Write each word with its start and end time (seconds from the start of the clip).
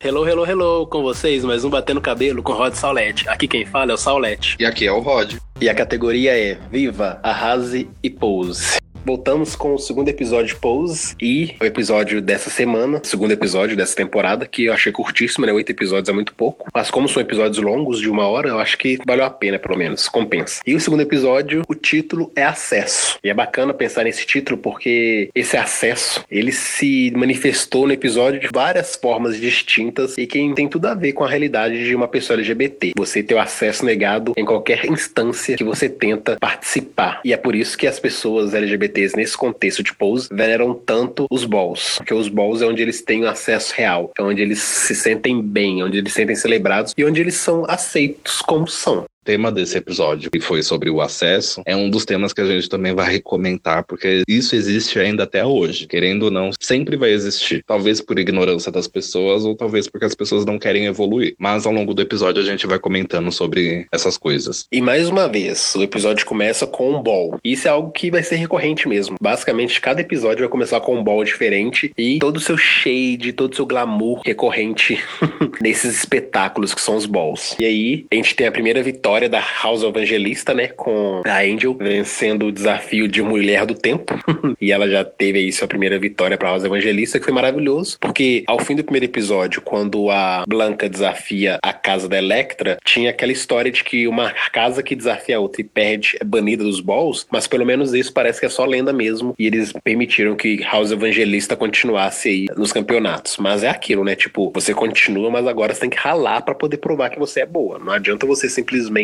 Hello, 0.00 0.24
hello, 0.24 0.46
hello, 0.46 0.86
com 0.86 1.02
vocês, 1.02 1.44
mais 1.44 1.64
um 1.64 1.70
Batendo 1.70 2.00
Cabelo 2.00 2.40
com 2.40 2.52
Rod 2.52 2.72
Saulete. 2.72 3.28
Aqui 3.28 3.48
quem 3.48 3.66
fala 3.66 3.90
é 3.90 3.94
o 3.94 3.98
Saulete. 3.98 4.56
E 4.60 4.64
aqui 4.64 4.86
é 4.86 4.92
o 4.92 5.00
Rod. 5.00 5.34
E 5.60 5.68
a 5.68 5.74
categoria 5.74 6.38
é 6.38 6.54
Viva, 6.70 7.18
Arrase 7.20 7.90
e 8.00 8.08
Pose. 8.08 8.78
Voltamos 9.08 9.56
com 9.56 9.72
o 9.72 9.78
segundo 9.78 10.10
episódio 10.10 10.48
de 10.48 10.56
Pose 10.56 11.16
e 11.18 11.54
o 11.62 11.64
episódio 11.64 12.20
dessa 12.20 12.50
semana, 12.50 13.00
segundo 13.02 13.30
episódio 13.30 13.74
dessa 13.74 13.96
temporada, 13.96 14.44
que 14.44 14.66
eu 14.66 14.72
achei 14.74 14.92
curtíssimo, 14.92 15.46
né? 15.46 15.52
Oito 15.54 15.70
episódios 15.70 16.10
é 16.10 16.12
muito 16.12 16.34
pouco. 16.34 16.68
Mas 16.74 16.90
como 16.90 17.08
são 17.08 17.22
episódios 17.22 17.56
longos 17.56 18.00
de 18.00 18.10
uma 18.10 18.28
hora, 18.28 18.50
eu 18.50 18.58
acho 18.60 18.76
que 18.76 18.98
valeu 19.06 19.24
a 19.24 19.30
pena, 19.30 19.58
pelo 19.58 19.78
menos. 19.78 20.10
Compensa. 20.10 20.60
E 20.66 20.74
o 20.74 20.80
segundo 20.80 21.00
episódio, 21.00 21.62
o 21.66 21.74
título 21.74 22.30
é 22.36 22.42
Acesso. 22.42 23.18
E 23.24 23.30
é 23.30 23.34
bacana 23.34 23.72
pensar 23.72 24.04
nesse 24.04 24.26
título 24.26 24.58
porque 24.58 25.30
esse 25.34 25.56
acesso, 25.56 26.22
ele 26.30 26.52
se 26.52 27.10
manifestou 27.16 27.86
no 27.86 27.94
episódio 27.94 28.38
de 28.38 28.48
várias 28.52 28.94
formas 28.94 29.40
distintas 29.40 30.18
e 30.18 30.26
que 30.26 30.52
tem 30.52 30.68
tudo 30.68 30.84
a 30.84 30.94
ver 30.94 31.14
com 31.14 31.24
a 31.24 31.28
realidade 31.30 31.82
de 31.82 31.94
uma 31.94 32.08
pessoa 32.08 32.36
LGBT. 32.36 32.92
Você 32.94 33.22
ter 33.22 33.32
o 33.32 33.40
acesso 33.40 33.86
negado 33.86 34.34
em 34.36 34.44
qualquer 34.44 34.84
instância 34.84 35.56
que 35.56 35.64
você 35.64 35.88
tenta 35.88 36.36
participar. 36.38 37.22
E 37.24 37.32
é 37.32 37.38
por 37.38 37.56
isso 37.56 37.78
que 37.78 37.86
as 37.86 37.98
pessoas 37.98 38.52
LGBT 38.52 38.97
LGBTs 38.98 39.16
nesse 39.16 39.36
contexto 39.36 39.82
de 39.82 39.94
pose 39.94 40.28
veneram 40.30 40.74
tanto 40.74 41.26
os 41.30 41.44
balls, 41.44 41.96
porque 41.98 42.12
os 42.12 42.28
balls 42.28 42.62
é 42.62 42.66
onde 42.66 42.82
eles 42.82 43.02
têm 43.02 43.26
acesso 43.26 43.72
real, 43.76 44.10
é 44.18 44.22
onde 44.22 44.42
eles 44.42 44.60
se 44.60 44.94
sentem 44.94 45.40
bem, 45.40 45.82
onde 45.82 45.98
eles 45.98 46.12
se 46.12 46.16
sentem 46.16 46.36
celebrados 46.36 46.92
e 46.96 47.04
onde 47.04 47.20
eles 47.20 47.34
são 47.34 47.64
aceitos 47.68 48.42
como 48.42 48.66
são 48.66 49.06
tema 49.24 49.52
desse 49.52 49.76
episódio, 49.76 50.30
que 50.30 50.40
foi 50.40 50.62
sobre 50.62 50.90
o 50.90 51.00
acesso, 51.00 51.62
é 51.66 51.76
um 51.76 51.90
dos 51.90 52.04
temas 52.04 52.32
que 52.32 52.40
a 52.40 52.46
gente 52.46 52.68
também 52.68 52.94
vai 52.94 53.10
recomendar, 53.10 53.84
porque 53.84 54.22
isso 54.26 54.56
existe 54.56 54.98
ainda 54.98 55.24
até 55.24 55.44
hoje. 55.44 55.86
Querendo 55.86 56.24
ou 56.24 56.30
não, 56.30 56.50
sempre 56.60 56.96
vai 56.96 57.10
existir. 57.10 57.62
Talvez 57.66 58.00
por 58.00 58.18
ignorância 58.18 58.72
das 58.72 58.88
pessoas, 58.88 59.44
ou 59.44 59.54
talvez 59.54 59.88
porque 59.88 60.06
as 60.06 60.14
pessoas 60.14 60.44
não 60.44 60.58
querem 60.58 60.86
evoluir. 60.86 61.34
Mas 61.38 61.66
ao 61.66 61.72
longo 61.72 61.92
do 61.92 62.02
episódio 62.02 62.42
a 62.42 62.46
gente 62.46 62.66
vai 62.66 62.78
comentando 62.78 63.30
sobre 63.30 63.86
essas 63.92 64.16
coisas. 64.16 64.66
E 64.72 64.80
mais 64.80 65.08
uma 65.08 65.28
vez, 65.28 65.74
o 65.74 65.82
episódio 65.82 66.24
começa 66.24 66.66
com 66.66 66.96
um 66.96 67.02
ball. 67.02 67.38
Isso 67.44 67.68
é 67.68 67.70
algo 67.70 67.90
que 67.90 68.10
vai 68.10 68.22
ser 68.22 68.36
recorrente 68.36 68.88
mesmo. 68.88 69.16
Basicamente, 69.20 69.80
cada 69.80 70.00
episódio 70.00 70.40
vai 70.40 70.48
começar 70.48 70.80
com 70.80 70.96
um 70.96 71.04
ball 71.04 71.22
diferente 71.22 71.92
e 71.98 72.18
todo 72.18 72.36
o 72.36 72.40
seu 72.40 72.56
shade, 72.56 73.32
todo 73.32 73.52
o 73.52 73.56
seu 73.56 73.66
glamour 73.66 74.22
recorrente 74.24 74.98
nesses 75.60 75.98
espetáculos 75.98 76.72
que 76.72 76.80
são 76.80 76.96
os 76.96 77.06
balls. 77.06 77.56
E 77.58 77.64
aí, 77.64 78.06
a 78.10 78.14
gente 78.14 78.34
tem 78.34 78.46
a 78.46 78.52
primeira 78.52 78.82
vitória 78.82 79.17
vitória 79.18 79.28
da 79.28 79.44
House 79.62 79.82
Evangelista, 79.82 80.54
né? 80.54 80.68
Com 80.68 81.22
a 81.26 81.40
Angel 81.40 81.74
vencendo 81.74 82.46
o 82.46 82.52
desafio 82.52 83.08
de 83.08 83.20
Mulher 83.20 83.66
do 83.66 83.74
Tempo. 83.74 84.14
e 84.60 84.70
ela 84.70 84.88
já 84.88 85.04
teve 85.04 85.40
aí 85.40 85.52
sua 85.52 85.66
primeira 85.66 85.98
vitória 85.98 86.38
pra 86.38 86.50
House 86.50 86.64
Evangelista, 86.64 87.18
que 87.18 87.24
foi 87.24 87.34
maravilhoso. 87.34 87.98
Porque 88.00 88.44
ao 88.46 88.60
fim 88.60 88.76
do 88.76 88.84
primeiro 88.84 89.06
episódio, 89.06 89.60
quando 89.60 90.08
a 90.10 90.44
Blanca 90.46 90.88
desafia 90.88 91.58
a 91.62 91.72
casa 91.72 92.08
da 92.08 92.16
Electra, 92.16 92.78
tinha 92.84 93.10
aquela 93.10 93.32
história 93.32 93.72
de 93.72 93.82
que 93.82 94.06
uma 94.06 94.30
casa 94.52 94.82
que 94.82 94.94
desafia 94.94 95.38
a 95.38 95.40
outra 95.40 95.62
e 95.62 95.64
perde 95.64 96.16
é 96.20 96.24
banida 96.24 96.62
dos 96.62 96.80
balls, 96.80 97.26
mas 97.30 97.48
pelo 97.48 97.66
menos 97.66 97.92
isso 97.94 98.12
parece 98.12 98.38
que 98.38 98.46
é 98.46 98.48
só 98.48 98.64
lenda 98.64 98.92
mesmo. 98.92 99.34
E 99.36 99.46
eles 99.46 99.72
permitiram 99.82 100.36
que 100.36 100.62
House 100.62 100.92
Evangelista 100.92 101.56
continuasse 101.56 102.28
aí 102.28 102.46
nos 102.56 102.72
campeonatos. 102.72 103.36
Mas 103.38 103.64
é 103.64 103.68
aquilo, 103.68 104.04
né? 104.04 104.14
Tipo, 104.14 104.52
você 104.54 104.72
continua, 104.72 105.28
mas 105.28 105.46
agora 105.46 105.74
você 105.74 105.80
tem 105.80 105.90
que 105.90 105.98
ralar 105.98 106.42
para 106.42 106.54
poder 106.54 106.76
provar 106.76 107.10
que 107.10 107.18
você 107.18 107.40
é 107.40 107.46
boa. 107.46 107.80
Não 107.80 107.92
adianta 107.92 108.24
você 108.24 108.48
simplesmente 108.48 108.97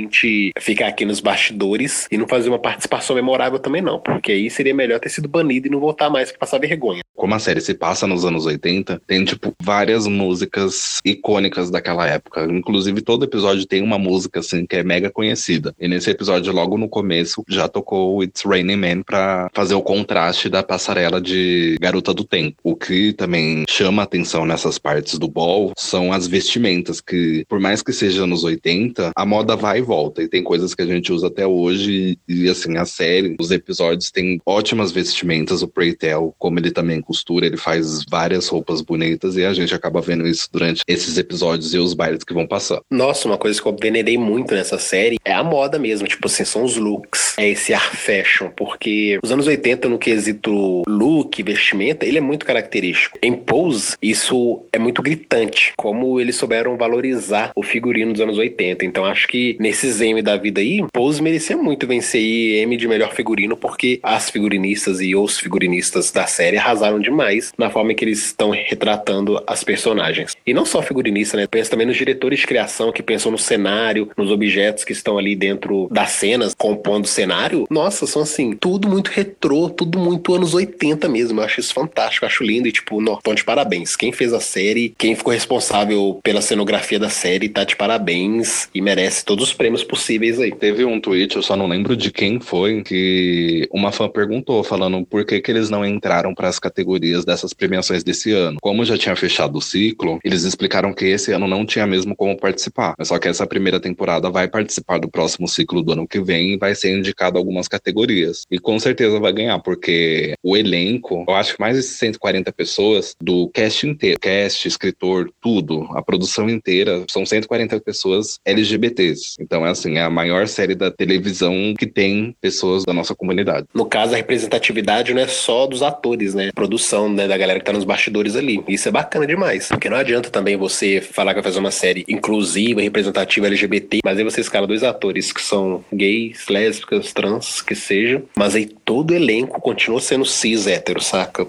ficar 0.59 0.89
aqui 0.89 1.05
nos 1.05 1.20
bastidores 1.20 2.06
e 2.11 2.17
não 2.17 2.27
fazer 2.27 2.48
uma 2.48 2.59
participação 2.59 3.17
memorável 3.17 3.59
também 3.59 3.83
não, 3.83 3.98
porque 3.98 4.33
aí 4.33 4.50
seria 4.50 4.75
melhor 4.75 5.00
ter 5.00 5.09
sido 5.09 5.28
banido 5.28 5.67
e 5.67 5.70
não 5.70 5.81
voltar 5.81 6.11
mais 6.11 6.31
pra 6.31 6.41
passar 6.41 6.59
vergonha. 6.59 7.03
Como 7.14 7.34
a 7.34 7.39
série 7.39 7.61
se 7.61 7.75
passa 7.75 8.06
nos 8.06 8.25
anos 8.25 8.45
80, 8.45 9.00
tem, 9.06 9.25
tipo, 9.25 9.55
várias 9.62 10.06
músicas 10.06 10.98
icônicas 11.05 11.70
daquela 11.70 12.06
época. 12.06 12.45
Inclusive, 12.45 13.00
todo 13.00 13.25
episódio 13.25 13.67
tem 13.67 13.83
uma 13.83 13.98
música, 13.98 14.41
assim, 14.41 14.67
que 14.67 14.77
é 14.77 14.83
mega 14.83 15.11
conhecida. 15.11 15.75
E 15.78 15.87
nesse 15.87 16.11
episódio, 16.11 16.53
logo 16.53 16.77
no 16.77 16.89
começo, 16.89 17.45
já 17.48 17.69
tocou 17.69 18.22
It's 18.22 18.42
Raining 18.42 18.77
Man 18.77 19.03
pra 19.03 19.49
fazer 19.55 19.75
o 19.75 19.82
contraste 19.82 20.49
da 20.49 20.62
passarela 20.62 21.21
de 21.21 21.76
Garota 21.81 22.12
do 22.12 22.25
Tempo. 22.25 22.56
O 22.62 22.75
que 22.75 23.12
também 23.12 23.65
chama 23.69 24.03
atenção 24.03 24.44
nessas 24.44 24.78
partes 24.78 25.19
do 25.19 25.28
ball 25.28 25.72
são 25.76 26.12
as 26.12 26.26
vestimentas, 26.26 27.00
que, 27.00 27.44
por 27.49 27.61
mais 27.61 27.82
que 27.82 27.93
seja 27.93 28.26
nos 28.26 28.44
80, 28.44 29.12
a 29.15 29.26
moda 29.26 29.55
vai 29.55 29.81
volta. 29.84 30.22
E 30.22 30.28
tem 30.28 30.43
coisas 30.43 30.75
que 30.75 30.83
a 30.83 30.87
gente 30.87 31.12
usa 31.12 31.28
até 31.28 31.47
hoje. 31.47 32.19
E, 32.28 32.49
assim, 32.49 32.77
a 32.77 32.84
série, 32.84 33.37
os 33.39 33.50
episódios 33.50 34.11
têm 34.11 34.41
ótimas 34.45 34.93
vestimentas. 34.93 35.62
O 35.62 35.69
Preytel, 35.69 36.34
como 36.39 36.59
ele 36.59 36.71
também 36.71 37.00
costura, 37.00 37.47
ele 37.47 37.56
faz 37.56 38.05
várias 38.11 38.49
roupas 38.49 38.81
bonitas. 38.81 39.37
E 39.37 39.44
a 39.44 39.53
gente 39.53 39.75
acaba 39.75 40.00
vendo 40.00 40.27
isso 40.27 40.49
durante 40.53 40.83
esses 40.87 41.19
episódios 41.19 41.75
e 41.75 41.78
os 41.78 41.94
bailes 41.94 42.25
que 42.25 42.34
vão 42.34 42.47
passar. 42.47 42.81
Nossa, 42.91 43.28
uma 43.28 43.39
coisa 43.39 43.61
que 43.61 43.67
eu 43.67 43.77
venerei 43.81 44.19
muito 44.19 44.55
nessa 44.55 44.78
série 44.78 45.17
é 45.25 45.33
a 45.33 45.43
moda 45.43 45.78
mesmo. 45.78 46.09
Tipo 46.09 46.27
assim, 46.27 46.44
são 46.44 46.65
os 46.65 46.77
looks. 46.77 47.34
É 47.39 47.49
esse 47.49 47.73
ar 47.75 47.94
fashion. 47.94 48.50
Porque 48.56 49.19
os 49.23 49.31
anos 49.31 49.47
80, 49.47 49.89
no 49.89 49.99
quesito 49.99 50.83
look, 50.87 51.43
vestimenta, 51.43 52.06
ele 52.06 52.19
é 52.19 52.21
muito 52.21 52.47
característico. 52.47 53.19
Em 53.23 53.33
Pose, 53.33 53.97
isso 54.00 54.65
é 54.73 54.78
muito 54.78 55.03
gritante. 55.03 55.73
Como 55.77 56.21
eles 56.21 56.37
souberam 56.37 56.77
valorizar 56.77 57.50
o 57.55 57.62
figurino 57.62 58.12
dos 58.12 58.21
anos 58.21 58.39
80. 58.39 58.84
Então 58.84 59.05
acho 59.05 59.27
que 59.27 59.56
nesse 59.61 59.74
esses 59.75 60.01
M 60.01 60.23
da 60.23 60.37
vida 60.37 60.61
aí, 60.61 60.85
Pose 60.93 61.21
merecia 61.21 61.57
muito 61.57 61.87
vencer 61.87 62.21
aí 62.21 62.62
M 62.62 62.77
de 62.77 62.89
melhor 62.89 63.12
figurino, 63.12 63.57
porque 63.57 63.99
as 64.03 64.31
figurinistas 64.31 65.01
e 65.01 65.15
os 65.15 65.39
figurinistas 65.39 66.11
da 66.11 66.27
série 66.27 66.57
arrasaram 66.57 66.99
demais 66.99 67.53
na 67.59 67.69
forma 67.69 67.93
que 67.93 68.05
eles 68.05 68.25
estão 68.25 68.51
retratando 68.51 69.43
as 69.47 69.62
personagens. 69.62 70.37
E 70.47 70.55
não 70.55 70.65
só 70.65 70.81
figurinista, 70.81 71.37
né? 71.37 71.47
Pensa 71.47 71.71
também 71.71 71.87
nos 71.87 71.97
diretores 71.97 72.41
de 72.41 72.47
criação 72.47 72.93
que 72.93 73.03
pensam 73.03 73.33
no 73.33 73.39
cenário, 73.39 74.11
nos 74.17 74.31
objetos 74.31 74.85
que 74.85 74.93
estão 74.93 75.19
ali 75.19 75.35
dentro 75.35 75.89
das 75.91 76.11
cenas, 76.11 76.55
compondo 76.56 77.05
o 77.05 77.09
cenário. 77.09 77.67
Nossa, 77.69 78.06
são 78.06 78.23
assim, 78.23 78.55
tudo 78.55 78.89
muito 78.89 79.09
retrô, 79.09 79.69
tudo 79.69 79.99
muito 79.99 80.35
anos 80.35 80.55
80 80.55 81.09
mesmo. 81.09 81.41
Eu 81.41 81.45
acho 81.45 81.61
isso 81.61 81.75
fantástico, 81.75 82.27
acho 82.27 82.45
lindo 82.45 82.69
e 82.69 82.73
tipo, 82.73 83.01
não, 83.01 83.19
então 83.21 83.35
de 83.35 83.45
parabéns. 83.45 83.97
Quem 83.97 84.12
fez 84.12 84.33
a 84.33 84.41
série, 84.41 84.95
quem 84.97 85.17
ficou 85.17 85.33
responsável 85.33 86.21
pela 86.23 86.41
cenografia 86.41 86.99
da 86.99 87.11
série, 87.11 87.49
tá 87.49 87.65
de 87.65 87.75
parabéns 87.75 88.69
e 88.75 88.81
merece 88.81 89.25
todos 89.25 89.49
os 89.49 89.53
prêmios 89.53 89.63
prêmios 89.64 89.82
possíveis 89.82 90.38
aí. 90.38 90.52
Teve 90.52 90.84
um 90.84 91.00
tweet, 91.00 91.36
eu 91.36 91.42
só 91.42 91.56
não 91.56 91.66
lembro 91.66 91.97
de 91.97 92.12
quem 92.12 92.38
foi, 92.38 92.82
que 92.82 93.66
uma 93.72 93.91
fã 93.91 94.10
perguntou, 94.10 94.62
falando 94.62 95.06
por 95.06 95.25
que, 95.25 95.41
que 95.41 95.50
eles 95.50 95.70
não 95.70 95.86
entraram 95.86 96.34
para 96.34 96.48
as 96.48 96.58
categorias 96.58 97.25
dessas 97.25 97.54
premiações 97.54 98.04
desse 98.04 98.30
ano. 98.30 98.58
Como 98.60 98.84
já 98.84 98.98
tinha 98.98 99.16
fechado 99.16 99.56
o 99.56 99.62
ciclo, 99.62 100.19
eles 100.22 100.42
explicaram 100.42 100.92
que 100.92 101.06
esse 101.06 101.32
ano 101.32 101.48
não 101.48 101.64
tinha 101.64 101.86
mesmo 101.86 102.14
como 102.14 102.36
participar. 102.36 102.94
Só 103.00 103.19
que 103.19 103.26
essa 103.26 103.47
primeira 103.47 103.80
temporada 103.80 104.28
vai 104.28 104.47
participar 104.48 104.98
do 104.98 105.08
próximo 105.08 105.48
ciclo 105.48 105.82
do 105.82 105.92
ano 105.92 106.06
que 106.06 106.20
vem 106.20 106.52
e 106.52 106.58
vai 106.58 106.75
ser 106.75 106.94
indicado 106.94 107.38
algumas 107.38 107.66
categorias. 107.66 108.42
E 108.50 108.58
com 108.58 108.78
certeza 108.78 109.19
vai 109.19 109.32
ganhar, 109.32 109.58
porque 109.60 110.34
o 110.42 110.58
elenco, 110.58 111.25
eu 111.26 111.34
acho 111.34 111.54
que 111.54 111.60
mais 111.60 111.78
de 111.78 111.84
140 111.84 112.52
pessoas 112.52 113.16
do 113.19 113.48
cast 113.48 113.86
inteiro, 113.86 114.20
cast, 114.20 114.69
escritor, 114.69 115.32
tudo, 115.41 115.88
a 115.94 116.02
produção 116.02 116.50
inteira, 116.50 117.02
são 117.08 117.25
140 117.25 117.81
pessoas 117.81 118.38
LGBTs. 118.44 119.36
Então 119.41 119.53
então, 119.54 119.65
é 119.65 119.70
assim, 119.70 119.98
é 119.98 120.03
a 120.03 120.10
maior 120.10 120.48
série 120.48 120.75
da 120.75 120.91
televisão 120.91 121.75
que 121.78 121.87
tem 121.87 122.34
pessoas 122.41 122.82
da 122.84 122.92
nossa 122.92 123.15
comunidade. 123.15 123.69
No 123.72 123.87
caso, 123.87 124.12
a 124.12 124.16
representatividade 124.16 125.15
não 125.15 125.22
é 125.22 125.28
só 125.28 125.65
dos 125.65 125.81
atores, 125.81 126.34
né? 126.34 126.50
Produção, 126.53 127.09
né, 127.09 127.28
da 127.28 127.38
galera 127.38 127.60
que 127.60 127.64
tá 127.64 127.72
nos 127.72 127.84
bastidores 127.84 128.34
ali. 128.34 128.64
Isso 128.66 128.88
é 128.88 128.91
bacana 128.91 129.25
demais. 129.25 129.69
Porque 129.69 129.88
não 129.88 129.97
adianta 129.97 130.28
também 130.28 130.56
você 130.56 131.00
falar 131.00 131.34
que 131.34 131.41
vai 131.41 131.44
fazer 131.44 131.60
uma 131.60 131.70
série 131.70 132.04
inclusiva, 132.09 132.81
representativa 132.81 133.47
LGBT, 133.47 134.00
mas 134.04 134.19
aí 134.19 134.25
você 134.25 134.41
escala 134.41 134.66
dois 134.66 134.82
atores 134.82 135.31
que 135.31 135.41
são 135.41 135.84
gays, 135.93 136.48
lésbicas, 136.48 137.12
trans, 137.12 137.62
que 137.62 137.76
sejam, 137.76 138.25
mas 138.37 138.56
aí 138.56 138.66
todo 138.84 139.11
o 139.11 139.15
elenco 139.15 139.61
continua 139.61 140.00
sendo 140.00 140.25
cis 140.25 140.67
hétero, 140.67 141.00
saca? 141.00 141.47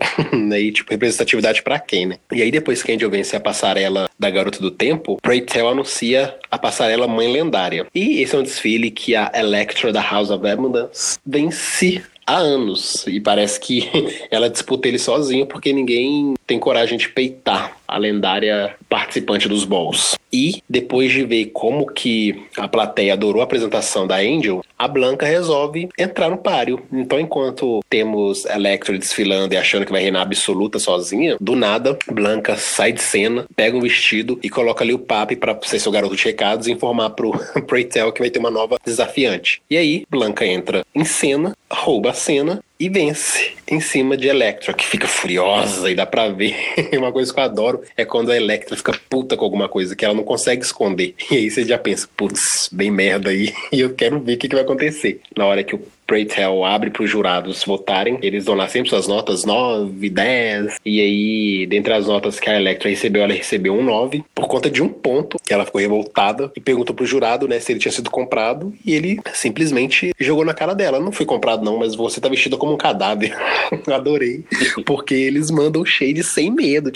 aí, 0.54 0.72
tipo, 0.74 0.90
representatividade 0.90 1.62
para 1.62 1.80
quem, 1.80 2.06
né? 2.06 2.18
E 2.32 2.42
aí 2.42 2.50
depois 2.50 2.82
que 2.82 2.92
Angel 2.92 3.10
vence 3.10 3.36
a 3.36 3.40
passarela 3.40 4.10
da 4.18 4.30
Garota 4.30 4.60
do 4.60 4.72
Tempo, 4.72 5.18
Pray 5.22 5.42
Tell 5.42 5.68
anuncia 5.68 6.36
a 6.50 6.58
passarela 6.58 7.08
Mãe 7.08 7.32
Lendária. 7.32 7.86
E 7.94 8.06
e 8.06 8.22
esse 8.22 8.36
é 8.36 8.40
um 8.40 8.44
desfile 8.44 8.92
que 8.92 9.16
a 9.16 9.32
Electra 9.34 9.92
da 9.92 10.00
House 10.00 10.30
of 10.30 10.48
Abundance 10.48 11.18
vence 11.26 12.04
há 12.26 12.38
anos. 12.38 13.06
E 13.08 13.20
parece 13.20 13.60
que 13.60 13.90
ela 14.32 14.50
disputa 14.50 14.88
ele 14.88 15.00
sozinha 15.00 15.46
porque 15.46 15.72
ninguém 15.72 16.34
tem 16.46 16.60
coragem 16.60 16.98
de 16.98 17.10
peitar 17.10 17.78
a 17.88 17.98
lendária 17.98 18.76
participante 18.90 19.48
dos 19.48 19.64
balls. 19.64 20.16
E 20.32 20.62
depois 20.70 21.12
de 21.12 21.24
ver 21.24 21.46
como 21.48 21.86
que 21.86 22.44
a 22.58 22.68
plateia 22.68 23.14
adorou 23.14 23.42
a 23.42 23.46
apresentação 23.46 24.06
da 24.06 24.18
Angel, 24.18 24.62
a 24.78 24.88
Blanca 24.88 25.26
resolve 25.26 25.88
entrar 25.98 26.30
no 26.30 26.38
páreo. 26.38 26.82
Então, 26.92 27.20
enquanto 27.20 27.80
temos 27.90 28.44
Electra 28.46 28.98
desfilando 28.98 29.54
e 29.54 29.58
achando 29.58 29.86
que 29.86 29.92
vai 29.92 30.02
reinar 30.02 30.24
absoluta 30.24 30.78
sozinha, 30.78 31.38
do 31.40 31.56
nada, 31.56 31.98
Blanca 32.12 32.58
sai 32.58 32.92
de 32.92 33.02
cena, 33.02 33.46
pega 33.56 33.78
um 33.78 33.82
vestido 33.82 34.38
e 34.44 34.50
coloca 34.50 34.84
ali 34.84 34.94
o 34.94 35.00
papi 35.00 35.38
para 35.38 35.58
ser 35.64 35.80
seu 35.80 35.92
garoto 35.92 36.16
de 36.16 36.26
recados 36.26 36.68
e 36.68 36.72
informar 36.72 37.12
pro 37.12 37.32
Preytel 37.66 38.12
que 38.12 38.20
vai 38.20 38.30
ter 38.30 38.40
uma 38.40 38.52
nova 38.52 38.78
desafiante. 38.84 39.62
E 39.70 39.78
aí, 39.78 40.06
Blanca 40.10 40.46
entra 40.46 40.86
em 40.94 41.06
cena, 41.06 41.56
rouba 41.72 42.14
cena 42.16 42.64
e 42.80 42.90
vence 42.90 43.54
em 43.68 43.80
cima 43.80 44.18
de 44.18 44.28
Electra, 44.28 44.74
que 44.74 44.86
fica 44.86 45.08
furiosa 45.08 45.90
e 45.90 45.96
dá 45.96 46.06
pra 46.06 46.28
ver. 46.30 46.56
Uma 46.98 47.12
coisa 47.12 47.34
que 47.34 47.40
eu 47.40 47.44
adoro 47.44 47.82
é 47.96 48.04
quando 48.04 48.32
a 48.32 48.36
Electra 48.36 48.76
fica 48.76 49.00
puta 49.10 49.38
com 49.38 49.46
alguma 49.46 49.70
coisa 49.70 49.96
que 49.96 50.04
ela 50.04 50.14
não 50.14 50.24
consegue 50.24 50.64
esconder. 50.64 51.14
E 51.32 51.36
aí 51.36 51.52
você 51.52 51.64
já 51.64 51.78
pensa, 51.78 52.08
putz, 52.18 52.70
bem 52.72 52.90
merda 52.90 53.30
aí, 53.30 53.54
e 53.72 53.80
eu 53.80 53.94
quero 53.94 54.20
ver 54.20 54.34
o 54.34 54.38
que, 54.38 54.50
que 54.50 54.56
vai 54.56 54.64
acontecer. 54.64 55.22
Na 55.38 55.46
hora 55.46 55.64
que 55.64 55.76
o 55.76 55.82
Preytel 56.06 56.64
abre 56.64 56.90
para 56.90 57.04
os 57.04 57.10
jurados 57.10 57.64
votarem. 57.64 58.18
Eles 58.22 58.46
dão 58.46 58.56
lá 58.56 58.68
sempre 58.68 58.90
suas 58.90 59.08
notas 59.08 59.44
9, 59.44 60.10
10. 60.10 60.78
E 60.86 61.02
aí, 61.02 61.66
dentre 61.68 61.94
as 61.94 62.08
notas 62.08 62.40
que 62.40 62.50
a 62.50 62.60
Electra 62.60 62.90
recebeu, 62.90 63.24
ela 63.24 63.34
recebeu 63.34 63.74
um 63.74 63.84
9 63.84 64.24
por 64.34 64.48
conta 64.48 64.70
de 64.70 64.82
um 64.82 64.90
ponto 64.90 65.38
que 65.44 65.54
ela 65.54 65.66
ficou 65.66 65.82
revoltada 65.82 66.52
e 66.56 66.60
perguntou 66.60 66.96
pro 66.96 67.06
jurado, 67.06 67.48
né, 67.48 67.60
se 67.60 67.72
ele 67.72 67.80
tinha 67.80 67.92
sido 67.92 68.10
comprado. 68.10 68.74
E 68.86 68.94
ele 68.94 69.20
simplesmente 69.34 70.12
jogou 70.20 70.46
na 70.46 70.54
cara 70.54 70.74
dela. 70.74 71.00
Não 71.00 71.12
fui 71.12 71.26
comprado, 71.26 71.64
não, 71.64 71.78
mas 71.78 71.96
você 71.96 72.22
tá 72.22 72.30
vestida 72.30 72.58
como 72.58 72.74
um 72.74 72.78
cadáver. 72.78 73.36
Adorei. 73.88 74.44
Porque 74.86 75.14
eles 75.14 75.50
mandam 75.50 75.86
shade 75.86 76.24
sem 76.24 76.52
medo. 76.52 76.92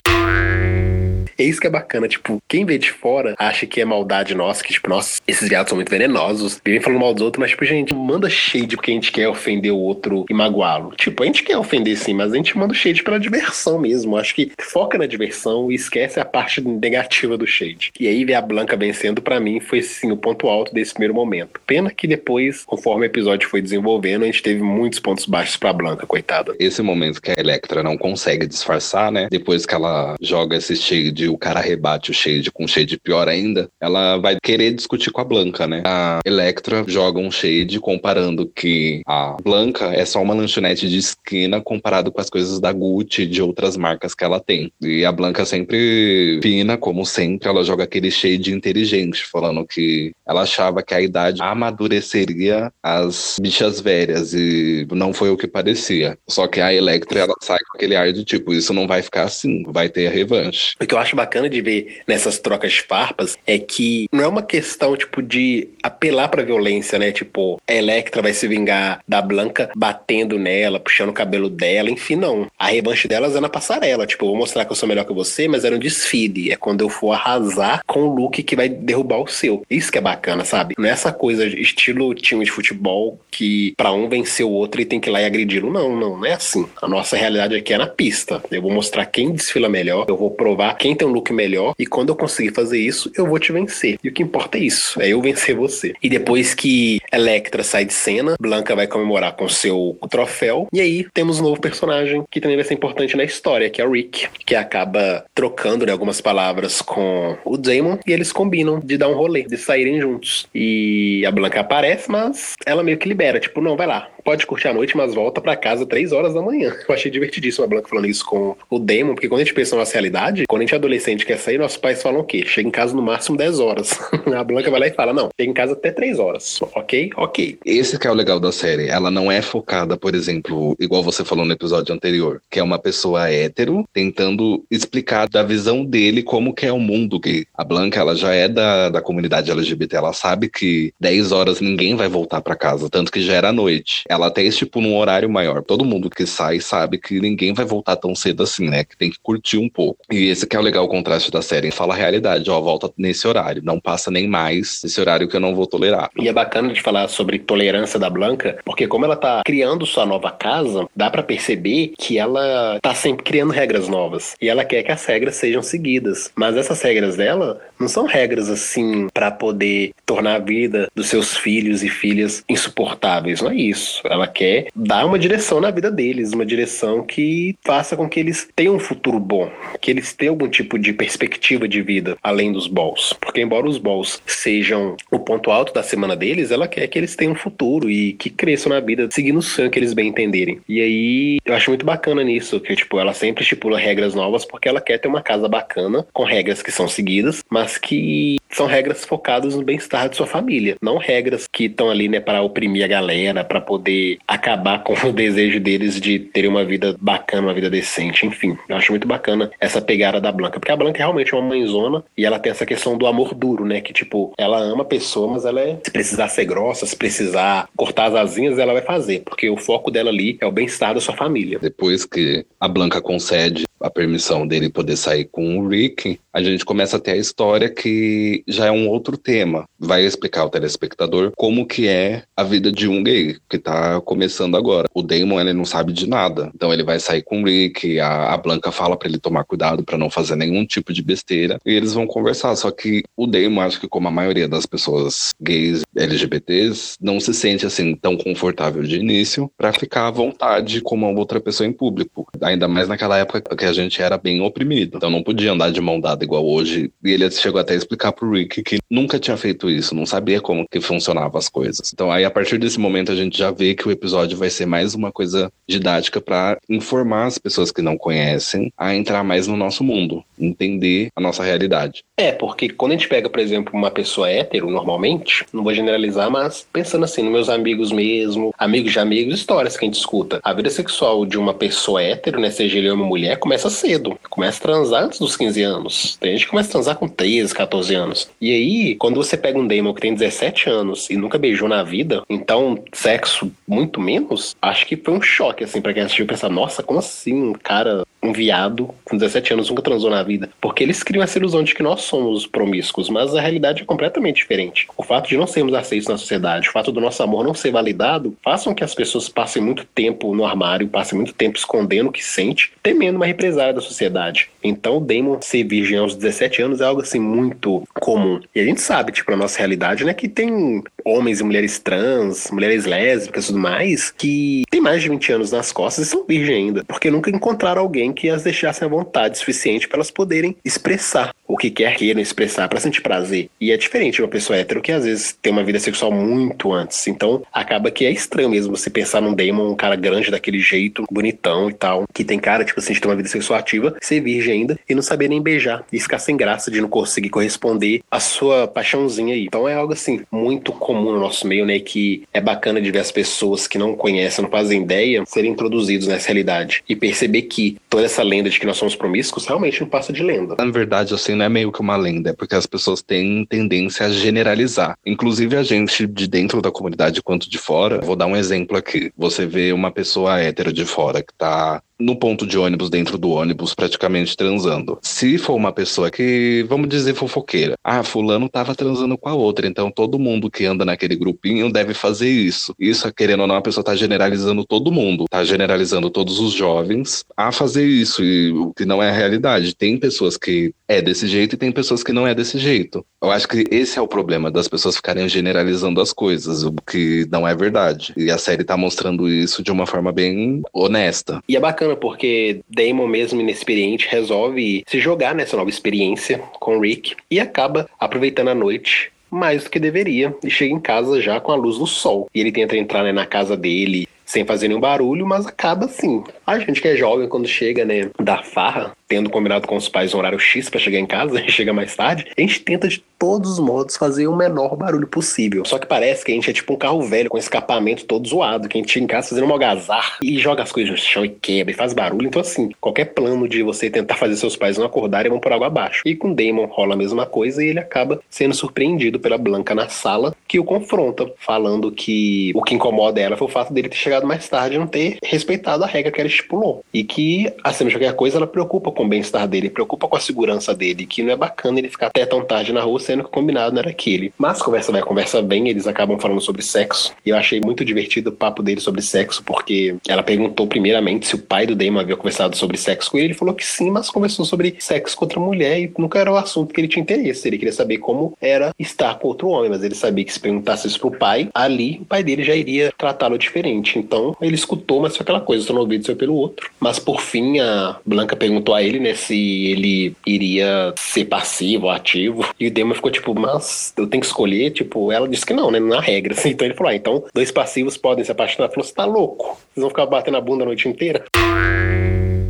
É 1.40 1.44
isso 1.44 1.62
que 1.62 1.68
é 1.68 1.70
bacana, 1.70 2.06
tipo, 2.06 2.44
quem 2.50 2.66
vê 2.66 2.78
de 2.78 2.92
fora 2.92 3.34
acha 3.40 3.66
que 3.66 3.80
é 3.80 3.86
maldade 3.86 4.36
nossa, 4.36 4.62
que, 4.62 4.74
tipo, 4.74 4.90
nossa, 4.90 5.22
esses 5.26 5.48
viados 5.48 5.70
são 5.70 5.78
muito 5.78 5.90
venenosos, 5.90 6.60
vivem 6.66 6.82
falando 6.82 7.00
mal 7.00 7.14
dos 7.14 7.24
outros, 7.24 7.40
mas, 7.40 7.52
tipo, 7.52 7.64
gente, 7.64 7.96
manda 7.96 8.30
shade 8.30 8.76
porque 8.76 8.92
a 8.92 8.94
gente 8.94 9.10
quer 9.10 9.30
ofender 9.30 9.72
o 9.72 9.78
outro 9.78 10.26
e 10.30 10.34
magoá-lo. 10.34 10.94
Tipo, 10.98 11.24
a 11.24 11.26
gente 11.26 11.44
quer 11.44 11.58
ofender 11.58 11.96
sim, 11.96 12.14
mas 12.14 12.34
a 12.34 12.36
gente 12.36 12.58
manda 12.58 12.74
shade 12.74 13.04
pela 13.04 13.18
diversão 13.18 13.80
mesmo. 13.80 14.18
Acho 14.18 14.36
que 14.36 14.52
foca 14.60 14.98
na 14.98 15.06
diversão 15.06 15.72
e 15.72 15.76
esquece 15.76 16.20
a 16.20 16.26
parte 16.26 16.60
negativa 16.60 17.38
do 17.38 17.48
shade. 17.48 17.92
E 17.98 18.06
aí 18.06 18.26
ver 18.26 18.34
a 18.34 18.42
Blanca 18.42 18.76
vencendo, 18.76 19.22
para 19.22 19.40
mim, 19.40 19.62
foi 19.62 19.82
sim 19.82 20.12
o 20.12 20.18
ponto 20.18 20.50
alto 20.50 20.74
desse 20.74 20.92
primeiro 20.92 21.14
momento. 21.14 21.62
Pena 21.66 21.90
que 21.90 22.06
depois, 22.06 22.66
conforme 22.66 23.06
o 23.06 23.08
episódio 23.08 23.48
foi 23.48 23.62
desenvolvendo, 23.62 24.24
a 24.24 24.26
gente 24.26 24.44
teve 24.44 24.62
muitos 24.62 25.00
pontos 25.00 25.26
baixos 25.26 25.56
pra 25.56 25.72
Blanca, 25.72 26.06
coitada. 26.06 26.54
Esse 26.60 26.82
momento 26.82 27.22
que 27.22 27.32
a 27.32 27.40
Electra 27.40 27.82
não 27.82 27.98
consegue 27.98 28.46
disfarçar, 28.46 29.10
né? 29.10 29.30
Depois 29.32 29.66
que 29.66 29.74
ela 29.74 30.16
joga 30.20 30.58
esse 30.58 30.76
shade 30.76 31.29
o 31.30 31.38
cara 31.38 31.60
rebate 31.60 32.12
o 32.12 32.14
Shade 32.14 32.52
com 32.52 32.66
um 32.66 32.68
Shade 32.68 33.00
pior 33.00 33.28
ainda, 33.28 33.70
ela 33.80 34.18
vai 34.18 34.38
querer 34.42 34.74
discutir 34.74 35.12
com 35.12 35.22
a 35.22 35.26
Blanca, 35.26 35.68
né? 35.68 35.84
A 35.86 36.20
Electra 36.26 36.84
joga 36.88 37.20
um 37.20 37.32
Shade 37.32 37.80
comparando 37.80 38.48
que 38.48 39.02
a 39.06 39.38
Blanca 39.44 39.86
é 39.94 40.06
só 40.06 40.22
uma 40.22 40.34
lanchonete 40.34 40.90
de 40.90 40.98
esquina 40.98 41.62
comparado 41.62 42.12
com 42.12 42.22
as 42.22 42.30
coisas 42.30 42.60
da 42.60 42.72
Gucci 42.72 43.24
e 43.24 43.28
de 43.28 43.42
outras 43.42 43.78
marcas 43.78 44.14
que 44.14 44.24
ela 44.24 44.40
tem. 44.40 44.72
E 44.82 45.06
a 45.06 45.12
Blanca 45.12 45.46
sempre 45.46 46.40
fina, 46.42 46.78
como 46.78 47.06
sempre, 47.06 47.48
ela 47.48 47.64
joga 47.64 47.84
aquele 47.84 48.12
Shade 48.12 48.54
inteligente, 48.54 49.26
falando 49.26 49.66
que 49.66 50.12
ela 50.28 50.42
achava 50.42 50.84
que 50.84 50.94
a 50.94 51.02
idade 51.02 51.42
amadureceria 51.42 52.72
as 52.84 53.38
bichas 53.42 53.80
velhas 53.80 54.34
e 54.34 54.88
não 54.92 55.14
foi 55.14 55.30
o 55.30 55.38
que 55.38 55.48
parecia. 55.48 56.18
Só 56.28 56.48
que 56.48 56.62
a 56.62 56.74
Electra, 56.74 57.22
ela 57.22 57.36
sai 57.42 57.60
com 57.60 57.78
aquele 57.78 57.96
ar 57.96 58.12
de 58.12 58.24
tipo, 58.24 58.54
isso 58.54 58.74
não 58.74 58.88
vai 58.88 59.02
ficar 59.02 59.24
assim, 59.24 59.64
vai 59.68 59.90
ter 59.90 60.08
a 60.08 60.12
revanche. 60.12 60.76
O 60.80 60.86
que 60.86 60.94
eu 60.94 61.00
acho 61.00 61.16
bacana 61.20 61.50
de 61.50 61.62
ver 61.62 62.02
nessas 62.08 62.40
trocas 62.40 62.72
de 62.72 62.82
farpas 62.82 63.38
é 63.46 63.60
que 63.60 64.08
não 64.12 64.24
é 64.24 64.28
uma 64.28 64.42
questão, 64.42 64.96
tipo, 64.96 65.22
de 65.22 65.68
apelar 65.84 66.30
pra 66.30 66.44
violência, 66.44 66.98
né? 66.98 67.12
Tipo, 67.12 67.62
a 67.68 67.74
Electra 67.74 68.22
vai 68.22 68.34
se 68.34 68.48
vingar 68.48 69.02
da 69.08 69.22
Blanca 69.22 69.70
batendo 69.76 70.40
nela, 70.40 70.80
puxando 70.80 71.10
o 71.10 71.14
cabelo 71.14 71.50
dela, 71.50 71.90
enfim, 71.90 72.16
não. 72.16 72.48
A 72.58 72.68
revanche 72.68 73.08
delas 73.08 73.36
é 73.36 73.40
na 73.40 73.50
passarela. 73.50 74.08
Tipo, 74.08 74.28
vou 74.28 74.36
mostrar 74.36 74.66
que 74.66 74.72
eu 74.72 74.76
sou 74.76 74.88
melhor 74.88 75.06
que 75.06 75.14
você, 75.14 75.48
mas 75.48 75.66
era 75.66 75.76
um 75.76 75.80
desfile. 75.80 76.52
É 76.52 76.56
quando 76.56 76.82
eu 76.82 76.90
for 76.90 77.12
arrasar 77.12 77.82
com 77.86 78.02
o 78.02 78.16
look 78.16 78.42
que 78.42 78.56
vai 78.56 78.70
derrubar 78.70 79.20
o 79.20 79.28
seu. 79.28 79.64
Isso 79.70 79.92
que 79.92 79.98
é 79.98 80.02
bacana, 80.02 80.46
sabe? 80.46 80.76
Não 80.78 80.88
é 80.88 80.92
essa 80.92 81.12
coisa 81.12 81.46
estilo 81.46 82.14
time 82.16 82.46
de 82.46 82.52
futebol 82.52 83.20
que 83.30 83.74
para 83.76 83.92
um 83.92 84.08
vencer 84.08 84.46
o 84.46 84.52
outro 84.52 84.82
e 84.82 84.86
tem 84.86 85.00
que 85.00 85.10
ir 85.10 85.12
lá 85.12 85.22
e 85.22 85.26
agredi-lo. 85.26 85.72
Não, 85.72 85.96
não, 85.96 86.18
não 86.18 86.26
é 86.26 86.34
assim. 86.34 86.68
A 86.82 86.88
nossa 86.88 87.18
realidade 87.18 87.56
aqui 87.56 87.74
é 87.74 87.78
na 87.78 87.88
pista. 87.88 88.42
Eu 88.52 88.62
vou 88.62 88.72
mostrar 88.72 89.06
quem 89.06 89.32
desfila 89.32 89.70
melhor, 89.70 90.06
eu 90.08 90.18
vou 90.18 90.32
provar 90.32 90.76
quem 90.76 90.96
tem 91.00 91.08
um 91.08 91.12
look 91.12 91.32
melhor. 91.34 91.74
E 91.80 91.86
quando 91.86 92.10
eu 92.10 92.16
conseguir 92.16 92.54
fazer 92.54 92.80
isso, 92.80 93.12
eu 93.16 93.26
vou 93.26 93.40
te 93.40 93.52
vencer. 93.52 93.98
E 94.04 94.10
o 94.10 94.14
que 94.14 94.22
importa 94.22 94.58
é 94.58 94.62
isso, 94.62 95.02
é 95.02 95.10
eu 95.10 95.22
vencer 95.22 95.56
você. 95.56 95.94
E 96.04 96.10
depois 96.10 96.54
que 96.54 97.00
Electra 97.12 97.64
sai 97.64 97.86
de 97.86 97.94
cena, 97.94 98.36
Blanca 98.40 98.76
vai 98.76 98.86
comemorar 98.86 99.36
com 99.36 99.48
seu 99.48 99.98
troféu. 100.10 100.68
E 100.72 100.80
aí 100.80 101.08
temos 101.14 101.40
um 101.40 101.44
novo 101.44 101.62
personagem 101.62 102.24
que 102.30 102.42
também 102.42 102.58
vai 102.58 102.66
ser 102.66 102.74
importante 102.74 103.16
na 103.16 103.24
história, 103.24 103.70
que 103.70 103.82
é 103.82 103.86
o 103.86 103.92
Rick, 103.92 104.28
que 104.46 104.56
acaba 104.56 105.26
trocando 105.34 105.86
né, 105.86 105.92
algumas 105.92 106.20
palavras 106.22 106.82
com 106.82 107.38
o 107.46 107.58
Damon 107.58 107.98
e 108.06 108.12
eles 108.12 108.32
combinam 108.32 108.80
de 108.80 108.98
dar 108.98 109.08
um 109.08 109.16
rolê, 109.16 109.44
de 109.44 109.58
saírem 109.58 110.00
juntos. 110.02 110.48
E 110.54 111.26
a 111.26 111.32
Blanca 111.32 111.62
aparece, 111.62 112.12
mas 112.12 112.56
ela 112.66 112.84
meio 112.84 112.98
que 112.98 113.08
libera, 113.08 113.40
tipo, 113.40 113.62
não, 113.62 113.78
vai 113.78 113.88
lá, 113.88 114.10
pode 114.30 114.46
curtir 114.46 114.68
a 114.68 114.74
noite, 114.76 114.96
mas 114.96 115.16
volta 115.16 115.42
para 115.42 115.56
casa 115.56 115.88
três 115.88 116.12
horas 116.12 116.36
da 116.36 116.42
manhã. 116.42 116.72
Eu 116.88 116.94
achei 116.94 117.10
divertidíssimo 117.10 117.66
a 117.66 117.68
Blanca 117.68 117.90
falando 117.90 118.06
isso 118.06 118.24
com 118.24 118.56
o 118.70 118.78
Damon, 118.78 119.16
porque 119.16 119.28
quando 119.28 119.42
a 119.42 119.44
gente 119.44 119.56
pensa 119.56 119.76
na 119.76 119.84
realidade, 119.84 120.44
quando 120.48 120.62
a 120.62 120.66
gente 120.66 120.74
é 120.76 120.78
adolescente 120.78 121.26
quer 121.26 121.40
sair, 121.40 121.58
nossos 121.58 121.78
pais 121.78 122.00
falam 122.00 122.22
o 122.22 122.24
quê? 122.24 122.44
Chega 122.46 122.68
em 122.68 122.72
casa 122.72 122.96
no 122.96 123.02
máximo 123.02 123.36
10 123.36 123.60
horas. 123.60 123.98
a 124.32 124.44
Blanca 124.44 124.70
vai 124.70 124.82
lá 124.82 124.88
e 124.88 124.92
fala, 124.92 125.14
não, 125.14 125.30
chega 125.36 125.50
em 125.50 125.54
casa 125.54 125.74
até 125.74 125.92
3 125.92 126.20
horas. 126.20 126.60
Ok? 126.76 127.10
Ok. 127.18 127.58
Esse 127.66 127.98
que 127.98 128.06
é 128.06 128.12
o 128.12 128.14
legal 128.14 128.40
da 128.40 128.52
série. 128.52 128.88
Ela 128.88 129.10
não 129.10 129.32
é 129.32 129.42
focada, 129.42 129.98
por 129.98 130.14
exemplo, 130.14 130.76
igual 130.80 131.02
você 131.02 131.26
falou 131.26 131.44
no 131.44 131.54
episódio 131.54 131.96
anterior, 131.96 132.40
que 132.52 132.60
é 132.60 132.64
uma 132.64 132.78
pessoa 132.78 133.32
hétero 133.32 133.84
tentando 133.92 134.64
explicar 134.70 135.28
da 135.28 135.42
visão 135.42 135.84
dele 135.84 136.22
como 136.22 136.54
que 136.54 136.68
é 136.68 136.72
o 136.72 136.78
mundo 136.78 137.20
gay. 137.20 137.48
A 137.58 137.64
Blanca, 137.64 138.00
ela 138.00 138.16
já 138.16 138.32
é 138.32 138.48
da, 138.48 138.90
da 138.90 139.02
comunidade 139.02 139.50
LGBT, 139.50 139.96
ela 139.96 140.14
sabe 140.14 140.50
que 140.50 140.94
10 141.00 141.32
horas 141.32 141.60
ninguém 141.60 141.96
vai 141.96 142.08
voltar 142.08 142.42
para 142.42 142.56
casa, 142.56 142.88
tanto 142.92 143.12
que 143.12 143.22
já 143.22 143.34
era 143.34 143.52
noite. 143.52 144.04
Ela 144.08 144.19
até 144.28 144.44
estipula 144.44 144.88
um 144.88 144.98
horário 144.98 145.30
maior. 145.30 145.64
Todo 145.64 145.86
mundo 145.86 146.10
que 146.10 146.26
sai 146.26 146.60
sabe 146.60 146.98
que 146.98 147.20
ninguém 147.20 147.54
vai 147.54 147.66
voltar 147.66 147.96
tão 147.96 148.16
cedo 148.16 148.44
assim, 148.44 148.70
né? 148.70 148.84
Que 148.84 148.98
tem 148.98 149.10
que 149.10 149.20
curtir 149.22 149.58
um 149.58 149.70
pouco. 149.70 150.00
E 150.12 150.28
esse 150.28 150.48
que 150.48 150.56
é 150.56 150.60
o 150.60 150.64
legal 150.64 150.86
o 150.86 150.90
contraste 150.90 151.32
da 151.32 151.42
série. 151.42 151.72
Fala 151.72 151.94
a 151.94 151.98
realidade, 151.98 152.50
ó, 152.50 152.60
volta 152.60 152.92
nesse 152.98 153.28
horário. 153.28 153.62
Não 153.64 153.80
passa 153.80 154.10
nem 154.12 154.28
mais 154.28 154.84
esse 154.84 155.00
horário 155.00 155.28
que 155.28 155.36
eu 155.36 155.40
não 155.40 155.56
vou 155.56 155.68
tolerar. 155.68 156.10
E 156.18 156.28
é 156.28 156.34
bacana 156.34 156.74
de 156.74 156.82
falar 156.82 157.08
sobre 157.08 157.40
tolerância 157.40 158.00
da 158.00 158.10
Blanca, 158.10 158.60
porque 158.66 158.88
como 158.88 159.06
ela 159.06 159.16
tá 159.16 159.42
criando 159.46 159.86
sua 159.86 160.06
nova 160.06 160.32
casa, 160.32 160.88
dá 160.96 161.10
para 161.10 161.24
perceber 161.24 161.94
que 161.98 162.18
ela 162.18 162.80
tá 162.82 162.94
sempre 162.94 163.24
criando 163.24 163.52
regras 163.52 163.88
novas. 163.88 164.36
E 164.42 164.50
ela 164.50 164.66
quer 164.66 164.84
que 164.84 164.92
as 164.92 165.06
regras 165.06 165.36
sejam 165.36 165.62
seguidas. 165.62 166.32
Mas 166.36 166.56
essas 166.56 166.82
regras 166.82 167.16
dela 167.16 167.62
não 167.80 167.88
são 167.88 168.06
regras 168.06 168.50
assim 168.50 169.08
para 169.14 169.32
poder 169.32 169.92
tornar 170.06 170.36
a 170.36 170.40
vida 170.40 170.90
dos 170.94 171.08
seus 171.08 171.38
filhos 171.38 171.84
e 171.84 171.90
filhas 171.90 172.44
insuportáveis. 172.50 173.42
Não 173.42 173.52
é 173.52 173.56
isso. 173.56 174.02
Ela 174.10 174.28
quer 174.28 174.68
dar 174.76 175.06
uma 175.06 175.20
direção 175.20 175.62
na 175.62 175.72
vida 175.72 175.92
deles, 175.92 176.34
uma 176.34 176.46
direção 176.46 177.04
que 177.04 177.56
faça 177.64 177.96
com 177.96 178.10
que 178.10 178.20
eles 178.20 178.50
tenham 178.56 178.76
um 178.76 178.80
futuro 178.80 179.20
bom, 179.20 179.52
que 179.80 179.92
eles 179.92 180.14
tenham 180.14 180.34
algum 180.34 180.48
tipo 180.48 180.78
de 180.78 180.92
perspectiva 180.94 181.68
de 181.68 181.82
vida 181.82 182.18
além 182.24 182.52
dos 182.52 182.68
balls. 182.68 183.14
Porque 183.20 183.42
embora 183.42 183.68
os 183.68 183.78
balls 183.78 184.22
sejam 184.26 184.96
o 185.12 185.20
ponto 185.20 185.52
alto 185.52 185.74
da 185.74 185.84
semana 185.84 186.16
deles, 186.16 186.52
ela 186.52 186.68
quer 186.68 186.88
que 186.88 186.98
eles 186.98 187.16
tenham 187.16 187.34
um 187.34 187.36
futuro 187.36 187.90
e 187.90 188.14
que 188.14 188.30
cresçam 188.30 188.72
na 188.72 188.80
vida 188.80 189.08
seguindo 189.12 189.38
o 189.38 189.42
sonho 189.42 189.70
que 189.70 189.78
eles 189.78 189.94
bem 189.94 190.08
entenderem. 190.08 190.60
E 190.68 190.82
aí 190.82 191.38
eu 191.46 191.54
acho 191.54 191.70
muito 191.70 191.86
bacana 191.86 192.24
nisso, 192.24 192.60
que 192.60 192.76
tipo, 192.76 193.00
ela 193.00 193.14
sempre 193.14 193.44
estipula 193.44 193.78
regras 193.78 194.16
novas 194.16 194.46
porque 194.46 194.68
ela 194.68 194.82
quer 194.82 194.98
ter 194.98 195.08
uma 195.08 195.22
casa 195.22 195.48
bacana, 195.48 196.06
com 196.14 196.24
regras 196.24 196.62
que 196.62 196.72
são 196.72 196.88
seguidas, 196.88 197.44
mas 197.50 197.78
que 197.78 198.38
são 198.50 198.66
regras 198.66 199.06
focadas 199.06 199.56
no 199.56 199.64
bem-estar 199.64 200.10
de 200.10 200.16
sua 200.16 200.26
família, 200.26 200.76
não 200.82 200.98
regras 200.98 201.48
que 201.52 201.66
estão 201.66 201.90
ali, 201.90 202.08
né, 202.08 202.20
para 202.20 202.42
oprimir 202.42 202.84
a 202.84 202.88
galera, 202.88 203.44
para 203.44 203.62
poder 203.62 203.89
acabar 204.28 204.84
com 204.84 204.94
o 205.08 205.14
desejo 205.14 205.60
deles 205.60 206.00
de 206.00 206.20
terem 206.20 206.50
uma 206.50 206.64
vida 206.64 206.96
bacana, 207.00 207.48
uma 207.48 207.54
vida 207.54 207.70
decente, 207.70 208.26
enfim. 208.26 208.58
Eu 208.68 208.76
acho 208.76 208.92
muito 208.92 209.08
bacana 209.08 209.52
essa 209.60 209.82
pegada 209.82 210.20
da 210.20 210.32
Blanca, 210.32 210.60
porque 210.60 210.72
a 210.72 210.78
Blanca 210.78 210.98
é 210.98 211.04
realmente 211.04 211.34
uma 211.34 211.42
mãezona 211.42 212.04
e 212.18 212.26
ela 212.26 212.40
tem 212.40 212.52
essa 212.52 212.66
questão 212.66 212.98
do 212.98 213.08
amor 213.08 213.34
duro, 213.34 213.66
né, 213.66 213.82
que 213.82 213.94
tipo, 213.94 214.34
ela 214.38 214.60
ama 214.60 214.82
a 214.82 214.86
pessoa, 214.86 215.32
mas 215.34 215.46
ela 215.46 215.62
é, 215.62 215.80
se 215.84 215.92
precisar 215.92 216.28
ser 216.30 216.46
grossa, 216.46 216.86
se 216.86 216.96
precisar 216.96 217.68
cortar 217.76 218.06
as 218.06 218.16
asinhas, 218.16 218.58
ela 218.58 218.74
vai 218.74 218.82
fazer, 218.82 219.22
porque 219.22 219.50
o 219.50 219.58
foco 219.58 219.92
dela 219.92 220.10
ali 220.10 220.38
é 220.42 220.46
o 220.46 220.52
bem-estar 220.52 220.94
da 220.94 221.02
sua 221.02 221.16
família. 221.16 221.60
Depois 221.60 222.06
que 222.06 222.46
a 222.60 222.68
Blanca 222.68 223.02
concede 223.02 223.66
a 223.82 223.90
permissão 223.90 224.46
dele 224.46 224.70
poder 224.70 224.98
sair 224.98 225.26
com 225.26 225.58
o 225.58 225.68
Rick, 225.68 226.20
a 226.34 226.42
gente 226.42 226.66
começa 226.66 226.98
a 226.98 227.00
ter 227.00 227.12
a 227.12 227.18
história 227.18 227.70
que 227.70 228.44
já 228.48 228.66
é 228.66 228.72
um 228.72 228.88
outro 228.88 229.18
tema. 229.18 229.66
Vai 229.80 230.06
explicar 230.06 230.42
ao 230.42 230.50
telespectador 230.50 231.32
como 231.36 231.66
que 231.66 231.88
é 231.88 232.24
a 232.36 232.44
vida 232.44 232.72
de 232.72 232.88
um 232.88 233.04
gay 233.04 233.38
que 233.50 233.58
tá 233.58 233.79
começando 234.06 234.56
agora. 234.56 234.88
O 234.94 235.02
Damon, 235.02 235.40
ele 235.40 235.54
não 235.54 235.66
sabe 235.66 235.94
de 235.94 236.08
nada. 236.08 236.52
Então 236.54 236.74
ele 236.74 236.84
vai 236.84 237.00
sair 237.00 237.22
com 237.22 237.42
o 237.42 237.46
Rick, 237.46 238.00
a, 238.00 238.34
a 238.34 238.38
Blanca 238.38 238.72
fala 238.72 238.98
para 238.98 239.08
ele 239.08 239.18
tomar 239.18 239.44
cuidado 239.44 239.84
para 239.84 239.98
não 239.98 240.10
fazer 240.10 240.36
nenhum 240.36 240.66
tipo 240.66 240.94
de 240.94 241.02
besteira 241.02 241.60
e 241.66 241.74
eles 241.74 241.94
vão 241.94 242.08
conversar. 242.08 242.56
Só 242.56 242.72
que 242.72 243.04
o 243.16 243.28
Damon, 243.28 243.62
acho 243.62 243.80
que 243.80 243.88
como 243.88 244.08
a 244.08 244.12
maioria 244.12 244.48
das 244.48 244.66
pessoas 244.66 245.30
gays 245.42 245.84
LGBTs, 245.96 246.96
não 247.02 247.20
se 247.20 247.34
sente 247.34 247.66
assim 247.66 247.96
tão 247.96 248.18
confortável 248.18 248.84
de 248.84 248.96
início 248.96 249.52
para 249.58 249.74
ficar 249.74 250.08
à 250.08 250.12
vontade 250.12 250.82
como 250.82 251.14
outra 251.16 251.40
pessoa 251.40 251.68
em 251.68 251.74
público. 251.74 252.28
Ainda 252.42 252.68
mais 252.68 252.88
naquela 252.88 253.18
época 253.18 253.56
que 253.56 253.66
a 253.66 253.74
gente 253.74 254.02
era 254.02 254.18
bem 254.18 254.42
oprimido. 254.42 254.98
Então 254.98 255.10
não 255.10 255.24
podia 255.24 255.52
andar 255.52 255.72
de 255.72 255.82
mão 255.82 256.00
dada 256.00 256.24
igual 256.24 256.46
hoje. 256.46 256.92
E 257.04 257.12
ele 257.12 257.30
chegou 257.32 257.60
até 257.60 257.74
a 257.74 257.78
explicar 257.78 258.12
pro 258.12 258.32
Rick 258.32 258.64
que 258.64 258.80
nunca 258.90 259.20
tinha 259.20 259.38
feito 259.38 259.70
isso, 259.70 259.96
não 259.96 260.06
sabia 260.06 260.42
como 260.42 260.66
que 260.70 260.82
funcionavam 260.82 261.38
as 261.38 261.50
coisas. 261.50 261.92
Então 261.94 262.12
aí 262.12 262.26
a 262.26 262.32
partir 262.32 262.58
desse 262.58 262.80
momento 262.80 263.12
a 263.12 263.16
gente 263.16 263.38
já 263.38 263.52
vê 263.52 263.69
perceber 263.70 263.76
que 263.76 263.88
o 263.88 263.92
episódio 263.92 264.38
vai 264.38 264.50
ser 264.50 264.66
mais 264.66 264.94
uma 264.94 265.12
coisa 265.12 265.52
didática 265.68 266.22
para 266.22 266.58
informar 266.70 267.26
as 267.26 267.38
pessoas 267.38 267.72
que 267.72 267.82
não 267.82 267.98
conhecem 267.98 268.72
a 268.78 268.96
entrar 268.96 269.24
mais 269.24 269.48
no 269.48 269.56
nosso 269.56 269.84
mundo, 269.84 270.24
entender 270.40 271.10
a 271.16 271.22
nossa 271.22 271.44
realidade. 271.44 272.04
É, 272.18 272.32
porque 272.32 272.70
quando 272.70 272.94
a 272.94 272.96
gente 272.96 273.08
pega, 273.08 273.30
por 273.30 273.40
exemplo, 273.40 273.74
uma 273.74 273.92
pessoa 273.92 274.30
hétero, 274.30 274.70
normalmente, 274.70 275.46
não 275.54 275.64
vou 275.64 275.74
generalizar, 275.74 276.30
mas 276.30 276.68
pensando 276.72 277.06
assim, 277.06 277.24
nos 277.24 277.32
meus 277.32 277.50
amigos 277.50 277.92
mesmo, 277.92 278.54
amigos 278.58 278.92
de 278.92 279.00
amigos, 279.00 279.36
histórias 279.36 279.78
que 279.78 279.86
a 279.86 279.88
gente 279.88 280.00
escuta. 280.00 280.40
A 280.44 280.54
vida 280.54 280.70
sexual 280.70 281.26
de 281.26 281.38
uma 281.38 281.54
pessoa 281.54 282.02
hétero, 282.02 282.40
né, 282.40 282.50
seja 282.50 282.78
ele 282.78 282.90
ou 282.90 282.98
mulher, 282.98 283.38
começa 283.38 283.70
cedo. 283.70 284.18
Começa 284.30 284.60
a 284.60 284.62
transar 284.62 285.04
antes 285.04 285.20
dos 285.20 285.36
15 285.36 285.62
anos. 285.64 286.18
Tem 286.18 286.32
gente 286.32 286.46
que 286.46 286.52
começa 286.52 286.70
a 286.70 286.72
transar 286.72 286.98
com 286.98 287.08
13, 287.08 287.54
14 287.54 287.96
anos. 287.96 288.30
E 288.40 288.52
aí, 288.52 288.96
quando 288.96 289.16
você 289.16 289.38
pega 289.38 289.58
um 289.58 289.68
Damon 289.68 289.94
que 289.94 290.02
tem 290.02 290.14
17 290.14 290.70
anos 290.70 291.10
e 291.10 291.16
nunca 291.16 291.38
beijou 291.38 291.68
na 291.68 291.84
vida, 291.84 292.24
então 292.30 292.84
sexo 292.94 293.52
muito 293.68 294.00
menos, 294.00 294.56
acho 294.62 294.86
que 294.86 294.96
foi 294.96 295.14
um 295.14 295.22
choque, 295.22 295.64
assim, 295.64 295.82
pra 295.82 295.94
quem 295.94 296.04
assistiu 296.04 296.26
pensar, 296.26 296.50
nossa, 296.50 296.84
como 296.84 297.00
assim 297.00 297.34
um 297.34 297.54
cara 297.54 298.04
um 298.22 298.34
viado 298.34 298.94
com 299.06 299.18
17 299.18 299.54
anos 299.54 299.70
nunca 299.70 299.82
transou 299.82 300.10
na 300.10 300.24
vida. 300.24 300.50
Porque 300.60 300.84
eles 300.84 301.04
criam 301.04 301.24
essa 301.24 301.38
ilusão 301.38 301.64
de 301.64 301.74
que 301.74 301.84
nós 301.84 302.02
somos 302.02 302.46
promíscuos, 302.46 303.10
mas 303.10 303.36
a 303.36 303.42
realidade 303.42 303.82
é 303.82 303.86
completamente 303.86 304.38
diferente. 304.38 304.88
O 304.98 305.04
fato 305.04 305.30
de 305.30 305.38
não 305.38 305.48
sermos 305.48 305.74
aceitos 305.74 306.08
na 306.08 306.18
sociedade, 306.18 306.70
o 306.70 306.72
fato 306.72 306.92
do 306.92 307.02
nosso 307.02 307.22
amor 307.24 307.44
não 307.44 307.54
ser 307.54 307.72
validado, 307.72 308.36
façam 308.44 308.74
que 308.74 308.84
as 308.84 308.94
pessoas 308.94 309.30
passem 309.30 309.62
muito 309.62 309.86
tempo 309.86 310.36
no 310.36 310.46
armário, 310.46 310.88
passem 310.88 311.18
muito 311.18 311.34
tempo 311.34 311.58
escondendo 311.58 312.10
o 312.10 312.12
que 312.12 312.24
sente, 312.24 312.72
temendo 312.84 313.16
uma 313.16 313.26
represália 313.26 313.74
da 313.74 313.82
sociedade. 313.82 314.50
Então 314.64 314.98
o 314.98 315.00
Damon 315.00 315.42
ser 315.42 315.64
virgem 315.64 315.98
aos 315.98 316.16
17 316.16 316.62
anos 316.62 316.82
é 316.82 316.86
algo 316.86 317.02
assim 317.02 317.20
muito 317.20 317.84
comum. 317.94 318.40
E 318.54 318.60
a 318.60 318.66
gente 318.66 318.82
sabe, 318.82 319.12
tipo, 319.12 319.32
na 319.32 319.38
nossa 319.38 319.58
realidade, 319.58 320.04
né, 320.04 320.14
que 320.14 320.28
tem 320.28 320.84
homens 321.06 321.40
e 321.40 321.44
mulheres 321.44 321.80
trans, 321.80 322.52
mulheres 322.52 322.86
lésbicas 322.86 323.46
e 323.46 323.48
tudo 323.48 323.60
mais, 323.60 324.12
que 324.12 324.64
tem 324.70 324.82
mais 324.82 325.02
de 325.02 325.10
20 325.10 325.34
anos 325.34 325.52
nas 325.52 325.72
costas 325.72 326.08
e 326.08 326.10
são 326.10 326.26
virgem 326.26 326.56
ainda, 326.56 326.84
porque 326.84 327.10
nunca 327.10 327.30
encontraram 327.30 327.82
alguém 327.82 328.09
que 328.14 328.30
as 328.30 328.44
deixasse 328.44 328.84
à 328.84 328.88
vontade 328.88 329.38
suficiente 329.38 329.88
para 329.88 329.98
elas 329.98 330.12
poderem 330.12 330.56
expressar 330.64 331.34
o 331.50 331.58
que 331.58 331.72
quer 331.72 331.96
queiram 331.96 332.22
expressar 332.22 332.70
para 332.70 332.80
sentir 332.80 333.02
prazer. 333.02 333.50
E 333.60 333.72
é 333.72 333.78
diferente 333.78 334.16
de 334.16 334.22
uma 334.22 334.28
pessoa 334.28 334.56
hétero 334.56 334.82
que 334.82 334.92
às 334.92 335.04
vezes 335.04 335.36
tem 335.42 335.52
uma 335.52 335.64
vida 335.64 335.80
sexual 335.80 336.12
muito 336.12 336.72
antes. 336.72 337.08
Então 337.08 337.42
acaba 337.52 337.90
que 337.90 338.06
é 338.06 338.12
estranho 338.12 338.50
mesmo 338.50 338.78
você 338.78 338.88
pensar 338.88 339.20
num 339.20 339.34
Damon, 339.34 339.72
um 339.72 339.76
cara 339.76 339.96
grande 339.96 340.30
daquele 340.30 340.60
jeito, 340.60 341.06
bonitão 341.10 341.68
e 341.70 341.74
tal, 341.74 342.06
que 342.14 342.24
tem 342.24 342.38
cara, 342.38 342.64
tipo 342.64 342.80
assim, 342.80 342.94
de 342.94 343.02
ter 343.02 343.08
uma 343.08 343.16
vida 343.16 343.28
sexual 343.28 343.60
ativa, 343.60 343.96
ser 344.00 344.20
virgem 344.22 344.54
ainda 344.54 344.80
e 344.88 344.94
não 344.94 345.02
saber 345.02 345.28
nem 345.28 345.42
beijar 345.42 345.84
e 345.92 346.00
ficar 346.00 346.20
sem 346.20 346.38
graça 346.38 346.70
de 346.70 346.80
não 346.80 346.88
conseguir 346.88 347.30
corresponder 347.30 348.02
à 348.12 348.20
sua 348.20 348.68
paixãozinha 348.68 349.34
aí. 349.34 349.46
Então 349.46 349.68
é 349.68 349.74
algo 349.74 349.94
assim 349.94 350.22
muito 350.32 350.72
comum 350.72 351.14
no 351.14 351.20
nosso 351.20 351.48
meio, 351.48 351.66
né? 351.66 351.80
Que 351.80 352.24
é 352.32 352.40
bacana 352.40 352.80
de 352.80 352.92
ver 352.92 353.00
as 353.00 353.12
pessoas 353.12 353.68
que 353.68 353.80
não 353.80 353.96
conhecem, 353.96 354.44
não 354.44 354.52
fazem 354.52 354.84
ideia, 354.84 355.24
serem 355.26 355.52
introduzidos 355.52 356.08
nessa 356.08 356.28
realidade 356.28 356.84
e 356.88 356.96
perceber 356.96 357.44
que 357.44 357.78
toda 358.00 358.06
essa 358.06 358.24
lenda 358.24 358.50
de 358.50 358.60
que 358.60 358.66
nós 358.66 358.78
somos 358.78 358.96
promíscuos 358.96 359.46
realmente 359.46 359.82
não 359.82 359.88
passa 359.88 360.14
de 360.14 360.24
lenda. 360.24 360.56
Na 360.58 360.72
verdade, 360.72 361.14
assim, 361.14 361.36
não 361.36 361.46
é 361.46 361.50
meio 361.50 361.72
que 361.72 361.82
uma 361.82 361.98
lenda, 361.98 362.30
é 362.30 362.34
porque 362.34 362.56
as 362.56 362.66
pessoas 362.66 363.02
têm 363.02 363.46
tendência 363.46 364.06
a 364.06 364.10
generalizar. 364.10 364.98
Inclusive 365.06 365.58
a 365.58 365.64
gente 365.64 366.08
de 366.08 366.28
dentro 366.28 366.62
da 366.62 366.72
comunidade 366.72 367.22
quanto 367.22 367.50
de 367.50 367.58
fora. 367.58 368.00
Vou 368.02 368.16
dar 368.16 368.26
um 368.26 368.36
exemplo 368.36 368.78
aqui. 368.78 369.12
Você 369.18 369.46
vê 369.46 369.74
uma 369.74 369.92
pessoa 369.92 370.40
hétero 370.40 370.72
de 370.72 370.86
fora 370.86 371.22
que 371.22 371.34
tá 371.38 371.82
no 372.00 372.16
ponto 372.16 372.48
de 372.48 372.58
ônibus, 372.58 372.90
dentro 372.90 373.18
do 373.18 373.30
ônibus, 373.30 373.76
praticamente 373.76 374.36
transando. 374.38 374.98
Se 375.02 375.38
for 375.38 375.56
uma 375.56 375.72
pessoa 375.72 376.10
que, 376.10 376.66
vamos 376.68 376.88
dizer, 376.88 377.14
fofoqueira, 377.14 377.76
ah, 377.84 378.04
fulano 378.04 378.48
tava 378.48 378.74
transando 378.74 379.18
com 379.18 379.30
a 379.30 379.34
outra, 379.34 379.68
então 379.68 379.92
todo 379.92 380.18
mundo 380.18 380.50
que 380.50 380.66
anda 380.66 380.86
naquele 380.86 381.16
grupinho 381.16 381.72
deve 381.72 381.94
fazer 381.94 382.30
isso. 382.30 382.74
Isso, 382.80 383.12
querendo 383.14 383.42
ou 383.42 383.48
não, 383.48 383.56
a 383.56 383.62
pessoa 383.62 383.84
tá 383.84 383.96
generalizando 383.96 384.66
todo 384.66 384.92
mundo, 384.92 385.26
tá 385.30 385.44
generalizando 385.44 386.10
todos 386.10 386.40
os 386.40 386.54
jovens 386.54 387.26
a 387.36 387.52
fazer 387.52 387.86
isso, 387.86 388.24
e 388.24 388.52
o 388.52 388.74
que 388.74 388.86
não 388.86 389.04
é 389.04 389.10
a 389.10 389.14
realidade. 389.14 389.76
Tem 389.76 389.98
pessoas 389.98 390.38
que 390.38 390.74
é 390.88 391.02
desse 391.02 391.28
jeito 391.28 391.54
e 391.54 391.58
tem 391.58 391.72
pessoas 391.72 392.04
que 392.04 392.14
não 392.14 392.26
é 392.26 392.34
desse 392.34 392.58
jeito. 392.58 393.06
Eu 393.22 393.32
acho 393.32 393.48
que 393.48 393.66
esse 393.70 394.00
é 394.00 394.02
o 394.02 394.08
problema 394.08 394.50
das 394.50 394.68
pessoas 394.68 394.96
ficarem 394.96 395.28
generalizando 395.28 396.00
as 396.00 396.14
coisas, 396.14 396.64
o 396.64 396.74
que 396.90 397.28
não 397.30 397.48
é 397.48 397.54
verdade. 397.54 398.14
E 398.16 398.32
a 398.32 398.38
série 398.38 398.64
tá 398.64 398.78
mostrando 398.78 399.30
isso 399.30 399.62
de 399.62 399.72
uma 399.72 399.86
forma 399.86 400.12
bem 400.12 400.62
honesta. 400.74 401.42
E 401.48 401.58
é 401.58 401.60
bacana 401.60 401.89
porque 401.96 402.62
Damon, 402.70 403.08
mesmo 403.08 403.42
inexperiente, 403.42 404.08
resolve 404.10 404.84
se 404.88 405.00
jogar 405.00 405.36
nessa 405.36 405.58
nova 405.58 405.70
experiência 405.70 406.40
com 406.60 406.80
Rick 406.80 407.16
e 407.30 407.40
acaba 407.40 407.90
aproveitando 408.00 408.50
a 408.50 408.56
noite 408.56 409.12
mais 409.32 409.64
do 409.64 409.70
que 409.70 409.80
deveria 409.80 410.36
e 410.44 410.50
chega 410.50 410.74
em 410.74 410.80
casa 410.80 411.22
já 411.22 411.40
com 411.40 411.52
a 411.52 411.56
luz 411.56 411.78
do 411.78 411.86
sol. 411.86 412.30
E 412.34 412.40
ele 412.40 412.52
tenta 412.52 412.76
entrar 412.76 413.04
né, 413.04 413.12
na 413.12 413.26
casa 413.26 413.56
dele 413.56 414.08
sem 414.26 414.46
fazer 414.46 414.68
nenhum 414.68 414.80
barulho, 414.80 415.26
mas 415.26 415.48
acaba 415.48 415.86
assim. 415.86 416.24
A 416.46 416.60
gente 416.60 416.82
que 416.82 416.88
é 416.88 416.96
jovem, 416.96 417.28
quando 417.28 417.48
chega, 417.48 417.84
né, 417.84 418.12
da 418.20 418.44
farra, 418.44 418.96
tendo 419.10 419.30
combinado 419.30 419.68
com 419.68 419.76
os 419.76 419.90
pais 419.90 420.14
um 420.14 420.20
horário 420.20 420.40
X 420.40 420.70
para 420.70 420.80
chegar 420.80 421.00
em 421.00 421.06
casa, 421.08 421.42
e 421.44 421.52
chega 421.52 421.74
mais 421.74 421.96
tarde, 421.96 422.28
a 422.38 422.40
gente 422.40 422.62
tenta 422.62 422.88
de 422.88 423.04
todos 423.18 423.52
os 423.52 423.60
modos 423.60 423.98
fazer 423.98 424.28
o 424.28 424.36
menor 424.36 424.78
barulho 424.78 425.08
possível. 425.08 425.66
Só 425.66 425.78
que 425.78 425.86
parece 425.86 426.24
que 426.24 426.32
a 426.32 426.36
gente 426.36 426.50
é 426.50 426.54
tipo 426.54 426.74
um 426.74 426.78
carro 426.78 427.02
velho 427.02 427.30
com 427.30 427.38
escapamento 427.38 428.06
todo 428.06 428.28
zoado, 428.28 428.70
que 428.70 428.78
a 428.78 428.82
gente 428.82 428.94
chega 428.94 429.04
em 429.04 429.08
casa 429.08 429.30
fazendo 429.30 429.44
uma 429.44 429.56
algazarra 429.56 430.20
e 430.24 430.38
joga 430.40 430.64
as 430.64 430.72
coisas 430.72 430.92
no 430.92 430.98
chão 430.98 431.26
e 431.26 431.30
quebra 431.30 431.74
e 431.74 431.76
faz 431.76 431.92
barulho. 431.92 432.28
Então, 432.28 432.42
assim, 432.42 432.70
qualquer 432.80 433.06
plano 433.06 433.50
de 433.50 433.62
você 433.62 433.90
tentar 433.90 434.16
fazer 434.16 434.38
seus 434.38 434.56
pais 434.56 434.78
não 434.78 434.86
acordarem 434.86 435.30
vão 435.30 435.40
por 435.40 435.52
água 435.52 435.68
abaixo. 435.68 436.04
E 436.06 436.16
com 436.16 436.34
Damon 436.34 436.68
rola 436.68 436.94
a 436.94 436.98
mesma 436.98 437.26
coisa 437.26 437.64
e 437.64 437.68
ele 437.68 437.80
acaba 437.80 438.22
sendo 438.30 438.56
surpreendido 438.56 439.20
pela 439.20 439.38
Blanca 439.38 439.76
na 439.76 439.90
sala, 439.90 440.34
que 440.48 440.60
o 440.60 440.64
confronta, 440.64 441.30
falando 441.40 441.92
que 441.92 442.54
o 442.56 442.62
que 442.62 442.76
incomoda 442.76 443.20
ela 443.20 443.36
foi 443.36 443.48
o 443.48 443.52
fato 443.52 443.74
dele 443.74 443.90
ter 443.90 443.98
chegado 443.98 444.26
mais 444.26 444.48
tarde 444.48 444.76
e 444.76 444.80
não 444.80 444.88
ter 444.88 445.18
respeitado 445.24 445.84
a 445.84 445.88
regra 445.88 446.12
que 446.12 446.22
ela 446.22 446.30
estipulou. 446.30 446.86
E 446.94 447.04
que, 447.04 447.52
acima 447.64 447.90
de 447.90 447.98
qualquer 447.98 448.16
coisa, 448.16 448.38
ela 448.38 448.48
preocupa 448.48 448.92
com 449.00 449.06
o 449.06 449.08
bem-estar 449.08 449.48
dele, 449.48 449.70
preocupa 449.70 450.10
com 450.10 450.18
a 450.18 450.20
segurança 450.20 450.76
dele, 450.76 451.06
que 451.06 451.24
não 451.24 451.32
é 451.32 451.36
bacana 451.38 451.80
ele 451.80 451.88
ficar 451.88 452.08
até 452.08 452.26
tão 452.26 452.44
tarde 452.44 452.74
na 452.74 452.82
rua, 452.82 453.00
sendo 453.00 453.24
que 453.24 453.30
o 453.30 453.32
combinado 453.32 453.72
não 453.72 453.80
era 453.80 453.92
aquele. 453.92 454.34
Mas 454.38 454.62
conversa 454.62 454.92
vai, 454.92 455.02
conversa 455.02 455.42
bem, 455.42 455.70
eles 455.70 455.88
acabam 455.88 456.20
falando 456.20 456.42
sobre 456.42 456.62
sexo. 456.62 457.14
E 457.26 457.30
eu 457.30 457.38
achei 457.38 457.62
muito 457.62 457.86
divertido 457.86 458.30
o 458.30 458.34
papo 458.34 458.62
dele 458.62 458.82
sobre 458.82 459.02
sexo, 459.02 459.42
porque 459.42 459.96
ela 460.06 460.22
perguntou 460.22 460.68
primeiramente 460.68 461.28
se 461.28 461.36
o 461.36 461.38
pai 461.38 461.66
do 461.66 461.78
Damon 461.78 462.02
havia 462.02 462.18
conversado 462.18 462.58
sobre 462.58 462.76
sexo 462.76 463.10
com 463.10 463.18
ele. 463.18 463.28
Ele 463.28 463.34
falou 463.34 463.54
que 463.54 463.66
sim, 463.66 463.90
mas 463.90 464.10
conversou 464.10 464.44
sobre 464.44 464.76
sexo 464.80 465.16
com 465.16 465.24
outra 465.24 465.40
mulher 465.40 465.80
e 465.80 465.94
nunca 465.98 466.20
era 466.20 466.30
o 466.30 466.36
assunto 466.36 466.74
que 466.74 466.82
ele 466.82 466.90
tinha 466.90 467.02
interesse. 467.02 467.48
Ele 467.48 467.58
queria 467.58 467.72
saber 467.72 468.00
como 468.00 468.38
era 468.42 468.74
estar 468.78 469.18
com 469.18 469.30
outro 469.30 469.48
homem, 469.48 469.70
mas 469.70 469.82
ele 469.82 469.96
sabia 469.96 470.26
que 470.26 470.34
se 470.34 470.42
perguntasse 470.42 470.88
isso 470.88 471.00
pro 471.00 471.12
pai, 471.12 471.48
ali 471.54 472.00
o 472.02 472.06
pai 472.06 472.22
dele 472.22 472.44
já 472.44 472.54
iria 472.54 472.92
tratá-lo 472.98 473.38
diferente. 473.38 473.98
Então 473.98 474.36
ele 474.42 474.56
escutou, 474.56 475.00
mas 475.00 475.16
foi 475.16 475.24
aquela 475.24 475.40
coisa, 475.40 475.66
só 475.66 475.74
no 475.74 475.80
ouvido 475.80 476.06
foi 476.06 476.16
pelo 476.16 476.36
outro. 476.36 476.70
Mas 476.82 477.00
por 477.00 477.22
fim, 477.22 477.60
a 477.60 477.96
Blanca 478.06 478.36
perguntou 478.36 478.76
a 478.76 478.84
ele, 478.89 478.89
né, 478.98 479.14
se 479.14 479.66
ele 479.68 480.16
iria 480.26 480.94
ser 480.98 481.26
passivo 481.26 481.86
ou 481.86 481.92
ativo. 481.92 482.48
E 482.60 482.68
o 482.68 482.72
Demon 482.72 482.96
ficou 482.96 483.12
tipo, 483.12 483.38
mas 483.38 483.94
eu 483.98 484.08
tenho 484.08 484.22
que 484.22 484.28
escolher. 484.28 484.72
Tipo, 484.72 485.12
ela 485.12 485.28
disse 485.28 485.46
que 485.46 485.54
não, 485.54 485.70
né? 485.70 485.80
Na 485.80 486.00
regra. 486.00 486.34
Assim. 486.40 486.50
Então 486.50 486.66
ele 486.66 486.74
falou, 486.74 486.92
ah, 486.92 486.96
então 486.96 487.24
dois 487.34 487.52
passivos 487.52 487.98
podem 487.98 488.24
se 488.24 488.32
apaixonar. 488.32 488.66
Ela 488.66 488.74
falou, 488.74 488.88
você 488.88 488.94
tá 488.94 489.06
louco? 489.06 489.58
Vocês 489.74 489.82
vão 489.82 489.90
ficar 489.90 490.06
batendo 490.06 490.38
a 490.38 490.42
bunda 490.42 490.64
a 490.64 490.68
noite 490.68 490.88
inteira? 490.88 491.26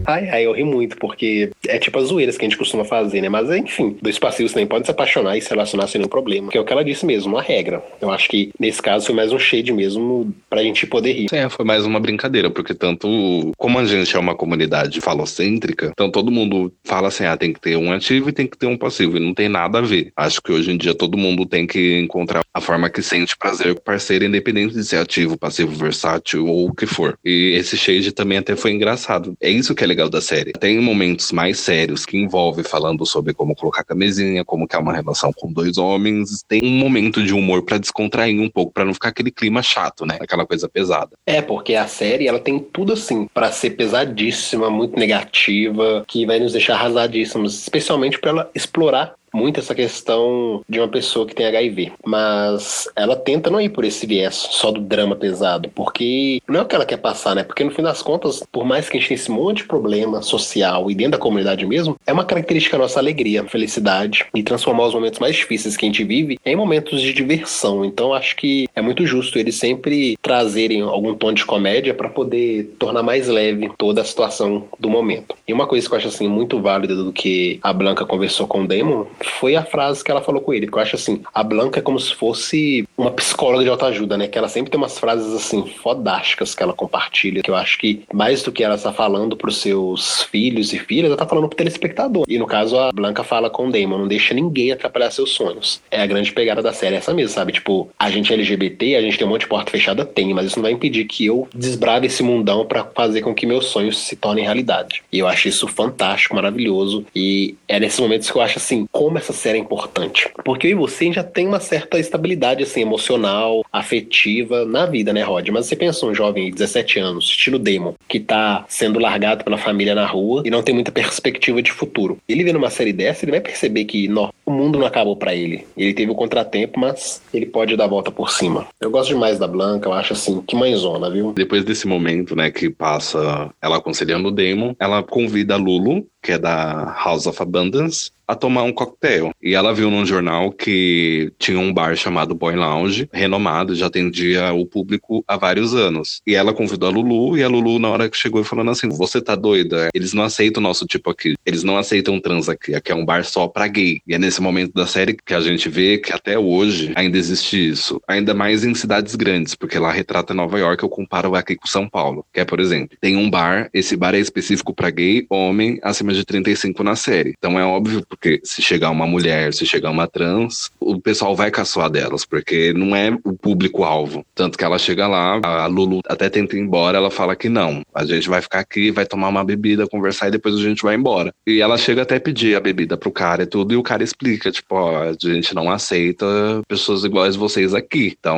Ai, 0.09 0.27
ai, 0.29 0.45
eu 0.47 0.53
ri 0.53 0.63
muito, 0.63 0.97
porque 0.97 1.51
é 1.67 1.77
tipo 1.77 1.99
as 1.99 2.07
zoeiras 2.07 2.35
que 2.35 2.43
a 2.43 2.49
gente 2.49 2.57
costuma 2.57 2.83
fazer, 2.83 3.21
né? 3.21 3.29
Mas 3.29 3.47
enfim, 3.51 3.95
dois 4.01 4.17
passivos 4.17 4.51
também 4.51 4.65
podem 4.65 4.83
se 4.83 4.89
apaixonar 4.89 5.37
e 5.37 5.41
se 5.41 5.51
relacionar 5.51 5.85
sem 5.85 5.99
nenhum 5.99 6.09
problema. 6.09 6.49
Que 6.49 6.57
é 6.57 6.61
o 6.61 6.65
que 6.65 6.73
ela 6.73 6.83
disse 6.83 7.05
mesmo, 7.05 7.33
uma 7.33 7.43
regra. 7.43 7.83
Eu 8.01 8.09
acho 8.09 8.27
que 8.27 8.51
nesse 8.59 8.81
caso 8.81 9.05
foi 9.05 9.13
mais 9.13 9.31
um 9.31 9.37
shade 9.37 9.71
mesmo 9.71 10.33
pra 10.49 10.63
gente 10.63 10.87
poder 10.87 11.13
rir. 11.13 11.27
É, 11.31 11.47
foi 11.47 11.63
mais 11.63 11.85
uma 11.85 11.99
brincadeira, 11.99 12.49
porque 12.49 12.73
tanto 12.73 13.51
como 13.55 13.77
a 13.77 13.85
gente 13.85 14.15
é 14.15 14.19
uma 14.19 14.33
comunidade 14.33 14.99
falocêntrica, 14.99 15.91
então 15.91 16.09
todo 16.09 16.31
mundo 16.31 16.73
fala 16.83 17.09
assim: 17.09 17.25
ah, 17.25 17.37
tem 17.37 17.53
que 17.53 17.61
ter 17.61 17.77
um 17.77 17.91
ativo 17.91 18.29
e 18.29 18.33
tem 18.33 18.47
que 18.47 18.57
ter 18.57 18.65
um 18.65 18.77
passivo, 18.77 19.17
e 19.17 19.19
não 19.19 19.35
tem 19.35 19.47
nada 19.47 19.77
a 19.77 19.81
ver. 19.81 20.11
Acho 20.15 20.41
que 20.41 20.51
hoje 20.51 20.71
em 20.71 20.77
dia 20.77 20.95
todo 20.95 21.17
mundo 21.17 21.45
tem 21.45 21.67
que 21.67 21.99
encontrar 21.99 22.41
a 22.51 22.59
forma 22.59 22.89
que 22.89 23.03
sente 23.03 23.37
prazer 23.37 23.75
com 23.75 23.79
o 23.79 23.83
parceiro, 23.83 24.25
independente 24.25 24.73
de 24.73 24.83
ser 24.83 24.97
ativo, 24.97 25.37
passivo, 25.37 25.71
versátil 25.71 26.47
ou 26.47 26.69
o 26.69 26.73
que 26.73 26.87
for. 26.87 27.17
E 27.23 27.53
esse 27.55 27.77
shade 27.77 28.11
também 28.11 28.39
até 28.39 28.55
foi 28.55 28.71
engraçado. 28.71 29.35
É 29.39 29.49
isso 29.49 29.75
que 29.75 29.83
é 29.83 29.87
legal 29.87 29.98
da 30.07 30.21
série. 30.21 30.53
Tem 30.53 30.79
momentos 30.79 31.31
mais 31.31 31.59
sérios 31.59 32.05
que 32.05 32.15
envolve 32.15 32.63
falando 32.63 33.05
sobre 33.05 33.33
como 33.33 33.55
colocar 33.55 33.83
camisinha, 33.83 34.45
como 34.45 34.67
que 34.67 34.75
é 34.75 34.79
uma 34.79 34.93
relação 34.93 35.33
com 35.35 35.51
dois 35.51 35.77
homens. 35.77 36.43
Tem 36.47 36.61
um 36.63 36.77
momento 36.77 37.23
de 37.23 37.33
humor 37.33 37.63
para 37.63 37.79
descontrair 37.79 38.39
um 38.39 38.49
pouco, 38.49 38.71
para 38.71 38.85
não 38.85 38.93
ficar 38.93 39.09
aquele 39.09 39.31
clima 39.31 39.63
chato, 39.63 40.05
né? 40.05 40.17
Aquela 40.21 40.45
coisa 40.45 40.69
pesada. 40.69 41.11
É, 41.25 41.41
porque 41.41 41.75
a 41.75 41.87
série 41.87 42.27
ela 42.27 42.39
tem 42.39 42.59
tudo 42.59 42.93
assim 42.93 43.27
para 43.33 43.51
ser 43.51 43.71
pesadíssima, 43.71 44.69
muito 44.69 44.97
negativa, 44.97 46.05
que 46.07 46.25
vai 46.25 46.39
nos 46.39 46.53
deixar 46.53 46.75
arrasadíssimos, 46.75 47.59
especialmente 47.59 48.19
para 48.19 48.29
ela 48.29 48.51
explorar 48.53 49.18
muito 49.33 49.59
essa 49.59 49.75
questão 49.75 50.61
de 50.67 50.79
uma 50.79 50.87
pessoa 50.87 51.25
que 51.25 51.35
tem 51.35 51.45
HIV. 51.45 51.93
Mas 52.05 52.89
ela 52.95 53.15
tenta 53.15 53.49
não 53.49 53.61
ir 53.61 53.69
por 53.69 53.85
esse 53.85 54.05
viés 54.05 54.35
só 54.35 54.71
do 54.71 54.81
drama 54.81 55.15
pesado, 55.15 55.69
porque 55.73 56.41
não 56.47 56.59
é 56.59 56.63
o 56.63 56.65
que 56.65 56.75
ela 56.75 56.85
quer 56.85 56.97
passar, 56.97 57.35
né? 57.35 57.43
Porque 57.43 57.63
no 57.63 57.71
fim 57.71 57.81
das 57.81 58.01
contas, 58.01 58.43
por 58.51 58.65
mais 58.65 58.89
que 58.89 58.97
a 58.97 58.99
gente 58.99 59.09
tenha 59.09 59.19
esse 59.19 59.31
monte 59.31 59.57
de 59.57 59.63
problema 59.65 60.21
social 60.21 60.89
e 60.89 60.95
dentro 60.95 61.13
da 61.13 61.17
comunidade 61.17 61.65
mesmo, 61.65 61.95
é 62.05 62.13
uma 62.13 62.25
característica 62.25 62.77
nossa 62.77 62.99
alegria, 62.99 63.43
felicidade 63.45 64.25
e 64.33 64.43
transformar 64.43 64.85
os 64.85 64.93
momentos 64.93 65.19
mais 65.19 65.35
difíceis 65.35 65.75
que 65.75 65.85
a 65.85 65.89
gente 65.89 66.03
vive 66.03 66.39
em 66.45 66.55
momentos 66.55 67.01
de 67.01 67.13
diversão. 67.13 67.83
Então 67.83 68.13
acho 68.13 68.35
que 68.35 68.67
é 68.75 68.81
muito 68.81 69.05
justo 69.05 69.37
eles 69.37 69.55
sempre 69.55 70.17
trazerem 70.21 70.81
algum 70.81 71.13
tom 71.15 71.33
de 71.33 71.45
comédia 71.45 71.93
para 71.93 72.09
poder 72.09 72.75
tornar 72.79 73.03
mais 73.03 73.27
leve 73.27 73.71
toda 73.77 74.01
a 74.01 74.05
situação 74.05 74.67
do 74.79 74.89
momento. 74.89 75.35
E 75.47 75.53
uma 75.53 75.67
coisa 75.67 75.87
que 75.87 75.93
eu 75.93 75.97
acho 75.97 76.07
assim 76.07 76.27
muito 76.27 76.61
válida 76.61 76.95
do 76.95 77.11
que 77.11 77.59
a 77.61 77.73
Blanca 77.73 78.05
conversou 78.05 78.47
com 78.47 78.63
o 78.63 78.67
Damon 78.67 79.05
foi 79.27 79.55
a 79.55 79.63
frase 79.63 80.03
que 80.03 80.11
ela 80.11 80.21
falou 80.21 80.41
com 80.41 80.53
ele, 80.53 80.67
que 80.67 80.73
eu 80.73 80.79
acho 80.79 80.95
assim, 80.95 81.21
a 81.33 81.43
Blanca 81.43 81.79
é 81.79 81.81
como 81.81 81.99
se 81.99 82.13
fosse 82.13 82.87
uma 82.97 83.11
psicóloga 83.11 83.63
de 83.63 83.69
autoajuda, 83.69 84.17
né? 84.17 84.27
Que 84.27 84.37
ela 84.37 84.47
sempre 84.47 84.71
tem 84.71 84.77
umas 84.77 84.97
frases 84.97 85.33
assim 85.33 85.65
fodásticas 85.67 86.53
que 86.55 86.63
ela 86.63 86.73
compartilha, 86.73 87.41
que 87.41 87.49
eu 87.49 87.55
acho 87.55 87.77
que 87.77 88.03
mais 88.13 88.43
do 88.43 88.51
que 88.51 88.63
ela 88.63 88.75
está 88.75 88.91
falando 88.91 89.35
para 89.35 89.49
os 89.49 89.57
seus 89.57 90.23
filhos 90.23 90.73
e 90.73 90.79
filhas, 90.79 91.05
ela 91.05 91.15
está 91.15 91.25
falando 91.25 91.47
para 91.47 91.55
o 91.55 91.57
telespectador. 91.57 92.25
E 92.27 92.37
no 92.37 92.47
caso 92.47 92.77
a 92.77 92.91
Blanca 92.91 93.23
fala 93.23 93.49
com 93.49 93.67
o 93.67 93.71
Damon, 93.71 93.99
não 93.99 94.07
deixa 94.07 94.33
ninguém 94.33 94.71
atrapalhar 94.71 95.11
seus 95.11 95.31
sonhos. 95.31 95.81
É 95.89 96.01
a 96.01 96.05
grande 96.05 96.31
pegada 96.31 96.61
da 96.61 96.73
série 96.73 96.95
essa 96.95 97.13
mesmo, 97.13 97.33
sabe? 97.33 97.53
Tipo, 97.53 97.89
a 97.97 98.09
gente 98.09 98.31
é 98.31 98.35
LGBT, 98.35 98.95
a 98.95 99.01
gente 99.01 99.17
tem 99.17 99.25
um 99.25 99.29
monte 99.29 99.41
de 99.41 99.47
porta 99.47 99.71
fechada, 99.71 100.05
tem, 100.05 100.33
mas 100.33 100.47
isso 100.47 100.57
não 100.57 100.63
vai 100.63 100.71
impedir 100.71 101.05
que 101.05 101.25
eu 101.25 101.47
desbrave 101.53 102.07
esse 102.07 102.23
mundão 102.23 102.65
para 102.65 102.83
fazer 102.83 103.21
com 103.21 103.33
que 103.33 103.45
meus 103.45 103.65
sonhos 103.65 103.97
se 103.97 104.15
tornem 104.15 104.43
realidade. 104.43 105.01
E 105.11 105.19
eu 105.19 105.27
acho 105.27 105.47
isso 105.47 105.67
fantástico, 105.67 106.35
maravilhoso. 106.35 107.05
E 107.15 107.55
é 107.67 107.79
nesses 107.79 107.99
momentos 107.99 108.29
que 108.29 108.37
eu 108.37 108.41
acho 108.41 108.57
assim, 108.57 108.87
como 108.91 109.08
essa 109.17 109.33
série 109.33 109.57
é 109.57 109.61
importante. 109.61 110.29
Porque 110.43 110.67
eu 110.67 110.71
e 110.71 110.75
você 110.75 111.11
já 111.11 111.23
tem 111.23 111.47
uma 111.47 111.59
certa 111.59 111.99
estabilidade 111.99 112.63
assim 112.63 112.81
emocional, 112.81 113.63
afetiva 113.71 114.65
na 114.65 114.85
vida, 114.85 115.13
né, 115.13 115.23
Rod? 115.23 115.47
Mas 115.49 115.65
você 115.65 115.75
pensa 115.75 116.05
um 116.05 116.13
jovem 116.13 116.45
de 116.45 116.51
17 116.51 116.99
anos, 116.99 117.25
estilo 117.25 117.57
Damon, 117.57 117.93
que 118.07 118.19
tá 118.19 118.65
sendo 118.67 118.99
largado 118.99 119.43
pela 119.43 119.57
família 119.57 119.95
na 119.95 120.05
rua 120.05 120.43
e 120.45 120.49
não 120.49 120.61
tem 120.61 120.73
muita 120.73 120.91
perspectiva 120.91 121.61
de 121.61 121.71
futuro. 121.71 122.17
Ele 122.27 122.43
vendo 122.43 122.57
uma 122.57 122.69
série 122.69 122.93
dessa, 122.93 123.25
ele 123.25 123.31
vai 123.31 123.41
perceber 123.41 123.85
que 123.85 124.07
não, 124.07 124.31
o 124.45 124.51
mundo 124.51 124.79
não 124.79 124.85
acabou 124.85 125.15
para 125.15 125.33
ele. 125.33 125.65
Ele 125.77 125.93
teve 125.93 126.11
o 126.11 126.15
contratempo, 126.15 126.79
mas 126.79 127.21
ele 127.33 127.45
pode 127.45 127.75
dar 127.75 127.85
a 127.85 127.87
volta 127.87 128.11
por 128.11 128.31
cima. 128.31 128.67
Eu 128.79 128.91
gosto 128.91 129.09
demais 129.09 129.39
da 129.39 129.47
Blanca, 129.47 129.87
eu 129.87 129.93
acho 129.93 130.13
assim, 130.13 130.41
que 130.41 130.55
mãezona, 130.55 131.09
viu? 131.09 131.33
Depois 131.33 131.63
desse 131.63 131.87
momento, 131.87 132.35
né, 132.35 132.51
que 132.51 132.69
passa 132.69 133.49
ela 133.61 133.77
aconselhando 133.77 134.29
o 134.29 134.31
Damon, 134.31 134.75
ela 134.79 135.03
convida 135.03 135.53
a 135.53 135.57
Lulu, 135.57 136.05
que 136.21 136.33
é 136.33 136.37
da 136.37 136.95
House 137.03 137.27
of 137.27 137.41
Abundance, 137.41 138.11
a 138.29 138.35
tomar 138.35 138.61
um 138.61 138.71
coquetel. 138.71 139.31
E 139.41 139.55
ela 139.55 139.73
viu 139.73 139.89
num 139.89 140.05
jornal 140.05 140.51
que 140.51 141.33
tinha 141.39 141.57
um 141.57 141.73
bar 141.73 141.95
chamado 141.95 142.35
Boy 142.35 142.55
Lounge, 142.55 143.09
renomado, 143.11 143.73
já 143.73 143.87
atendia 143.87 144.53
o 144.53 144.67
público 144.67 145.23
há 145.27 145.35
vários 145.35 145.73
anos. 145.73 146.21
E 146.27 146.35
ela 146.35 146.53
convidou 146.53 146.87
a 146.87 146.91
Lulu, 146.91 147.35
e 147.39 147.41
a 147.41 147.47
Lulu, 147.47 147.79
na 147.79 147.89
hora 147.89 148.07
que 148.07 148.15
chegou, 148.15 148.43
falando 148.43 148.69
assim: 148.69 148.87
Você 148.89 149.19
tá 149.19 149.35
doida? 149.35 149.89
Eles 149.95 150.13
não 150.13 150.23
aceitam 150.23 150.61
o 150.61 150.63
nosso 150.63 150.85
tipo 150.85 151.09
aqui. 151.09 151.33
Eles 151.43 151.63
não 151.63 151.75
aceitam 151.75 152.19
trans 152.19 152.47
aqui. 152.47 152.75
Aqui 152.75 152.91
é 152.91 152.95
um 152.95 153.03
bar 153.03 153.25
só 153.25 153.47
pra 153.47 153.67
gay. 153.67 153.99
E 154.07 154.13
é 154.13 154.19
nesse 154.19 154.41
momento 154.41 154.73
da 154.73 154.85
série 154.85 155.15
que 155.15 155.33
a 155.33 155.39
gente 155.39 155.67
vê 155.67 155.97
que 155.97 156.13
até 156.13 156.37
hoje 156.37 156.93
ainda 156.95 157.17
existe 157.17 157.57
isso. 157.57 157.99
Ainda 158.07 158.35
mais 158.35 158.63
em 158.63 158.75
cidades 158.75 159.15
grandes, 159.15 159.55
porque 159.55 159.79
lá 159.79 159.91
retrata 159.91 160.35
Nova 160.35 160.59
York, 160.59 160.83
eu 160.83 160.89
comparo 160.89 161.33
aqui 161.33 161.55
com 161.55 161.67
São 161.67 161.89
Paulo. 161.89 162.23
Que 162.31 162.41
é, 162.41 162.45
por 162.45 162.59
exemplo, 162.59 162.95
tem 163.01 163.17
um 163.17 163.27
bar, 163.27 163.71
esse 163.73 163.97
bar 163.97 164.13
é 164.13 164.19
específico 164.19 164.71
para 164.71 164.91
gay, 164.91 165.25
homem, 165.31 165.79
acima 165.81 166.13
de 166.13 166.23
35 166.23 166.83
na 166.83 166.95
série. 166.95 167.33
Então 167.35 167.59
é 167.59 167.65
óbvio 167.65 168.05
porque 168.19 168.41
se 168.43 168.61
chegar 168.61 168.89
uma 168.89 169.07
mulher, 169.07 169.53
se 169.53 169.65
chegar 169.65 169.89
uma 169.89 170.05
trans, 170.05 170.69
o 170.79 170.99
pessoal 170.99 171.35
vai 171.35 171.49
caçoar 171.49 171.89
delas, 171.89 172.25
porque 172.25 172.73
não 172.73 172.95
é 172.95 173.17
o 173.23 173.33
público-alvo. 173.33 174.25
Tanto 174.35 174.57
que 174.57 174.63
ela 174.63 174.77
chega 174.77 175.07
lá, 175.07 175.39
a 175.41 175.65
Lulu 175.67 176.01
até 176.05 176.29
tenta 176.29 176.57
ir 176.57 176.59
embora, 176.59 176.97
ela 176.97 177.09
fala 177.09 177.35
que 177.35 177.47
não. 177.47 177.81
A 177.95 178.03
gente 178.05 178.29
vai 178.29 178.41
ficar 178.41 178.59
aqui, 178.59 178.91
vai 178.91 179.05
tomar 179.05 179.29
uma 179.29 179.43
bebida, 179.43 179.87
conversar 179.87 180.27
e 180.27 180.31
depois 180.31 180.55
a 180.55 180.61
gente 180.61 180.83
vai 180.83 180.95
embora. 180.95 181.33
E 181.47 181.61
ela 181.61 181.77
chega 181.77 182.01
até 182.01 182.19
pedir 182.19 182.55
a 182.55 182.59
bebida 182.59 182.97
pro 182.97 183.11
cara 183.11 183.43
e 183.43 183.47
tudo, 183.47 183.73
e 183.73 183.77
o 183.77 183.83
cara 183.83 184.03
explica, 184.03 184.51
tipo, 184.51 184.75
ó, 184.75 185.03
a 185.03 185.13
gente 185.13 185.55
não 185.55 185.71
aceita 185.71 186.25
pessoas 186.67 187.05
iguais 187.05 187.37
vocês 187.37 187.73
aqui. 187.73 188.15
Então, 188.19 188.37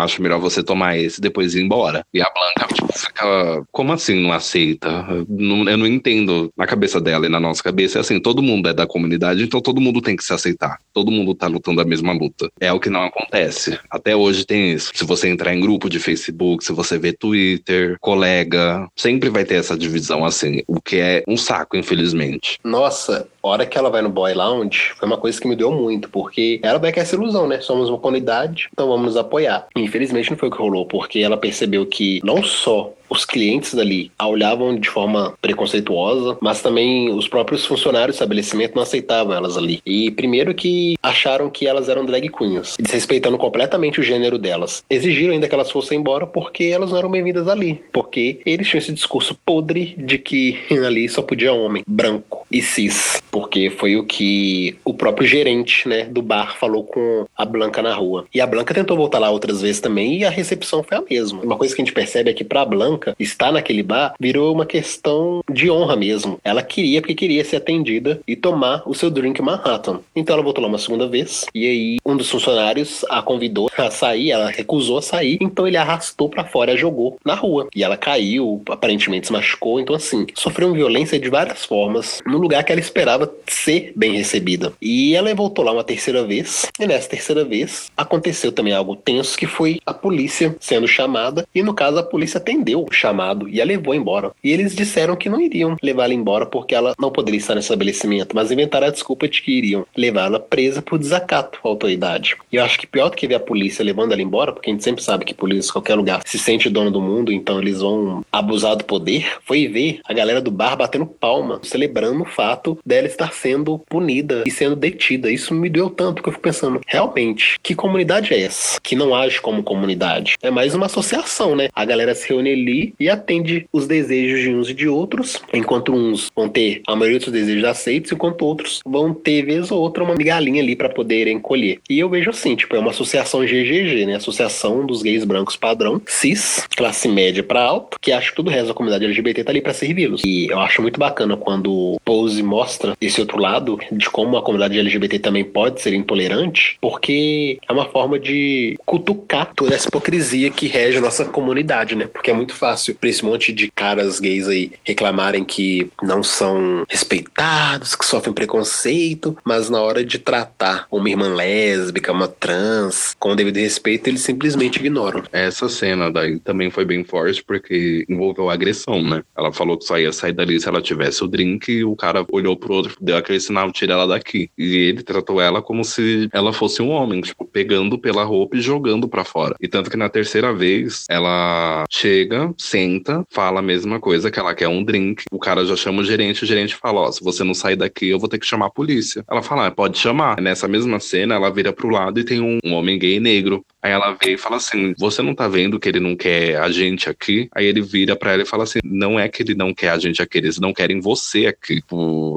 acho 0.00 0.22
melhor 0.22 0.40
você 0.40 0.62
tomar 0.62 0.96
esse 0.96 1.18
e 1.18 1.22
depois 1.22 1.54
ir 1.54 1.62
embora. 1.62 2.02
E 2.14 2.22
a 2.22 2.30
Blanca, 2.32 2.74
tipo, 2.74 2.98
fica, 2.98 3.62
como 3.70 3.92
assim 3.92 4.22
não 4.22 4.32
aceita? 4.32 5.06
Eu 5.28 5.76
não 5.76 5.86
entendo. 5.86 6.50
Na 6.56 6.66
cabeça 6.66 7.00
dela 7.00 7.26
e 7.26 7.28
na 7.28 7.38
nossa 7.38 7.62
cabeça 7.62 7.98
é 7.98 8.00
assim, 8.00 8.18
todo 8.18 8.42
mundo 8.42 8.68
é 8.68 8.72
da 8.72 8.86
comunidade, 8.86 9.09
então 9.44 9.60
todo 9.60 9.80
mundo 9.80 10.00
tem 10.00 10.16
que 10.16 10.24
se 10.24 10.32
aceitar. 10.32 10.78
Todo 10.92 11.10
mundo 11.10 11.34
tá 11.34 11.46
lutando 11.46 11.80
a 11.80 11.84
mesma 11.84 12.12
luta. 12.12 12.50
É 12.60 12.72
o 12.72 12.80
que 12.80 12.90
não 12.90 13.04
acontece. 13.04 13.78
Até 13.90 14.14
hoje 14.14 14.44
tem 14.44 14.72
isso. 14.72 14.92
Se 14.94 15.04
você 15.04 15.28
entrar 15.28 15.54
em 15.54 15.60
grupo 15.60 15.88
de 15.88 15.98
Facebook, 15.98 16.64
se 16.64 16.72
você 16.72 16.98
vê 16.98 17.12
Twitter, 17.12 17.96
colega, 18.00 18.88
sempre 18.96 19.28
vai 19.28 19.44
ter 19.44 19.56
essa 19.56 19.76
divisão 19.76 20.24
assim, 20.24 20.62
o 20.66 20.80
que 20.80 20.96
é 20.96 21.22
um 21.26 21.36
saco, 21.36 21.76
infelizmente. 21.76 22.58
Nossa, 22.64 23.26
hora 23.42 23.66
que 23.66 23.76
ela 23.78 23.90
vai 23.90 24.02
no 24.02 24.08
Boy 24.08 24.34
Lounge, 24.34 24.92
foi 24.96 25.06
uma 25.06 25.16
coisa 25.16 25.40
que 25.40 25.48
me 25.48 25.56
deu 25.56 25.70
muito, 25.70 26.08
porque 26.08 26.60
ela 26.62 26.78
vai 26.78 26.92
com 26.92 27.00
essa 27.00 27.14
ilusão, 27.14 27.46
né? 27.46 27.60
Somos 27.60 27.88
uma 27.88 27.98
comunidade, 27.98 28.68
então 28.72 28.88
vamos 28.88 29.06
nos 29.06 29.16
apoiar. 29.16 29.66
Infelizmente 29.76 30.30
não 30.30 30.38
foi 30.38 30.48
o 30.48 30.52
que 30.52 30.58
rolou, 30.58 30.86
porque 30.86 31.20
ela 31.20 31.36
percebeu 31.36 31.86
que 31.86 32.20
não 32.24 32.42
só 32.42 32.92
os 33.10 33.24
clientes 33.24 33.74
dali 33.74 34.10
a 34.16 34.28
olhavam 34.28 34.78
de 34.78 34.88
forma 34.88 35.34
preconceituosa, 35.42 36.38
mas 36.40 36.62
também 36.62 37.10
os 37.12 37.26
próprios 37.26 37.66
funcionários 37.66 38.14
do 38.14 38.18
estabelecimento 38.18 38.76
não 38.76 38.82
aceitavam 38.82 39.34
elas 39.34 39.56
ali. 39.56 39.82
E 39.84 40.12
primeiro 40.12 40.54
que 40.54 40.96
acharam 41.02 41.50
que 41.50 41.66
elas 41.66 41.88
eram 41.88 42.06
drag 42.06 42.28
queens, 42.28 42.76
desrespeitando 42.78 43.36
completamente 43.36 43.98
o 43.98 44.02
gênero 44.02 44.38
delas. 44.38 44.84
Exigiram 44.88 45.32
ainda 45.32 45.48
que 45.48 45.54
elas 45.54 45.70
fossem 45.70 45.98
embora 45.98 46.26
porque 46.26 46.64
elas 46.64 46.92
não 46.92 46.98
eram 46.98 47.10
bem-vindas 47.10 47.48
ali, 47.48 47.82
porque 47.92 48.40
eles 48.46 48.68
tinham 48.68 48.78
esse 48.78 48.92
discurso 48.92 49.34
podre 49.44 49.96
de 49.98 50.16
que 50.16 50.56
ali 50.86 51.08
só 51.08 51.20
podia 51.20 51.52
homem, 51.52 51.82
branco 51.86 52.46
e 52.50 52.62
cis, 52.62 53.20
porque 53.30 53.70
foi 53.70 53.96
o 53.96 54.04
que 54.04 54.76
o 54.84 54.94
próprio 54.94 55.26
gerente, 55.26 55.88
né, 55.88 56.04
do 56.04 56.22
bar 56.22 56.56
falou 56.56 56.84
com 56.84 57.26
a 57.36 57.44
Blanca 57.44 57.82
na 57.82 57.94
rua. 57.94 58.26
E 58.32 58.40
a 58.40 58.46
Blanca 58.46 58.74
tentou 58.74 58.96
voltar 58.96 59.18
lá 59.18 59.30
outras 59.30 59.62
vezes 59.62 59.80
também 59.80 60.18
e 60.18 60.24
a 60.24 60.30
recepção 60.30 60.82
foi 60.82 60.96
a 60.96 61.02
mesma. 61.02 61.42
Uma 61.42 61.56
coisa 61.56 61.74
que 61.74 61.80
a 61.80 61.84
gente 61.84 61.94
percebe 61.94 62.30
é 62.30 62.34
que 62.34 62.44
pra 62.44 62.64
Blanca 62.64 63.00
Bianca 63.00 63.16
estar 63.18 63.52
naquele 63.52 63.82
bar 63.82 64.14
virou 64.20 64.52
uma 64.52 64.66
questão 64.66 65.42
de 65.50 65.70
honra 65.70 65.96
mesmo. 65.96 66.38
Ela 66.44 66.62
queria 66.62 67.00
porque 67.00 67.14
queria 67.14 67.44
ser 67.44 67.56
atendida 67.56 68.20
e 68.26 68.36
tomar 68.36 68.82
o 68.86 68.94
seu 68.94 69.10
drink 69.10 69.40
Manhattan. 69.40 70.00
Então 70.14 70.34
ela 70.34 70.42
voltou 70.42 70.62
lá 70.62 70.68
uma 70.68 70.78
segunda 70.78 71.08
vez 71.08 71.46
e 71.54 71.66
aí 71.66 71.96
um 72.04 72.16
dos 72.16 72.30
funcionários 72.30 73.04
a 73.08 73.22
convidou 73.22 73.70
a 73.76 73.90
sair, 73.90 74.30
ela 74.30 74.50
recusou 74.50 74.98
a 74.98 75.02
sair, 75.02 75.38
então 75.40 75.66
ele 75.66 75.76
arrastou 75.76 76.28
para 76.28 76.44
fora, 76.44 76.76
jogou 76.76 77.18
na 77.24 77.34
rua 77.34 77.68
e 77.74 77.82
ela 77.82 77.96
caiu, 77.96 78.62
aparentemente 78.68 79.28
se 79.28 79.32
machucou, 79.32 79.80
então 79.80 79.96
assim, 79.96 80.26
sofreu 80.34 80.72
violência 80.72 81.18
de 81.18 81.28
várias 81.30 81.64
formas 81.64 82.20
no 82.26 82.38
lugar 82.38 82.62
que 82.64 82.72
ela 82.72 82.80
esperava 82.80 83.19
ser 83.46 83.92
bem 83.96 84.16
recebida. 84.16 84.72
E 84.80 85.14
ela 85.14 85.34
voltou 85.34 85.64
lá 85.64 85.72
uma 85.72 85.84
terceira 85.84 86.24
vez 86.24 86.66
e 86.78 86.86
nessa 86.86 87.08
terceira 87.08 87.44
vez 87.44 87.90
aconteceu 87.96 88.52
também 88.52 88.72
algo 88.72 88.96
tenso 88.96 89.36
que 89.36 89.46
foi 89.46 89.80
a 89.84 89.92
polícia 89.92 90.56
sendo 90.60 90.86
chamada 90.86 91.46
e 91.54 91.62
no 91.62 91.74
caso 91.74 91.98
a 91.98 92.02
polícia 92.02 92.38
atendeu 92.38 92.86
chamado 92.90 93.48
e 93.48 93.60
a 93.60 93.64
levou 93.64 93.94
embora. 93.94 94.32
E 94.42 94.50
eles 94.50 94.74
disseram 94.74 95.16
que 95.16 95.28
não 95.28 95.40
iriam 95.40 95.76
levá-la 95.82 96.14
embora 96.14 96.46
porque 96.46 96.74
ela 96.74 96.94
não 96.98 97.10
poderia 97.10 97.38
estar 97.38 97.54
no 97.54 97.60
estabelecimento, 97.60 98.34
mas 98.34 98.50
inventaram 98.50 98.86
a 98.86 98.90
desculpa 98.90 99.28
de 99.28 99.42
que 99.42 99.52
iriam 99.52 99.86
levá-la 99.96 100.40
presa 100.40 100.82
por 100.82 100.98
desacato 100.98 101.58
à 101.64 101.68
autoridade. 101.68 102.36
E 102.52 102.56
eu 102.56 102.64
acho 102.64 102.78
que 102.78 102.86
pior 102.86 103.10
do 103.10 103.16
que 103.16 103.26
ver 103.26 103.36
a 103.36 103.40
polícia 103.40 103.84
levando 103.84 104.12
ela 104.12 104.22
embora, 104.22 104.52
porque 104.52 104.70
a 104.70 104.72
gente 104.72 104.84
sempre 104.84 105.02
sabe 105.02 105.24
que 105.24 105.34
polícia 105.34 105.70
em 105.70 105.72
qualquer 105.72 105.94
lugar 105.94 106.22
se 106.24 106.38
sente 106.38 106.68
dono 106.68 106.90
do 106.90 107.00
mundo, 107.00 107.32
então 107.32 107.60
eles 107.60 107.80
vão 107.80 108.24
abusar 108.30 108.76
do 108.76 108.84
poder, 108.84 109.38
foi 109.44 109.68
ver 109.68 110.00
a 110.04 110.12
galera 110.12 110.40
do 110.40 110.50
bar 110.50 110.76
batendo 110.76 111.06
palma, 111.06 111.60
celebrando 111.62 112.22
o 112.22 112.26
fato 112.26 112.78
dela 112.84 113.06
estar 113.12 113.32
sendo 113.32 113.78
punida 113.88 114.44
e 114.46 114.50
sendo 114.50 114.76
detida. 114.76 115.30
Isso 115.30 115.54
me 115.54 115.68
deu 115.68 115.90
tanto 115.90 116.22
que 116.22 116.28
eu 116.28 116.32
fico 116.32 116.42
pensando, 116.42 116.80
realmente, 116.86 117.58
que 117.62 117.74
comunidade 117.74 118.34
é 118.34 118.40
essa? 118.42 118.80
Que 118.80 118.96
não 118.96 119.14
age 119.14 119.40
como 119.40 119.62
comunidade. 119.62 120.36
É 120.42 120.50
mais 120.50 120.74
uma 120.74 120.86
associação, 120.86 121.54
né? 121.54 121.68
A 121.74 121.84
galera 121.84 122.14
se 122.14 122.28
reúne 122.28 122.52
ali 122.52 122.94
e 122.98 123.08
atende 123.08 123.66
os 123.72 123.86
desejos 123.86 124.40
de 124.40 124.54
uns 124.54 124.70
e 124.70 124.74
de 124.74 124.88
outros, 124.88 125.40
enquanto 125.52 125.92
uns 125.92 126.30
vão 126.34 126.48
ter 126.48 126.82
a 126.86 126.96
maioria 126.96 127.18
dos 127.18 127.32
desejos 127.32 127.64
aceitos, 127.64 128.12
enquanto 128.12 128.42
outros 128.42 128.80
vão 128.84 129.12
ter, 129.12 129.42
vez 129.42 129.70
ou 129.70 129.80
outra, 129.80 130.04
uma 130.04 130.14
migalhinha 130.14 130.62
ali 130.62 130.76
para 130.76 130.88
poderem 130.88 131.38
colher. 131.38 131.78
E 131.88 131.98
eu 131.98 132.08
vejo 132.08 132.30
assim, 132.30 132.56
tipo, 132.56 132.74
é 132.76 132.78
uma 132.78 132.90
associação 132.90 133.40
GGG, 133.40 134.06
né? 134.06 134.16
Associação 134.16 134.84
dos 134.84 135.02
gays 135.02 135.24
brancos 135.24 135.56
padrão, 135.56 136.00
cis, 136.06 136.66
classe 136.76 137.08
média 137.08 137.42
para 137.42 137.62
alto, 137.62 137.98
que 138.00 138.12
acho 138.12 138.30
que 138.30 138.36
todo 138.36 138.48
o 138.48 138.50
resto 138.50 138.68
da 138.68 138.74
comunidade 138.74 139.04
LGBT 139.04 139.44
tá 139.44 139.52
ali 139.52 139.60
para 139.60 139.74
servi-los. 139.74 140.22
E 140.24 140.46
eu 140.48 140.58
acho 140.58 140.82
muito 140.82 140.98
bacana 140.98 141.36
quando 141.36 142.00
Pose 142.04 142.42
mostra 142.42 142.96
esse 143.00 143.20
outro 143.20 143.38
lado 143.38 143.78
de 143.90 144.08
como 144.10 144.36
a 144.36 144.42
comunidade 144.42 144.78
LGBT 144.78 145.18
também 145.18 145.44
pode 145.44 145.80
ser 145.80 145.94
intolerante, 145.94 146.76
porque 146.80 147.58
é 147.68 147.72
uma 147.72 147.86
forma 147.86 148.18
de 148.18 148.78
cutucar 148.84 149.52
toda 149.54 149.74
essa 149.74 149.88
hipocrisia 149.88 150.50
que 150.50 150.66
rege 150.66 150.98
a 150.98 151.00
nossa 151.00 151.24
comunidade, 151.24 151.94
né? 151.94 152.06
Porque 152.06 152.30
é 152.30 152.34
muito 152.34 152.54
fácil 152.54 152.94
pra 152.94 153.08
esse 153.08 153.24
monte 153.24 153.52
de 153.52 153.70
caras 153.70 154.20
gays 154.20 154.48
aí 154.48 154.72
reclamarem 154.84 155.44
que 155.44 155.90
não 156.02 156.22
são 156.22 156.84
respeitados, 156.88 157.94
que 157.94 158.04
sofrem 158.04 158.34
preconceito, 158.34 159.36
mas 159.44 159.70
na 159.70 159.80
hora 159.80 160.04
de 160.04 160.18
tratar 160.18 160.86
uma 160.90 161.08
irmã 161.08 161.34
lésbica, 161.34 162.12
uma 162.12 162.28
trans, 162.28 163.14
com 163.18 163.30
o 163.30 163.36
devido 163.36 163.56
respeito, 163.56 164.08
eles 164.08 164.20
simplesmente 164.20 164.76
ignoram. 164.76 165.22
Essa 165.32 165.68
cena 165.68 166.10
daí 166.10 166.38
também 166.38 166.70
foi 166.70 166.84
bem 166.84 167.04
forte 167.04 167.42
porque 167.42 168.04
envolveu 168.08 168.50
agressão, 168.50 169.02
né? 169.02 169.22
Ela 169.36 169.52
falou 169.52 169.78
que 169.78 169.84
só 169.84 169.98
ia 169.98 170.12
sair 170.12 170.32
dali 170.32 170.60
se 170.60 170.68
ela 170.68 170.82
tivesse 170.82 171.24
o 171.24 171.28
drink 171.28 171.70
e 171.70 171.84
o 171.84 171.96
cara 171.96 172.24
olhou 172.30 172.56
pro 172.56 172.74
outro, 172.74 172.89
deu 173.00 173.16
aquele 173.16 173.40
sinal, 173.40 173.70
tira 173.72 173.94
ela 173.94 174.06
daqui. 174.06 174.50
E 174.56 174.76
ele 174.76 175.02
tratou 175.02 175.40
ela 175.40 175.62
como 175.62 175.84
se 175.84 176.28
ela 176.32 176.52
fosse 176.52 176.82
um 176.82 176.90
homem, 176.90 177.20
tipo, 177.20 177.44
pegando 177.44 177.98
pela 177.98 178.24
roupa 178.24 178.56
e 178.56 178.60
jogando 178.60 179.08
para 179.08 179.24
fora. 179.24 179.56
E 179.60 179.68
tanto 179.68 179.90
que 179.90 179.96
na 179.96 180.08
terceira 180.08 180.52
vez, 180.52 181.04
ela 181.08 181.84
chega, 181.90 182.52
senta, 182.58 183.24
fala 183.30 183.60
a 183.60 183.62
mesma 183.62 184.00
coisa, 184.00 184.30
que 184.30 184.38
ela 184.38 184.54
quer 184.54 184.68
um 184.68 184.82
drink. 184.82 185.24
O 185.30 185.38
cara 185.38 185.64
já 185.64 185.76
chama 185.76 186.02
o 186.02 186.04
gerente, 186.04 186.44
o 186.44 186.46
gerente 186.46 186.74
fala: 186.74 187.00
Ó, 187.00 187.08
oh, 187.08 187.12
se 187.12 187.22
você 187.22 187.44
não 187.44 187.54
sair 187.54 187.76
daqui, 187.76 188.08
eu 188.08 188.18
vou 188.18 188.28
ter 188.28 188.38
que 188.38 188.46
chamar 188.46 188.66
a 188.66 188.70
polícia. 188.70 189.24
Ela 189.30 189.42
fala: 189.42 189.66
ah, 189.66 189.70
pode 189.70 189.98
chamar. 189.98 190.40
Nessa 190.40 190.68
mesma 190.68 191.00
cena, 191.00 191.34
ela 191.34 191.50
vira 191.50 191.72
pro 191.72 191.88
lado 191.88 192.20
e 192.20 192.24
tem 192.24 192.40
um, 192.40 192.58
um 192.64 192.74
homem 192.74 192.98
gay 192.98 193.20
negro 193.20 193.64
Aí 193.82 193.92
ela 193.92 194.12
vê 194.12 194.34
e 194.34 194.38
fala 194.38 194.56
assim: 194.56 194.94
Você 194.98 195.22
não 195.22 195.34
tá 195.34 195.48
vendo 195.48 195.78
que 195.78 195.88
ele 195.88 196.00
não 196.00 196.14
quer 196.14 196.58
a 196.58 196.70
gente 196.70 197.08
aqui? 197.08 197.48
Aí 197.54 197.66
ele 197.66 197.80
vira 197.80 198.14
pra 198.14 198.32
ela 198.32 198.42
e 198.42 198.46
fala 198.46 198.64
assim: 198.64 198.78
Não 198.84 199.18
é 199.18 199.28
que 199.28 199.42
ele 199.42 199.54
não 199.54 199.72
quer 199.72 199.90
a 199.90 199.98
gente 199.98 200.20
aqui, 200.20 200.38
eles 200.38 200.58
não 200.58 200.72
querem 200.72 201.00
você 201.00 201.46
aqui. 201.46 201.82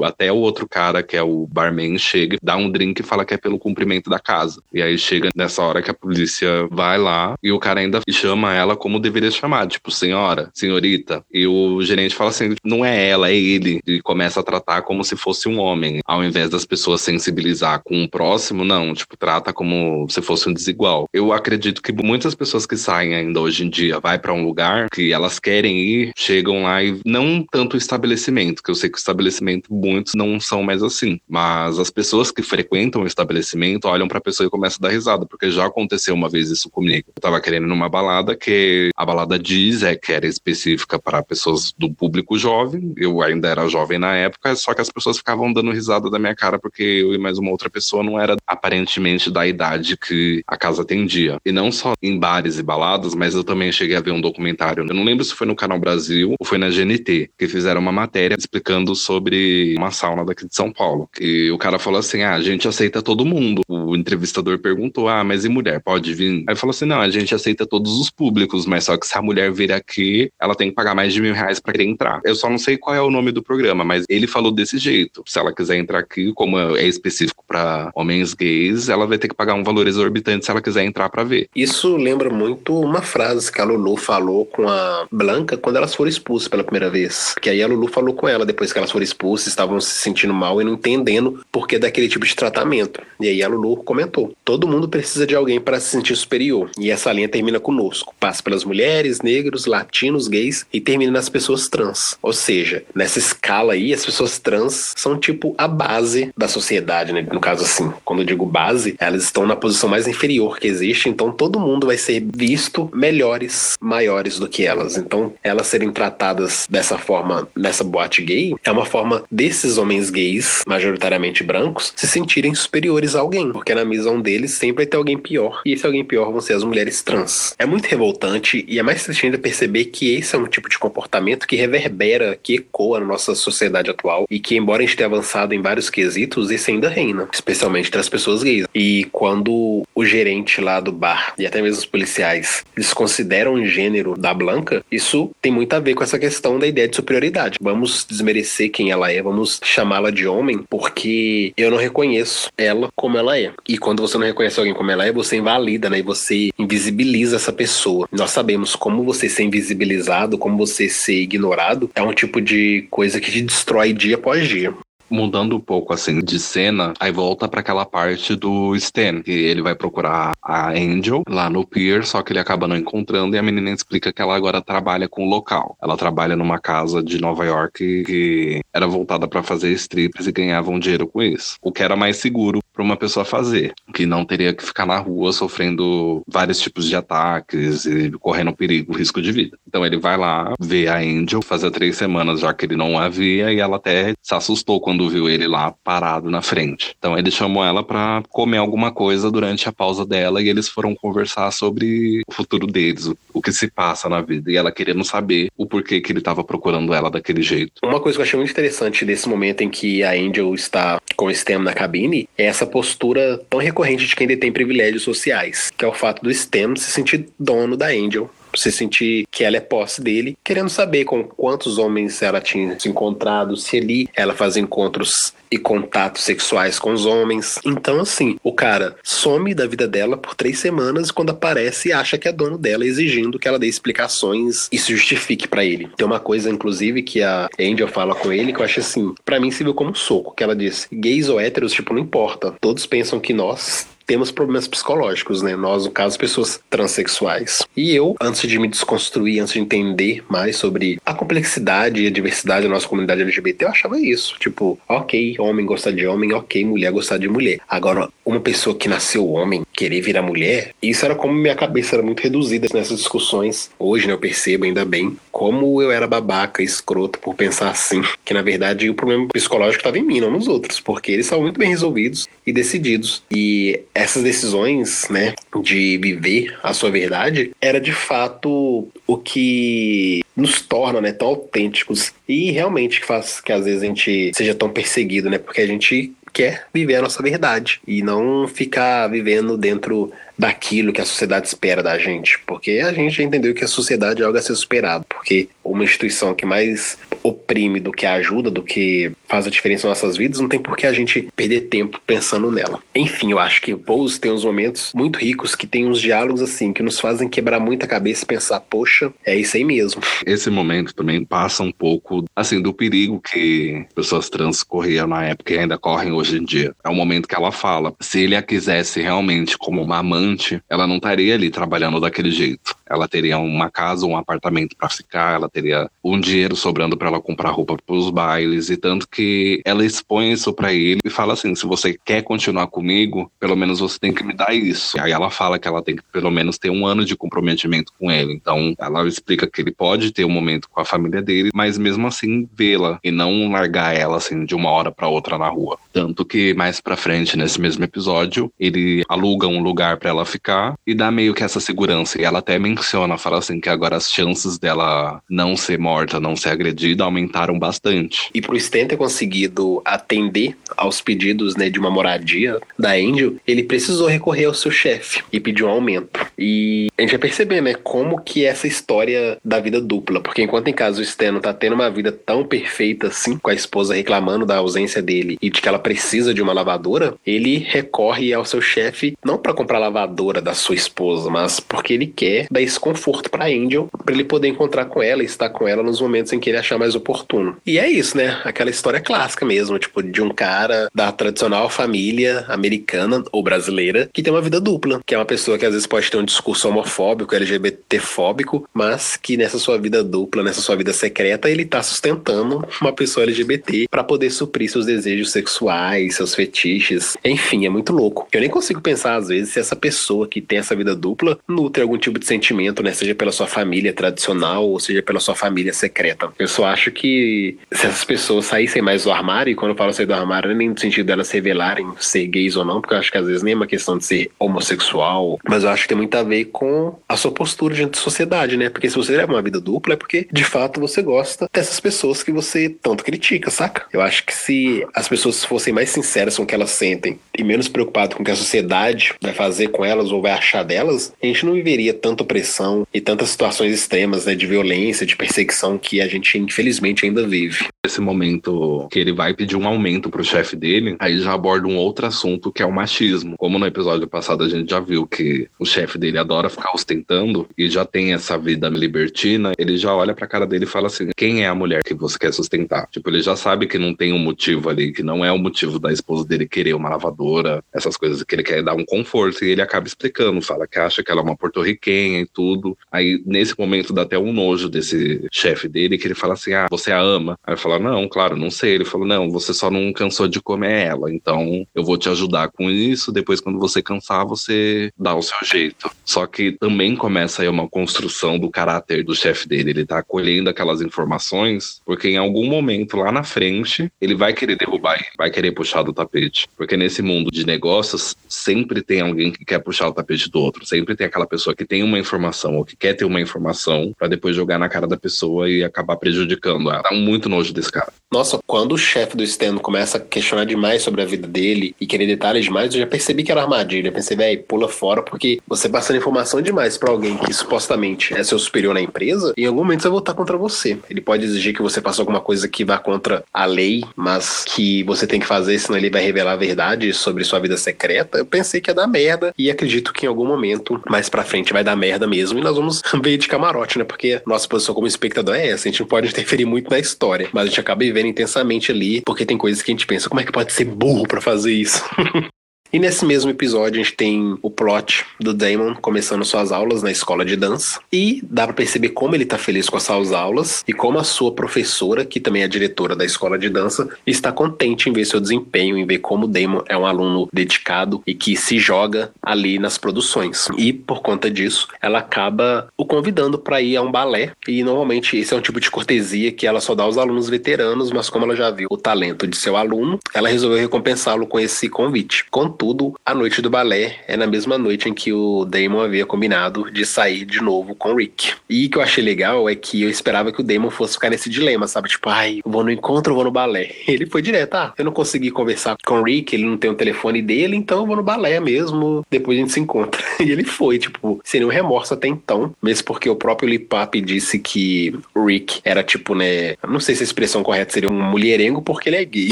Até 0.04 0.32
o 0.32 0.36
outro 0.36 0.68
cara, 0.68 1.02
que 1.02 1.16
é 1.16 1.22
o 1.22 1.46
barman, 1.46 1.98
chega, 1.98 2.38
dá 2.42 2.56
um 2.56 2.70
drink 2.70 3.00
e 3.00 3.02
fala 3.02 3.24
que 3.24 3.34
é 3.34 3.36
pelo 3.36 3.58
cumprimento 3.58 4.08
da 4.08 4.18
casa. 4.18 4.62
E 4.72 4.82
aí 4.82 4.96
chega 4.96 5.30
nessa 5.34 5.62
hora 5.62 5.82
que 5.82 5.90
a 5.90 5.94
polícia 5.94 6.66
vai 6.70 6.98
lá 6.98 7.34
e 7.42 7.52
o 7.52 7.58
cara 7.58 7.80
ainda 7.80 8.00
chama 8.10 8.54
ela 8.54 8.76
como 8.76 8.98
deveria 8.98 9.30
chamar, 9.30 9.66
tipo, 9.66 9.90
senhora, 9.90 10.50
senhorita. 10.54 11.24
E 11.32 11.46
o 11.46 11.82
gerente 11.82 12.14
fala 12.14 12.30
assim: 12.30 12.54
Não 12.64 12.84
é 12.84 13.08
ela, 13.08 13.30
é 13.30 13.36
ele. 13.36 13.80
E 13.86 14.00
começa 14.00 14.40
a 14.40 14.42
tratar 14.42 14.82
como 14.82 15.04
se 15.04 15.16
fosse 15.16 15.48
um 15.48 15.58
homem. 15.58 16.00
Ao 16.06 16.24
invés 16.24 16.48
das 16.48 16.64
pessoas 16.64 17.02
sensibilizar 17.02 17.82
com 17.84 18.02
o 18.02 18.08
próximo, 18.08 18.64
não, 18.64 18.94
tipo, 18.94 19.16
trata 19.16 19.52
como 19.52 20.06
se 20.08 20.22
fosse 20.22 20.48
um 20.48 20.54
desigual. 20.54 21.06
Eu 21.12 21.33
acredito 21.34 21.82
que 21.82 21.92
muitas 21.92 22.34
pessoas 22.34 22.66
que 22.66 22.76
saem 22.76 23.14
ainda 23.14 23.40
hoje 23.40 23.64
em 23.64 23.70
dia 23.70 23.98
vai 24.00 24.18
para 24.18 24.32
um 24.32 24.44
lugar 24.44 24.88
que 24.90 25.12
elas 25.12 25.38
querem 25.38 25.78
ir, 25.78 26.12
chegam 26.16 26.62
lá 26.62 26.82
e 26.82 27.00
não 27.04 27.44
tanto 27.50 27.74
o 27.74 27.76
estabelecimento, 27.76 28.62
que 28.62 28.70
eu 28.70 28.74
sei 28.74 28.88
que 28.88 28.96
o 28.96 28.98
estabelecimento 28.98 29.72
muitos 29.72 30.14
não 30.14 30.38
são 30.38 30.62
mais 30.62 30.82
assim, 30.82 31.20
mas 31.28 31.78
as 31.78 31.90
pessoas 31.90 32.30
que 32.30 32.42
frequentam 32.42 33.02
o 33.02 33.06
estabelecimento 33.06 33.86
olham 33.86 34.08
para 34.08 34.18
a 34.18 34.22
pessoa 34.22 34.46
e 34.46 34.50
começam 34.50 34.78
a 34.80 34.88
dar 34.88 34.94
risada, 34.94 35.26
porque 35.26 35.50
já 35.50 35.66
aconteceu 35.66 36.14
uma 36.14 36.28
vez 36.28 36.50
isso 36.50 36.70
comigo. 36.70 37.08
Eu 37.14 37.20
tava 37.20 37.40
querendo 37.40 37.66
numa 37.66 37.88
balada 37.88 38.36
que 38.36 38.90
a 38.96 39.04
balada 39.04 39.38
diz 39.38 39.82
é 39.82 39.94
que 39.96 40.12
era 40.12 40.26
específica 40.26 40.98
para 40.98 41.22
pessoas 41.22 41.72
do 41.76 41.92
público 41.92 42.38
jovem, 42.38 42.92
eu 42.96 43.22
ainda 43.22 43.48
era 43.48 43.68
jovem 43.68 43.98
na 43.98 44.14
época, 44.14 44.54
só 44.56 44.74
que 44.74 44.80
as 44.80 44.90
pessoas 44.90 45.18
ficavam 45.18 45.52
dando 45.52 45.70
risada 45.70 46.10
da 46.10 46.18
minha 46.18 46.34
cara 46.34 46.58
porque 46.58 46.82
eu 46.82 47.14
e 47.14 47.18
mais 47.18 47.38
uma 47.38 47.50
outra 47.50 47.70
pessoa 47.70 48.02
não 48.02 48.20
era 48.20 48.36
aparentemente 48.46 49.30
da 49.30 49.46
idade 49.46 49.96
que 49.96 50.42
a 50.46 50.56
casa 50.56 50.82
atendia 50.82 51.23
dia. 51.24 51.38
E 51.44 51.52
não 51.52 51.72
só 51.72 51.94
em 52.02 52.18
bares 52.18 52.58
e 52.58 52.62
baladas, 52.62 53.14
mas 53.14 53.34
eu 53.34 53.42
também 53.42 53.72
cheguei 53.72 53.96
a 53.96 54.00
ver 54.00 54.12
um 54.12 54.20
documentário. 54.20 54.84
Eu 54.86 54.94
não 54.94 55.04
lembro 55.04 55.24
se 55.24 55.34
foi 55.34 55.46
no 55.46 55.56
Canal 55.56 55.78
Brasil 55.78 56.34
ou 56.38 56.46
foi 56.46 56.58
na 56.58 56.68
GNT, 56.68 57.30
que 57.38 57.48
fizeram 57.48 57.80
uma 57.80 57.92
matéria 57.92 58.36
explicando 58.38 58.94
sobre 58.94 59.74
uma 59.76 59.90
sauna 59.90 60.24
daqui 60.24 60.46
de 60.46 60.54
São 60.54 60.72
Paulo. 60.72 61.08
E 61.20 61.50
o 61.50 61.58
cara 61.58 61.78
falou 61.78 62.00
assim: 62.00 62.22
ah, 62.22 62.34
a 62.34 62.40
gente 62.40 62.68
aceita 62.68 63.02
todo 63.02 63.24
mundo. 63.24 63.62
O 63.68 63.96
entrevistador 63.96 64.58
perguntou: 64.58 65.08
ah, 65.08 65.24
mas 65.24 65.44
e 65.44 65.48
mulher? 65.48 65.80
Pode 65.80 66.12
vir? 66.14 66.44
Aí 66.48 66.56
falou 66.56 66.70
assim: 66.70 66.84
não, 66.84 67.00
a 67.00 67.10
gente 67.10 67.34
aceita 67.34 67.66
todos 67.66 67.98
os 67.98 68.10
públicos, 68.10 68.66
mas 68.66 68.84
só 68.84 68.96
que 68.96 69.06
se 69.06 69.16
a 69.16 69.22
mulher 69.22 69.50
vir 69.52 69.72
aqui, 69.72 70.30
ela 70.40 70.54
tem 70.54 70.68
que 70.68 70.74
pagar 70.74 70.94
mais 70.94 71.12
de 71.12 71.20
mil 71.20 71.34
reais 71.34 71.60
pra 71.60 71.72
querer 71.72 71.88
entrar. 71.88 72.20
Eu 72.24 72.34
só 72.34 72.50
não 72.50 72.58
sei 72.58 72.76
qual 72.76 72.94
é 72.94 73.00
o 73.00 73.10
nome 73.10 73.32
do 73.32 73.42
programa, 73.42 73.84
mas 73.84 74.04
ele 74.08 74.26
falou 74.26 74.52
desse 74.52 74.78
jeito. 74.78 75.22
Se 75.26 75.38
ela 75.38 75.54
quiser 75.54 75.76
entrar 75.76 75.98
aqui, 75.98 76.32
como 76.34 76.58
é 76.58 76.86
específico 76.86 77.44
para 77.46 77.90
homens 77.94 78.34
gays, 78.34 78.88
ela 78.88 79.06
vai 79.06 79.18
ter 79.18 79.28
que 79.28 79.34
pagar 79.34 79.54
um 79.54 79.62
valor 79.62 79.86
exorbitante 79.86 80.44
se 80.44 80.50
ela 80.50 80.60
quiser 80.60 80.84
entrar 80.84 81.08
para 81.14 81.22
ver. 81.22 81.48
Isso 81.54 81.96
lembra 81.96 82.28
muito 82.28 82.76
uma 82.76 83.00
frase 83.00 83.50
que 83.52 83.60
a 83.60 83.64
Lulu 83.64 83.96
falou 83.96 84.44
com 84.44 84.68
a 84.68 85.06
Blanca 85.12 85.56
quando 85.56 85.76
elas 85.76 85.94
foram 85.94 86.08
expulsas 86.08 86.48
pela 86.48 86.64
primeira 86.64 86.90
vez. 86.90 87.36
Que 87.40 87.50
aí 87.50 87.62
a 87.62 87.68
Lulu 87.68 87.86
falou 87.86 88.14
com 88.14 88.26
ela 88.26 88.44
depois 88.44 88.72
que 88.72 88.78
elas 88.78 88.90
foram 88.90 89.04
expulsas, 89.04 89.46
estavam 89.46 89.80
se 89.80 90.00
sentindo 90.00 90.34
mal 90.34 90.60
e 90.60 90.64
não 90.64 90.72
entendendo 90.72 91.46
por 91.52 91.68
que 91.68 91.78
daquele 91.78 92.08
tipo 92.08 92.26
de 92.26 92.34
tratamento. 92.34 93.00
E 93.20 93.28
aí 93.28 93.44
a 93.44 93.48
Lulu 93.48 93.76
comentou: 93.76 94.34
todo 94.44 94.66
mundo 94.66 94.88
precisa 94.88 95.24
de 95.24 95.36
alguém 95.36 95.60
para 95.60 95.78
se 95.78 95.90
sentir 95.90 96.16
superior. 96.16 96.68
E 96.76 96.90
essa 96.90 97.12
linha 97.12 97.28
termina 97.28 97.60
conosco. 97.60 98.12
Passa 98.18 98.42
pelas 98.42 98.64
mulheres, 98.64 99.22
negros, 99.22 99.66
latinos, 99.66 100.26
gays 100.26 100.66
e 100.72 100.80
termina 100.80 101.12
nas 101.12 101.28
pessoas 101.28 101.68
trans. 101.68 102.18
Ou 102.20 102.32
seja, 102.32 102.82
nessa 102.92 103.20
escala 103.20 103.74
aí, 103.74 103.94
as 103.94 104.04
pessoas 104.04 104.40
trans 104.40 104.92
são 104.96 105.16
tipo 105.16 105.54
a 105.56 105.68
base 105.68 106.32
da 106.36 106.48
sociedade, 106.48 107.12
né? 107.12 107.24
No 107.30 107.40
caso 107.40 107.62
assim, 107.62 107.92
quando 108.04 108.22
eu 108.22 108.26
digo 108.26 108.44
base, 108.44 108.96
elas 108.98 109.22
estão 109.22 109.46
na 109.46 109.54
posição 109.54 109.88
mais 109.88 110.08
inferior 110.08 110.58
que 110.58 110.66
existe 110.66 111.03
então 111.08 111.32
todo 111.32 111.60
mundo 111.60 111.86
vai 111.86 111.96
ser 111.96 112.24
visto 112.34 112.90
melhores, 112.94 113.74
maiores 113.80 114.38
do 114.38 114.48
que 114.48 114.66
elas. 114.66 114.96
Então, 114.96 115.32
elas 115.42 115.66
serem 115.66 115.90
tratadas 115.90 116.66
dessa 116.68 116.98
forma 116.98 117.48
nessa 117.56 117.84
boate 117.84 118.22
gay 118.22 118.54
é 118.64 118.70
uma 118.70 118.84
forma 118.84 119.24
desses 119.30 119.78
homens 119.78 120.10
gays, 120.10 120.62
majoritariamente 120.66 121.42
brancos, 121.42 121.92
se 121.96 122.06
sentirem 122.06 122.54
superiores 122.54 123.14
a 123.14 123.20
alguém, 123.20 123.52
porque 123.52 123.74
na 123.74 123.84
visão 123.84 124.20
deles 124.20 124.54
sempre 124.54 124.84
vai 124.84 124.86
ter 124.86 124.96
alguém 124.96 125.18
pior, 125.18 125.62
e 125.64 125.72
esse 125.72 125.86
alguém 125.86 126.04
pior 126.04 126.30
vão 126.30 126.40
ser 126.40 126.54
as 126.54 126.64
mulheres 126.64 127.02
trans. 127.02 127.54
É 127.58 127.66
muito 127.66 127.86
revoltante 127.86 128.64
e 128.68 128.78
é 128.78 128.82
mais 128.82 129.02
triste 129.02 129.26
ainda 129.26 129.38
perceber 129.38 129.86
que 129.86 130.14
esse 130.14 130.34
é 130.34 130.38
um 130.38 130.46
tipo 130.46 130.68
de 130.68 130.78
comportamento 130.78 131.46
que 131.46 131.56
reverbera, 131.56 132.38
que 132.42 132.56
ecoa 132.56 133.00
na 133.00 133.06
nossa 133.06 133.34
sociedade 133.34 133.90
atual 133.90 134.24
e 134.30 134.38
que, 134.38 134.56
embora 134.56 134.82
a 134.82 134.86
gente 134.86 134.96
tenha 134.96 135.08
avançado 135.08 135.54
em 135.54 135.62
vários 135.62 135.90
quesitos, 135.90 136.50
esse 136.50 136.70
ainda 136.70 136.88
reina, 136.88 137.28
especialmente 137.32 137.88
entre 137.88 138.00
as 138.00 138.08
pessoas 138.08 138.42
gays. 138.42 138.66
E 138.74 139.06
quando 139.12 139.82
o 139.94 140.04
gerente 140.04 140.60
lá 140.60 140.80
do 140.80 140.92
bar 140.94 141.34
e 141.38 141.46
até 141.46 141.60
mesmo 141.60 141.78
os 141.78 141.86
policiais 141.86 142.64
desconsideram 142.76 143.54
o 143.54 143.66
gênero 143.66 144.14
da 144.16 144.32
Blanca, 144.32 144.84
isso 144.90 145.30
tem 145.42 145.52
muito 145.52 145.72
a 145.74 145.80
ver 145.80 145.94
com 145.94 146.04
essa 146.04 146.18
questão 146.18 146.58
da 146.58 146.66
ideia 146.66 146.88
de 146.88 146.96
superioridade. 146.96 147.58
Vamos 147.60 148.06
desmerecer 148.08 148.70
quem 148.70 148.90
ela 148.90 149.10
é, 149.10 149.22
vamos 149.22 149.60
chamá-la 149.62 150.10
de 150.10 150.26
homem, 150.26 150.64
porque 150.68 151.52
eu 151.56 151.70
não 151.70 151.78
reconheço 151.78 152.50
ela 152.56 152.90
como 152.94 153.18
ela 153.18 153.38
é. 153.38 153.52
E 153.68 153.78
quando 153.78 154.00
você 154.00 154.16
não 154.16 154.26
reconhece 154.26 154.58
alguém 154.58 154.74
como 154.74 154.90
ela 154.90 155.06
é, 155.06 155.12
você 155.12 155.36
invalida, 155.36 155.90
né? 155.90 155.98
E 155.98 156.02
você 156.02 156.50
invisibiliza 156.58 157.36
essa 157.36 157.52
pessoa. 157.52 158.08
Nós 158.12 158.30
sabemos 158.30 158.76
como 158.76 159.04
você 159.04 159.28
ser 159.28 159.44
invisibilizado, 159.44 160.38
como 160.38 160.56
você 160.56 160.88
ser 160.88 161.20
ignorado, 161.20 161.90
é 161.94 162.02
um 162.02 162.12
tipo 162.12 162.40
de 162.40 162.86
coisa 162.90 163.20
que 163.20 163.30
te 163.30 163.42
destrói 163.42 163.92
dia 163.92 164.16
após 164.16 164.48
dia 164.48 164.74
mudando 165.14 165.56
um 165.56 165.60
pouco 165.60 165.92
assim 165.94 166.20
de 166.20 166.38
cena, 166.38 166.92
aí 166.98 167.12
volta 167.12 167.48
para 167.48 167.60
aquela 167.60 167.86
parte 167.86 168.34
do 168.34 168.74
Stan, 168.76 169.22
que 169.22 169.30
ele 169.30 169.62
vai 169.62 169.74
procurar 169.74 170.32
a 170.42 170.70
Angel 170.70 171.22
lá 171.28 171.48
no 171.48 171.66
pier, 171.66 172.04
só 172.04 172.22
que 172.22 172.32
ele 172.32 172.40
acaba 172.40 172.66
não 172.66 172.76
encontrando 172.76 173.36
e 173.36 173.38
a 173.38 173.42
menina 173.42 173.70
explica 173.70 174.12
que 174.12 174.20
ela 174.20 174.34
agora 174.34 174.60
trabalha 174.60 175.08
com 175.08 175.24
o 175.24 175.28
local. 175.28 175.76
Ela 175.82 175.96
trabalha 175.96 176.36
numa 176.36 176.58
casa 176.58 177.02
de 177.02 177.20
Nova 177.20 177.44
York 177.44 178.04
que 178.04 178.60
era 178.72 178.86
voltada 178.86 179.28
para 179.28 179.42
fazer 179.42 179.72
strips 179.72 180.26
e 180.26 180.32
ganhavam 180.32 180.78
dinheiro 180.78 181.06
com 181.06 181.22
isso. 181.22 181.56
O 181.62 181.70
que 181.70 181.82
era 181.82 181.94
mais 181.94 182.16
seguro 182.16 182.60
para 182.72 182.82
uma 182.82 182.96
pessoa 182.96 183.24
fazer, 183.24 183.72
que 183.94 184.04
não 184.04 184.24
teria 184.24 184.52
que 184.52 184.64
ficar 184.64 184.84
na 184.84 184.98
rua 184.98 185.32
sofrendo 185.32 186.22
vários 186.26 186.58
tipos 186.58 186.88
de 186.88 186.96
ataques 186.96 187.86
e 187.86 188.10
correndo 188.18 188.54
perigo, 188.54 188.96
risco 188.96 189.22
de 189.22 189.30
vida. 189.30 189.56
Então 189.66 189.86
ele 189.86 189.96
vai 189.96 190.16
lá, 190.16 190.52
vê 190.58 190.88
a 190.88 190.98
Angel, 190.98 191.40
fazia 191.40 191.70
três 191.70 191.96
semanas 191.96 192.40
já 192.40 192.52
que 192.52 192.66
ele 192.66 192.76
não 192.76 192.98
a 192.98 193.08
via 193.08 193.52
e 193.52 193.60
ela 193.60 193.76
até 193.76 194.14
se 194.20 194.34
assustou 194.34 194.80
quando 194.80 195.03
viu 195.08 195.28
ele 195.28 195.46
lá 195.46 195.72
parado 195.84 196.28
na 196.30 196.42
frente. 196.42 196.94
Então 196.98 197.16
ele 197.16 197.30
chamou 197.30 197.64
ela 197.64 197.82
para 197.82 198.22
comer 198.28 198.58
alguma 198.58 198.90
coisa 198.90 199.30
durante 199.30 199.68
a 199.68 199.72
pausa 199.72 200.04
dela 200.04 200.42
e 200.42 200.48
eles 200.48 200.68
foram 200.68 200.94
conversar 200.94 201.50
sobre 201.52 202.22
o 202.26 202.32
futuro 202.32 202.66
deles, 202.66 203.06
o, 203.06 203.16
o 203.32 203.40
que 203.40 203.52
se 203.52 203.70
passa 203.70 204.08
na 204.08 204.20
vida 204.20 204.50
e 204.50 204.56
ela 204.56 204.72
querendo 204.72 205.04
saber 205.04 205.48
o 205.56 205.66
porquê 205.66 206.00
que 206.00 206.10
ele 206.10 206.18
estava 206.18 206.42
procurando 206.42 206.92
ela 206.92 207.10
daquele 207.10 207.42
jeito. 207.42 207.74
Uma 207.84 208.00
coisa 208.00 208.16
que 208.16 208.22
eu 208.22 208.26
achei 208.26 208.38
muito 208.38 208.50
interessante 208.50 209.04
desse 209.04 209.28
momento 209.28 209.60
em 209.62 209.70
que 209.70 210.02
a 210.02 210.12
Angel 210.12 210.52
está 210.54 211.00
com 211.16 211.26
o 211.26 211.34
Stem 211.34 211.58
na 211.58 211.72
cabine 211.72 212.28
é 212.36 212.46
essa 212.46 212.64
essa 212.64 212.66
postura 212.66 213.38
tão 213.48 213.60
recorrente 213.60 214.06
de 214.06 214.16
quem 214.16 214.26
detém 214.26 214.50
privilégios 214.50 215.02
sociais, 215.02 215.70
que 215.76 215.84
é 215.84 215.88
o 215.88 215.92
fato 215.92 216.22
do 216.22 216.32
Stem 216.32 216.74
se 216.76 216.90
sentir 216.90 217.28
dono 217.38 217.76
da 217.76 217.88
Angel 217.88 218.30
se 218.58 218.70
sentir 218.72 219.26
que 219.30 219.44
ela 219.44 219.56
é 219.56 219.60
posse 219.60 220.00
dele, 220.00 220.36
querendo 220.42 220.68
saber 220.68 221.04
com 221.04 221.24
quantos 221.24 221.78
homens 221.78 222.22
ela 222.22 222.40
tinha 222.40 222.78
se 222.78 222.88
encontrado, 222.88 223.56
se 223.56 223.78
ali 223.78 224.08
ela 224.14 224.34
fazia 224.34 224.62
encontros 224.62 225.32
e 225.50 225.58
contatos 225.58 226.22
sexuais 226.22 226.78
com 226.78 226.92
os 226.92 227.06
homens. 227.06 227.58
Então, 227.64 228.00
assim, 228.00 228.36
o 228.42 228.52
cara 228.52 228.96
some 229.02 229.54
da 229.54 229.66
vida 229.66 229.86
dela 229.86 230.16
por 230.16 230.34
três 230.34 230.58
semanas 230.58 231.08
e 231.08 231.12
quando 231.12 231.30
aparece 231.30 231.92
acha 231.92 232.18
que 232.18 232.28
é 232.28 232.32
dono 232.32 232.58
dela, 232.58 232.84
exigindo 232.84 233.38
que 233.38 233.46
ela 233.46 233.58
dê 233.58 233.68
explicações 233.68 234.68
e 234.72 234.78
se 234.78 234.92
justifique 234.92 235.46
para 235.46 235.64
ele. 235.64 235.88
Tem 235.96 236.06
uma 236.06 236.18
coisa, 236.18 236.50
inclusive, 236.50 237.02
que 237.02 237.22
a 237.22 237.48
Angel 237.60 237.88
fala 237.88 238.14
com 238.14 238.32
ele 238.32 238.52
que 238.52 238.60
eu 238.60 238.64
acho 238.64 238.80
assim, 238.80 239.14
para 239.24 239.38
mim 239.38 239.50
se 239.50 239.62
viu 239.62 239.74
como 239.74 239.90
um 239.90 239.94
soco, 239.94 240.34
que 240.34 240.42
ela 240.42 240.56
diz, 240.56 240.88
gays 240.92 241.28
ou 241.28 241.38
héteros, 241.38 241.72
tipo, 241.72 241.94
não 241.94 242.00
importa. 242.00 242.54
Todos 242.60 242.86
pensam 242.86 243.20
que 243.20 243.32
nós 243.32 243.86
temos 244.06 244.30
problemas 244.30 244.68
psicológicos, 244.68 245.42
né? 245.42 245.56
Nós, 245.56 245.84
no 245.84 245.90
caso, 245.90 246.18
pessoas 246.18 246.60
transexuais. 246.68 247.62
E 247.76 247.94
eu, 247.94 248.14
antes 248.20 248.48
de 248.48 248.58
me 248.58 248.68
desconstruir, 248.68 249.40
antes 249.40 249.54
de 249.54 249.60
entender 249.60 250.24
mais 250.28 250.56
sobre 250.56 251.00
a 251.04 251.14
complexidade 251.14 252.02
e 252.02 252.06
a 252.06 252.10
diversidade 252.10 252.66
da 252.66 252.72
nossa 252.72 252.88
comunidade 252.88 253.22
LGBT, 253.22 253.64
eu 253.64 253.68
achava 253.68 253.98
isso. 254.00 254.36
Tipo, 254.38 254.78
ok, 254.88 255.36
homem 255.38 255.66
gostar 255.66 255.92
de 255.92 256.06
homem, 256.06 256.32
ok, 256.32 256.64
mulher 256.64 256.92
gostar 256.92 257.18
de 257.18 257.28
mulher. 257.28 257.60
Agora, 257.68 258.08
uma 258.24 258.40
pessoa 258.40 258.76
que 258.76 258.88
nasceu 258.88 259.28
homem 259.28 259.63
querer 259.74 260.00
virar 260.00 260.22
mulher, 260.22 260.72
isso 260.82 261.04
era 261.04 261.14
como 261.14 261.34
minha 261.34 261.54
cabeça 261.54 261.96
era 261.96 262.02
muito 262.02 262.20
reduzida 262.20 262.68
nessas 262.72 262.98
discussões. 262.98 263.70
Hoje, 263.78 264.06
né, 264.06 264.12
eu 264.12 264.18
percebo 264.18 264.64
ainda 264.64 264.84
bem 264.84 265.16
como 265.30 265.82
eu 265.82 265.90
era 265.90 266.06
babaca, 266.06 266.62
escroto 266.62 267.18
por 267.18 267.34
pensar 267.34 267.70
assim. 267.70 268.02
Que 268.24 268.32
na 268.32 268.42
verdade 268.42 268.88
o 268.88 268.94
problema 268.94 269.28
psicológico 269.28 269.80
estava 269.80 269.98
em 269.98 270.02
mim, 270.02 270.20
não 270.20 270.30
nos 270.30 270.48
outros, 270.48 270.80
porque 270.80 271.12
eles 271.12 271.26
são 271.26 271.40
muito 271.40 271.58
bem 271.58 271.70
resolvidos 271.70 272.28
e 272.46 272.52
decididos. 272.52 273.22
E 273.30 273.80
essas 273.94 274.22
decisões, 274.22 275.08
né, 275.10 275.34
de 275.62 275.98
viver 275.98 276.56
a 276.62 276.72
sua 276.72 276.90
verdade, 276.90 277.50
era 277.60 277.80
de 277.80 277.92
fato 277.92 278.88
o 279.06 279.16
que 279.16 280.22
nos 280.36 280.60
torna, 280.60 281.00
né, 281.00 281.12
tão 281.12 281.28
autênticos 281.28 282.12
e 282.28 282.50
realmente 282.50 283.04
faz 283.04 283.40
que 283.40 283.52
às 283.52 283.64
vezes 283.64 283.82
a 283.82 283.86
gente 283.86 284.32
seja 284.34 284.54
tão 284.54 284.68
perseguido, 284.68 285.30
né, 285.30 285.38
porque 285.38 285.60
a 285.60 285.66
gente 285.66 286.12
quer 286.34 286.66
viver 286.74 286.96
a 286.96 287.02
nossa 287.02 287.22
verdade 287.22 287.80
e 287.86 288.02
não 288.02 288.48
ficar 288.48 289.06
vivendo 289.06 289.56
dentro 289.56 290.12
daquilo 290.36 290.92
que 290.92 291.00
a 291.00 291.04
sociedade 291.04 291.46
espera 291.46 291.80
da 291.80 291.96
gente, 291.96 292.40
porque 292.44 292.82
a 292.84 292.92
gente 292.92 293.16
já 293.16 293.22
entendeu 293.22 293.54
que 293.54 293.62
a 293.62 293.68
sociedade 293.68 294.20
é 294.20 294.24
algo 294.24 294.36
a 294.36 294.42
ser 294.42 294.56
superado, 294.56 295.06
porque 295.08 295.48
uma 295.62 295.84
instituição 295.84 296.34
que 296.34 296.44
mais 296.44 296.98
oprime 297.22 297.78
do 297.78 297.92
que 297.92 298.04
ajuda, 298.04 298.50
do 298.50 298.62
que 298.62 299.12
faz 299.34 299.48
a 299.48 299.50
diferença 299.50 299.88
nas 299.88 300.00
nossas 300.00 300.16
vidas, 300.16 300.38
não 300.38 300.48
tem 300.48 300.60
por 300.60 300.76
que 300.76 300.86
a 300.86 300.92
gente 300.92 301.28
perder 301.34 301.62
tempo 301.62 302.00
pensando 302.06 302.52
nela. 302.52 302.78
Enfim, 302.94 303.32
eu 303.32 303.40
acho 303.40 303.60
que 303.60 303.74
Pose 303.74 304.20
tem 304.20 304.30
uns 304.30 304.44
momentos 304.44 304.92
muito 304.94 305.18
ricos 305.18 305.56
que 305.56 305.66
tem 305.66 305.88
uns 305.88 306.00
diálogos 306.00 306.40
assim 306.40 306.72
que 306.72 306.84
nos 306.84 307.00
fazem 307.00 307.28
quebrar 307.28 307.58
muita 307.58 307.84
cabeça 307.84 308.22
e 308.22 308.28
pensar, 308.28 308.60
poxa, 308.60 309.12
é 309.26 309.34
isso 309.34 309.56
aí 309.56 309.64
mesmo. 309.64 310.00
Esse 310.24 310.50
momento 310.50 310.94
também 310.94 311.24
passa 311.24 311.64
um 311.64 311.72
pouco 311.72 312.24
assim 312.36 312.62
do 312.62 312.72
perigo 312.72 313.20
que 313.20 313.84
pessoas 313.92 314.28
trans 314.28 314.62
corriam 314.62 315.08
na 315.08 315.24
época 315.24 315.52
e 315.52 315.58
ainda 315.58 315.76
correm 315.76 316.12
hoje 316.12 316.38
em 316.38 316.44
dia. 316.44 316.72
É 316.84 316.88
o 316.88 316.94
momento 316.94 317.26
que 317.26 317.34
ela 317.34 317.50
fala, 317.50 317.92
se 317.98 318.20
ele 318.20 318.36
a 318.36 318.42
quisesse 318.42 319.02
realmente 319.02 319.58
como 319.58 319.82
uma 319.82 319.98
amante, 319.98 320.62
ela 320.70 320.86
não 320.86 320.96
estaria 320.96 321.34
ali 321.34 321.50
trabalhando 321.50 321.98
daquele 321.98 322.30
jeito. 322.30 322.76
Ela 322.88 323.08
teria 323.08 323.38
uma 323.38 323.68
casa, 323.68 324.06
um 324.06 324.16
apartamento 324.16 324.76
para 324.76 324.88
ficar, 324.88 325.34
ela 325.34 325.48
teria 325.48 325.90
um 326.04 326.20
dinheiro 326.20 326.54
sobrando 326.54 326.96
para 326.96 327.08
ela 327.08 327.20
comprar 327.20 327.50
roupa 327.50 327.76
para 327.84 327.96
os 327.96 328.10
bailes 328.10 328.70
e 328.70 328.76
tanto 328.76 329.08
que 329.08 329.23
ela 329.64 329.84
expõe 329.84 330.32
isso 330.32 330.52
para 330.52 330.72
ele 330.72 331.00
e 331.04 331.10
fala 331.10 331.32
assim: 331.32 331.54
se 331.54 331.66
você 331.66 331.98
quer 332.04 332.22
continuar 332.22 332.66
comigo, 332.66 333.30
pelo 333.38 333.56
menos 333.56 333.80
você 333.80 333.98
tem 333.98 334.12
que 334.12 334.24
me 334.24 334.34
dar 334.34 334.54
isso. 334.54 334.98
Aí 335.00 335.12
ela 335.12 335.30
fala 335.30 335.58
que 335.58 335.68
ela 335.68 335.82
tem 335.82 335.96
que 335.96 336.02
pelo 336.12 336.30
menos 336.30 336.58
ter 336.58 336.70
um 336.70 336.86
ano 336.86 337.04
de 337.04 337.16
comprometimento 337.16 337.92
com 337.98 338.10
ele. 338.10 338.32
Então 338.32 338.74
ela 338.78 339.06
explica 339.06 339.46
que 339.46 339.60
ele 339.60 339.72
pode 339.72 340.12
ter 340.12 340.24
um 340.24 340.30
momento 340.30 340.68
com 340.68 340.80
a 340.80 340.84
família 340.84 341.22
dele, 341.22 341.50
mas 341.54 341.78
mesmo 341.78 342.06
assim 342.06 342.48
vê-la 342.54 342.98
e 343.02 343.10
não 343.10 343.50
largar 343.50 343.96
ela 343.96 344.16
assim 344.16 344.44
de 344.44 344.54
uma 344.54 344.70
hora 344.70 344.90
para 344.90 345.08
outra 345.08 345.38
na 345.38 345.48
rua. 345.48 345.78
Tanto 345.92 346.24
que 346.24 346.54
mais 346.54 346.80
para 346.80 346.96
frente 346.96 347.36
nesse 347.36 347.60
mesmo 347.60 347.84
episódio 347.84 348.50
ele 348.58 349.04
aluga 349.08 349.46
um 349.46 349.62
lugar 349.62 349.96
para 349.98 350.10
ela 350.10 350.24
ficar 350.24 350.74
e 350.86 350.94
dá 350.94 351.10
meio 351.10 351.34
que 351.34 351.44
essa 351.44 351.60
segurança. 351.60 352.20
E 352.20 352.24
ela 352.24 352.38
até 352.38 352.58
menciona, 352.58 353.18
fala 353.18 353.38
assim 353.38 353.60
que 353.60 353.68
agora 353.68 353.96
as 353.96 354.10
chances 354.10 354.58
dela 354.58 355.22
não 355.28 355.56
ser 355.56 355.78
morta, 355.78 356.20
não 356.20 356.36
ser 356.36 356.50
agredida 356.50 357.04
aumentaram 357.04 357.58
bastante. 357.58 358.30
E 358.34 358.40
pro 358.40 358.56
Stan 358.56 358.86
ter 358.86 358.96
conseguido 359.04 359.82
atender 359.84 360.56
aos 360.74 361.02
pedidos 361.02 361.56
né, 361.56 361.68
de 361.68 361.78
uma 361.78 361.90
moradia 361.90 362.58
da 362.78 362.92
Angel, 362.92 363.34
ele 363.46 363.62
precisou 363.62 364.08
recorrer 364.08 364.46
ao 364.46 364.54
seu 364.54 364.70
chefe 364.70 365.22
e 365.30 365.38
pedir 365.38 365.62
um 365.62 365.68
aumento. 365.68 366.26
E 366.38 366.88
a 366.96 367.02
gente 367.02 367.10
vai 367.10 367.20
perceber, 367.20 367.60
né, 367.60 367.74
como 367.74 368.22
que 368.22 368.46
é 368.46 368.48
essa 368.48 368.66
história 368.66 369.36
da 369.44 369.60
vida 369.60 369.78
dupla. 369.78 370.22
Porque 370.22 370.40
enquanto 370.40 370.68
em 370.68 370.72
casa 370.72 371.00
o 371.00 371.02
Stan 371.02 371.32
não 371.32 371.40
tá 371.40 371.52
tendo 371.52 371.74
uma 371.74 371.90
vida 371.90 372.10
tão 372.10 372.44
perfeita 372.44 373.08
assim, 373.08 373.36
com 373.36 373.50
a 373.50 373.54
esposa 373.54 373.94
reclamando 373.94 374.46
da 374.46 374.56
ausência 374.56 375.02
dele 375.02 375.36
e 375.42 375.50
de 375.50 375.60
que 375.60 375.68
ela 375.68 375.78
precisa 375.78 376.32
de 376.32 376.40
uma 376.40 376.54
lavadora, 376.54 377.14
ele 377.26 377.58
recorre 377.58 378.32
ao 378.32 378.44
seu 378.46 378.62
chefe 378.62 379.14
não 379.22 379.36
para 379.36 379.52
comprar 379.52 379.76
a 379.76 379.80
lavadora 379.82 380.40
da 380.40 380.54
sua 380.54 380.74
esposa, 380.74 381.28
mas 381.28 381.60
porque 381.60 381.92
ele 381.92 382.06
quer 382.06 382.46
dar 382.50 382.62
esse 382.62 382.80
conforto 382.80 383.30
para 383.30 383.44
Angel, 383.44 383.86
para 384.02 384.14
ele 384.14 384.24
poder 384.24 384.48
encontrar 384.48 384.86
com 384.86 385.02
ela 385.02 385.22
e 385.22 385.26
estar 385.26 385.50
com 385.50 385.68
ela 385.68 385.82
nos 385.82 386.00
momentos 386.00 386.32
em 386.32 386.40
que 386.40 386.48
ele 386.48 386.58
achar 386.58 386.78
mais 386.78 386.94
oportuno. 386.94 387.56
E 387.66 387.78
é 387.78 387.86
isso, 387.88 388.16
né? 388.16 388.40
Aquela 388.44 388.70
história 388.70 388.93
clássica 389.00 389.44
mesmo, 389.44 389.78
tipo, 389.78 390.02
de 390.02 390.22
um 390.22 390.30
cara 390.30 390.88
da 390.94 391.10
tradicional 391.12 391.68
família 391.68 392.44
americana 392.48 393.22
ou 393.32 393.42
brasileira 393.42 394.08
que 394.12 394.22
tem 394.22 394.32
uma 394.32 394.42
vida 394.42 394.60
dupla, 394.60 395.00
que 395.04 395.14
é 395.14 395.18
uma 395.18 395.24
pessoa 395.24 395.58
que 395.58 395.66
às 395.66 395.72
vezes 395.72 395.86
pode 395.86 396.10
ter 396.10 396.16
um 396.16 396.24
discurso 396.24 396.68
homofóbico, 396.68 397.34
LGBTfóbico, 397.34 398.68
mas 398.72 399.16
que 399.16 399.36
nessa 399.36 399.58
sua 399.58 399.78
vida 399.78 400.02
dupla, 400.02 400.42
nessa 400.42 400.60
sua 400.60 400.76
vida 400.76 400.92
secreta, 400.92 401.50
ele 401.50 401.64
tá 401.64 401.82
sustentando 401.82 402.66
uma 402.80 402.92
pessoa 402.92 403.24
LGBT 403.24 403.86
para 403.90 404.04
poder 404.04 404.30
suprir 404.30 404.70
seus 404.70 404.86
desejos 404.86 405.32
sexuais, 405.32 406.16
seus 406.16 406.34
fetiches. 406.34 407.16
Enfim, 407.24 407.66
é 407.66 407.68
muito 407.68 407.92
louco. 407.92 408.28
Eu 408.32 408.40
nem 408.40 408.50
consigo 408.50 408.80
pensar 408.80 409.16
às 409.16 409.28
vezes 409.28 409.52
se 409.52 409.60
essa 409.60 409.76
pessoa 409.76 410.28
que 410.28 410.40
tem 410.40 410.58
essa 410.58 410.74
vida 410.76 410.94
dupla 410.94 411.38
nutre 411.48 411.82
algum 411.82 411.98
tipo 411.98 412.18
de 412.18 412.26
sentimento, 412.26 412.82
né, 412.82 412.92
seja 412.92 413.14
pela 413.14 413.32
sua 413.32 413.46
família 413.46 413.92
tradicional 413.92 414.68
ou 414.68 414.78
seja 414.80 415.02
pela 415.02 415.20
sua 415.20 415.34
família 415.34 415.72
secreta. 415.72 416.32
Eu 416.38 416.48
só 416.48 416.66
acho 416.66 416.90
que 416.90 417.56
se 417.72 417.86
essas 417.86 418.04
pessoas 418.04 418.46
saíssem 418.46 418.82
mais 418.84 419.04
do 419.04 419.10
armário, 419.10 419.50
e 419.50 419.54
quando 419.54 419.72
eu 419.72 419.76
falo 419.76 419.92
sair 419.92 420.06
do 420.06 420.14
armário, 420.14 420.48
não 420.48 420.54
é 420.54 420.58
nem 420.58 420.70
no 420.70 420.78
sentido 420.78 421.06
delas 421.06 421.30
revelarem 421.30 421.86
ser 421.98 422.26
gays 422.26 422.56
ou 422.56 422.64
não, 422.64 422.80
porque 422.80 422.94
eu 422.94 422.98
acho 422.98 423.10
que 423.10 423.18
às 423.18 423.26
vezes 423.26 423.42
nem 423.42 423.54
é 423.54 423.56
uma 423.56 423.66
questão 423.66 423.98
de 423.98 424.04
ser 424.04 424.30
homossexual, 424.38 425.38
mas 425.48 425.64
eu 425.64 425.70
acho 425.70 425.82
que 425.82 425.88
tem 425.88 425.96
muito 425.96 426.14
a 426.16 426.22
ver 426.22 426.46
com 426.46 426.98
a 427.08 427.16
sua 427.16 427.32
postura 427.32 427.74
diante 427.74 427.92
da 427.92 428.00
sociedade, 428.00 428.56
né? 428.56 428.68
Porque 428.68 428.88
se 428.88 428.96
você 428.96 429.16
leva 429.16 429.32
uma 429.32 429.42
vida 429.42 429.60
dupla, 429.60 429.94
é 429.94 429.96
porque 429.96 430.28
de 430.30 430.44
fato 430.44 430.80
você 430.80 431.02
gosta 431.02 431.48
dessas 431.52 431.80
pessoas 431.80 432.22
que 432.22 432.32
você 432.32 432.68
tanto 432.68 433.04
critica, 433.04 433.50
saca? 433.50 433.86
Eu 433.92 434.00
acho 434.00 434.24
que 434.24 434.34
se 434.34 434.86
as 434.94 435.08
pessoas 435.08 435.44
fossem 435.44 435.72
mais 435.72 435.90
sinceras 435.90 436.36
com 436.36 436.42
o 436.42 436.46
que 436.46 436.54
elas 436.54 436.70
sentem 436.70 437.18
e 437.36 437.42
menos 437.42 437.68
preocupadas 437.68 438.14
com 438.14 438.22
o 438.22 438.24
que 438.24 438.30
a 438.30 438.36
sociedade 438.36 439.14
vai 439.20 439.32
fazer 439.32 439.68
com 439.68 439.84
elas 439.84 440.10
ou 440.10 440.20
vai 440.20 440.32
achar 440.32 440.62
delas, 440.62 441.12
a 441.22 441.26
gente 441.26 441.46
não 441.46 441.54
viveria 441.54 441.94
tanta 441.94 442.22
opressão 442.22 442.86
e 442.92 443.00
tantas 443.00 443.30
situações 443.30 443.72
extremas, 443.72 444.26
né, 444.26 444.34
de 444.34 444.46
violência, 444.46 445.06
de 445.06 445.16
perseguição 445.16 445.78
que 445.78 446.00
a 446.00 446.06
gente 446.06 446.38
infelizmente 446.38 447.06
ainda 447.06 447.26
vive. 447.26 447.66
Esse 447.86 448.00
momento 448.00 448.73
que 448.90 448.98
ele 448.98 449.12
vai 449.12 449.34
pedir 449.34 449.56
um 449.56 449.66
aumento 449.66 450.10
pro 450.10 450.24
chefe 450.24 450.56
dele, 450.56 450.96
aí 450.98 451.18
já 451.18 451.32
aborda 451.32 451.66
um 451.66 451.76
outro 451.76 452.06
assunto 452.06 452.52
que 452.52 452.62
é 452.62 452.66
o 452.66 452.72
machismo. 452.72 453.36
Como 453.38 453.58
no 453.58 453.66
episódio 453.66 454.06
passado 454.06 454.44
a 454.44 454.48
gente 454.48 454.70
já 454.70 454.80
viu 454.80 455.06
que 455.06 455.48
o 455.58 455.64
chefe 455.64 455.98
dele 455.98 456.18
adora 456.18 456.48
ficar 456.48 456.72
ostentando 456.74 457.48
e 457.56 457.68
já 457.68 457.84
tem 457.84 458.12
essa 458.12 458.36
vida 458.38 458.68
libertina, 458.68 459.52
ele 459.58 459.76
já 459.76 459.94
olha 459.94 460.14
pra 460.14 460.26
cara 460.26 460.46
dele 460.46 460.64
e 460.64 460.68
fala 460.68 460.86
assim: 460.86 461.10
quem 461.16 461.44
é 461.44 461.48
a 461.48 461.54
mulher 461.54 461.82
que 461.82 461.94
você 461.94 462.18
quer 462.18 462.32
sustentar? 462.32 462.88
Tipo, 462.90 463.10
ele 463.10 463.22
já 463.22 463.36
sabe 463.36 463.66
que 463.66 463.78
não 463.78 463.94
tem 463.94 464.12
um 464.12 464.18
motivo 464.18 464.68
ali, 464.68 464.92
que 464.92 465.02
não 465.02 465.24
é 465.24 465.32
o 465.32 465.38
motivo 465.38 465.78
da 465.78 465.92
esposa 465.92 466.26
dele 466.26 466.48
querer 466.48 466.74
uma 466.74 466.88
lavadora, 466.88 467.62
essas 467.72 467.96
coisas 467.96 468.22
que 468.22 468.34
ele 468.34 468.42
quer 468.42 468.62
dar 468.62 468.74
um 468.74 468.84
conforto. 468.84 469.44
E 469.44 469.50
ele 469.50 469.62
acaba 469.62 469.86
explicando, 469.86 470.40
fala 470.42 470.66
que 470.66 470.78
acha 470.78 471.02
que 471.02 471.10
ela 471.10 471.20
é 471.20 471.24
uma 471.24 471.36
porto-riquenha 471.36 472.20
e 472.20 472.26
tudo. 472.26 472.76
Aí 472.90 473.22
nesse 473.24 473.58
momento 473.58 473.92
dá 473.92 474.02
até 474.02 474.18
um 474.18 474.32
nojo 474.32 474.68
desse 474.68 475.26
chefe 475.30 475.68
dele, 475.68 475.98
que 475.98 476.06
ele 476.06 476.14
fala 476.14 476.34
assim: 476.34 476.52
ah, 476.52 476.66
você 476.70 476.92
a 476.92 477.00
ama? 477.00 477.38
Aí 477.44 477.56
fala: 477.56 477.78
não, 477.78 478.08
claro, 478.08 478.36
não 478.36 478.50
sei. 478.50 478.63
Ele 478.68 478.84
falou: 478.84 479.06
não, 479.06 479.30
você 479.30 479.52
só 479.52 479.70
não 479.70 479.92
cansou 479.92 480.28
de 480.28 480.40
comer 480.40 480.86
ela, 480.86 481.12
então 481.12 481.66
eu 481.74 481.84
vou 481.84 481.96
te 481.96 482.08
ajudar 482.08 482.48
com 482.48 482.70
isso. 482.70 483.12
Depois, 483.12 483.40
quando 483.40 483.58
você 483.58 483.82
cansar, 483.82 484.26
você 484.26 484.90
dá 484.98 485.14
o 485.14 485.22
seu 485.22 485.38
jeito. 485.42 485.90
Só 486.04 486.26
que 486.26 486.52
também 486.52 486.96
começa 486.96 487.42
aí 487.42 487.48
uma 487.48 487.68
construção 487.68 488.38
do 488.38 488.50
caráter 488.50 489.04
do 489.04 489.14
chefe 489.14 489.48
dele. 489.48 489.70
Ele 489.70 489.86
tá 489.86 490.02
colhendo 490.02 490.50
aquelas 490.50 490.80
informações, 490.80 491.80
porque 491.84 492.08
em 492.08 492.16
algum 492.16 492.46
momento 492.46 492.96
lá 492.96 493.10
na 493.10 493.22
frente, 493.22 493.90
ele 494.00 494.14
vai 494.14 494.32
querer 494.32 494.56
derrubar 494.56 494.94
ele, 494.96 495.06
vai 495.16 495.30
querer 495.30 495.52
puxar 495.52 495.82
do 495.82 495.92
tapete. 495.92 496.46
Porque 496.56 496.76
nesse 496.76 497.02
mundo 497.02 497.30
de 497.30 497.46
negócios, 497.46 498.16
sempre 498.28 498.82
tem 498.82 499.00
alguém 499.00 499.32
que 499.32 499.44
quer 499.44 499.58
puxar 499.58 499.88
o 499.88 499.92
tapete 499.92 500.30
do 500.30 500.40
outro. 500.40 500.66
Sempre 500.66 500.96
tem 500.96 501.06
aquela 501.06 501.26
pessoa 501.26 501.54
que 501.54 501.64
tem 501.64 501.82
uma 501.82 501.98
informação 501.98 502.56
ou 502.56 502.64
que 502.64 502.76
quer 502.76 502.94
ter 502.94 503.04
uma 503.04 503.20
informação 503.20 503.92
para 503.98 504.08
depois 504.08 504.36
jogar 504.36 504.58
na 504.58 504.68
cara 504.68 504.86
da 504.86 504.96
pessoa 504.96 505.48
e 505.48 505.62
acabar 505.62 505.96
prejudicando 505.96 506.70
ela. 506.70 506.82
Dá 506.82 506.92
muito 506.92 507.28
nojo 507.28 507.52
desse 507.52 507.70
cara. 507.70 507.92
Nossa, 508.12 508.38
quando 508.54 508.70
o 508.74 508.78
chefe 508.78 509.16
do 509.16 509.24
Stan 509.24 509.58
começa 509.58 509.98
a 509.98 510.00
questionar 510.00 510.44
demais 510.44 510.80
sobre 510.80 511.02
a 511.02 511.04
vida 511.04 511.26
dele 511.26 511.74
e 511.80 511.88
querer 511.88 512.06
detalhes 512.06 512.44
demais, 512.44 512.72
eu 512.72 512.78
já 512.78 512.86
percebi 512.86 513.24
que 513.24 513.32
era 513.32 513.42
armadilha. 513.42 513.88
Eu 513.88 513.92
pensei, 513.92 514.16
velho, 514.16 514.44
pula 514.44 514.68
fora, 514.68 515.02
porque 515.02 515.40
você 515.44 515.68
passando 515.68 515.96
informação 515.96 516.40
demais 516.40 516.78
para 516.78 516.92
alguém 516.92 517.16
que 517.16 517.32
supostamente 517.32 518.14
é 518.14 518.22
seu 518.22 518.38
superior 518.38 518.72
na 518.72 518.80
empresa, 518.80 519.34
em 519.36 519.44
algum 519.44 519.64
momento 519.64 519.82
vai 519.82 519.90
voltar 519.90 520.14
contra 520.14 520.36
você. 520.36 520.78
Ele 520.88 521.00
pode 521.00 521.24
exigir 521.24 521.52
que 521.52 521.62
você 521.62 521.80
faça 521.80 522.00
alguma 522.00 522.20
coisa 522.20 522.46
que 522.46 522.64
vá 522.64 522.78
contra 522.78 523.24
a 523.34 523.44
lei, 523.44 523.82
mas 523.96 524.44
que 524.44 524.84
você 524.84 525.04
tem 525.04 525.18
que 525.18 525.26
fazer, 525.26 525.58
senão 525.58 525.76
ele 525.76 525.90
vai 525.90 526.04
revelar 526.04 526.34
a 526.34 526.36
verdade 526.36 526.92
sobre 526.92 527.24
sua 527.24 527.40
vida 527.40 527.56
secreta. 527.56 528.18
Eu 528.18 528.24
pensei 528.24 528.60
que 528.60 528.70
ia 528.70 528.74
dar 528.74 528.86
merda 528.86 529.34
e 529.36 529.50
acredito 529.50 529.92
que 529.92 530.06
em 530.06 530.08
algum 530.08 530.28
momento 530.28 530.80
mais 530.88 531.08
pra 531.08 531.24
frente 531.24 531.52
vai 531.52 531.64
dar 531.64 531.74
merda 531.74 532.06
mesmo 532.06 532.38
e 532.38 532.42
nós 532.42 532.54
vamos 532.54 532.82
ver 533.02 533.18
de 533.18 533.26
camarote, 533.26 533.78
né? 533.78 533.84
Porque 533.84 534.22
nossa 534.24 534.46
posição 534.46 534.76
como 534.76 534.86
espectador 534.86 535.34
é 535.34 535.48
essa. 535.48 535.68
A 535.68 535.72
gente 535.72 535.80
não 535.80 535.88
pode 535.88 536.06
interferir 536.06 536.44
muito 536.44 536.70
na 536.70 536.78
história, 536.78 537.28
mas 537.32 537.42
a 537.42 537.46
gente 537.48 537.58
acaba 537.58 537.80
vivendo 537.80 538.06
intensamente 538.06 538.43
ali 538.70 539.00
porque 539.04 539.26
tem 539.26 539.38
coisas 539.38 539.62
que 539.62 539.70
a 539.70 539.74
gente 539.74 539.86
pensa, 539.86 540.08
como 540.08 540.20
é 540.20 540.24
que 540.24 540.32
pode 540.32 540.52
ser 540.52 540.64
burro 540.64 541.06
para 541.06 541.20
fazer 541.20 541.52
isso? 541.52 541.82
E 542.74 542.78
nesse 542.80 543.04
mesmo 543.04 543.30
episódio 543.30 543.80
a 543.80 543.84
gente 543.84 543.94
tem 543.94 544.36
o 544.42 544.50
plot 544.50 545.06
do 545.20 545.32
Damon 545.32 545.76
começando 545.76 546.24
suas 546.24 546.50
aulas 546.50 546.82
na 546.82 546.90
escola 546.90 547.24
de 547.24 547.36
dança 547.36 547.78
e 547.92 548.20
dá 548.28 548.48
para 548.48 548.54
perceber 548.54 548.88
como 548.88 549.14
ele 549.14 549.24
tá 549.24 549.38
feliz 549.38 549.68
com 549.68 549.76
essas 549.76 550.12
aulas 550.12 550.64
e 550.66 550.72
como 550.72 550.98
a 550.98 551.04
sua 551.04 551.30
professora, 551.32 552.04
que 552.04 552.18
também 552.18 552.42
é 552.42 552.48
diretora 552.48 552.96
da 552.96 553.04
escola 553.04 553.38
de 553.38 553.48
dança, 553.48 553.88
está 554.04 554.32
contente 554.32 554.90
em 554.90 554.92
ver 554.92 555.04
seu 555.04 555.20
desempenho, 555.20 555.78
em 555.78 555.86
ver 555.86 555.98
como 555.98 556.24
o 556.24 556.28
Damon 556.28 556.62
é 556.68 556.76
um 556.76 556.84
aluno 556.84 557.28
dedicado 557.32 558.02
e 558.04 558.12
que 558.12 558.34
se 558.36 558.58
joga 558.58 559.12
ali 559.22 559.56
nas 559.56 559.78
produções. 559.78 560.48
E 560.58 560.72
por 560.72 561.00
conta 561.00 561.30
disso, 561.30 561.68
ela 561.80 562.00
acaba 562.00 562.66
o 562.76 562.84
convidando 562.84 563.38
para 563.38 563.62
ir 563.62 563.76
a 563.76 563.82
um 563.82 563.92
balé 563.92 564.32
e 564.48 564.64
normalmente 564.64 565.16
esse 565.16 565.32
é 565.32 565.36
um 565.36 565.40
tipo 565.40 565.60
de 565.60 565.70
cortesia 565.70 566.32
que 566.32 566.44
ela 566.44 566.60
só 566.60 566.74
dá 566.74 566.82
aos 566.82 566.98
alunos 566.98 567.28
veteranos, 567.28 567.92
mas 567.92 568.10
como 568.10 568.24
ela 568.24 568.34
já 568.34 568.50
viu 568.50 568.66
o 568.68 568.76
talento 568.76 569.28
de 569.28 569.36
seu 569.36 569.56
aluno, 569.56 570.00
ela 570.12 570.28
resolveu 570.28 570.58
recompensá-lo 570.58 571.24
com 571.24 571.38
esse 571.38 571.68
convite. 571.68 572.24
Contudo, 572.32 572.63
Contudo, 572.64 572.94
a 573.04 573.14
noite 573.14 573.42
do 573.42 573.50
balé 573.50 573.96
é 574.08 574.16
na 574.16 574.26
mesma 574.26 574.56
noite 574.56 574.88
em 574.88 574.94
que 574.94 575.12
o 575.12 575.44
Damon 575.44 575.82
havia 575.82 576.06
combinado 576.06 576.72
de 576.72 576.86
sair 576.86 577.26
de 577.26 577.38
novo 577.42 577.74
com 577.74 577.92
o 577.92 577.96
Rick. 577.96 578.32
E 578.48 578.64
o 578.64 578.70
que 578.70 578.78
eu 578.78 578.82
achei 578.82 579.04
legal 579.04 579.46
é 579.50 579.54
que 579.54 579.82
eu 579.82 579.90
esperava 579.90 580.32
que 580.32 580.40
o 580.40 580.42
Damon 580.42 580.70
fosse 580.70 580.94
ficar 580.94 581.10
nesse 581.10 581.28
dilema, 581.28 581.68
sabe? 581.68 581.90
Tipo, 581.90 582.08
ai, 582.08 582.40
vou 582.42 582.64
no 582.64 582.70
encontro 582.70 583.12
ou 583.12 583.16
vou 583.16 583.24
no 583.26 583.30
balé? 583.30 583.72
Ele 583.86 584.06
foi 584.06 584.22
direto, 584.22 584.54
ah, 584.54 584.72
eu 584.78 584.84
não 584.86 584.92
consegui 584.92 585.30
conversar 585.30 585.76
com 585.84 586.00
o 586.00 586.02
Rick, 586.02 586.34
ele 586.34 586.46
não 586.46 586.56
tem 586.56 586.70
o 586.70 586.74
telefone 586.74 587.20
dele, 587.20 587.54
então 587.54 587.80
eu 587.80 587.86
vou 587.86 587.96
no 587.96 588.02
balé 588.02 588.40
mesmo, 588.40 589.04
depois 589.10 589.36
a 589.36 589.42
gente 589.42 589.52
se 589.52 589.60
encontra. 589.60 590.02
E 590.24 590.30
ele 590.30 590.44
foi, 590.44 590.78
tipo, 590.78 591.20
sem 591.22 591.40
nenhum 591.40 591.52
remorso 591.52 591.92
até 591.92 592.08
então, 592.08 592.54
mesmo 592.62 592.84
porque 592.84 593.10
o 593.10 593.16
próprio 593.16 593.48
Lipap 593.48 594.00
disse 594.00 594.38
que 594.38 594.96
o 595.14 595.26
Rick 595.26 595.60
era 595.64 595.82
tipo, 595.82 596.14
né, 596.14 596.54
não 596.66 596.80
sei 596.80 596.94
se 596.94 597.02
a 597.02 597.04
expressão 597.04 597.42
correta 597.42 597.74
seria 597.74 597.90
um 597.90 598.10
mulherengo 598.10 598.62
porque 598.62 598.88
ele 598.88 598.96
é 598.96 599.04
gay. 599.04 599.28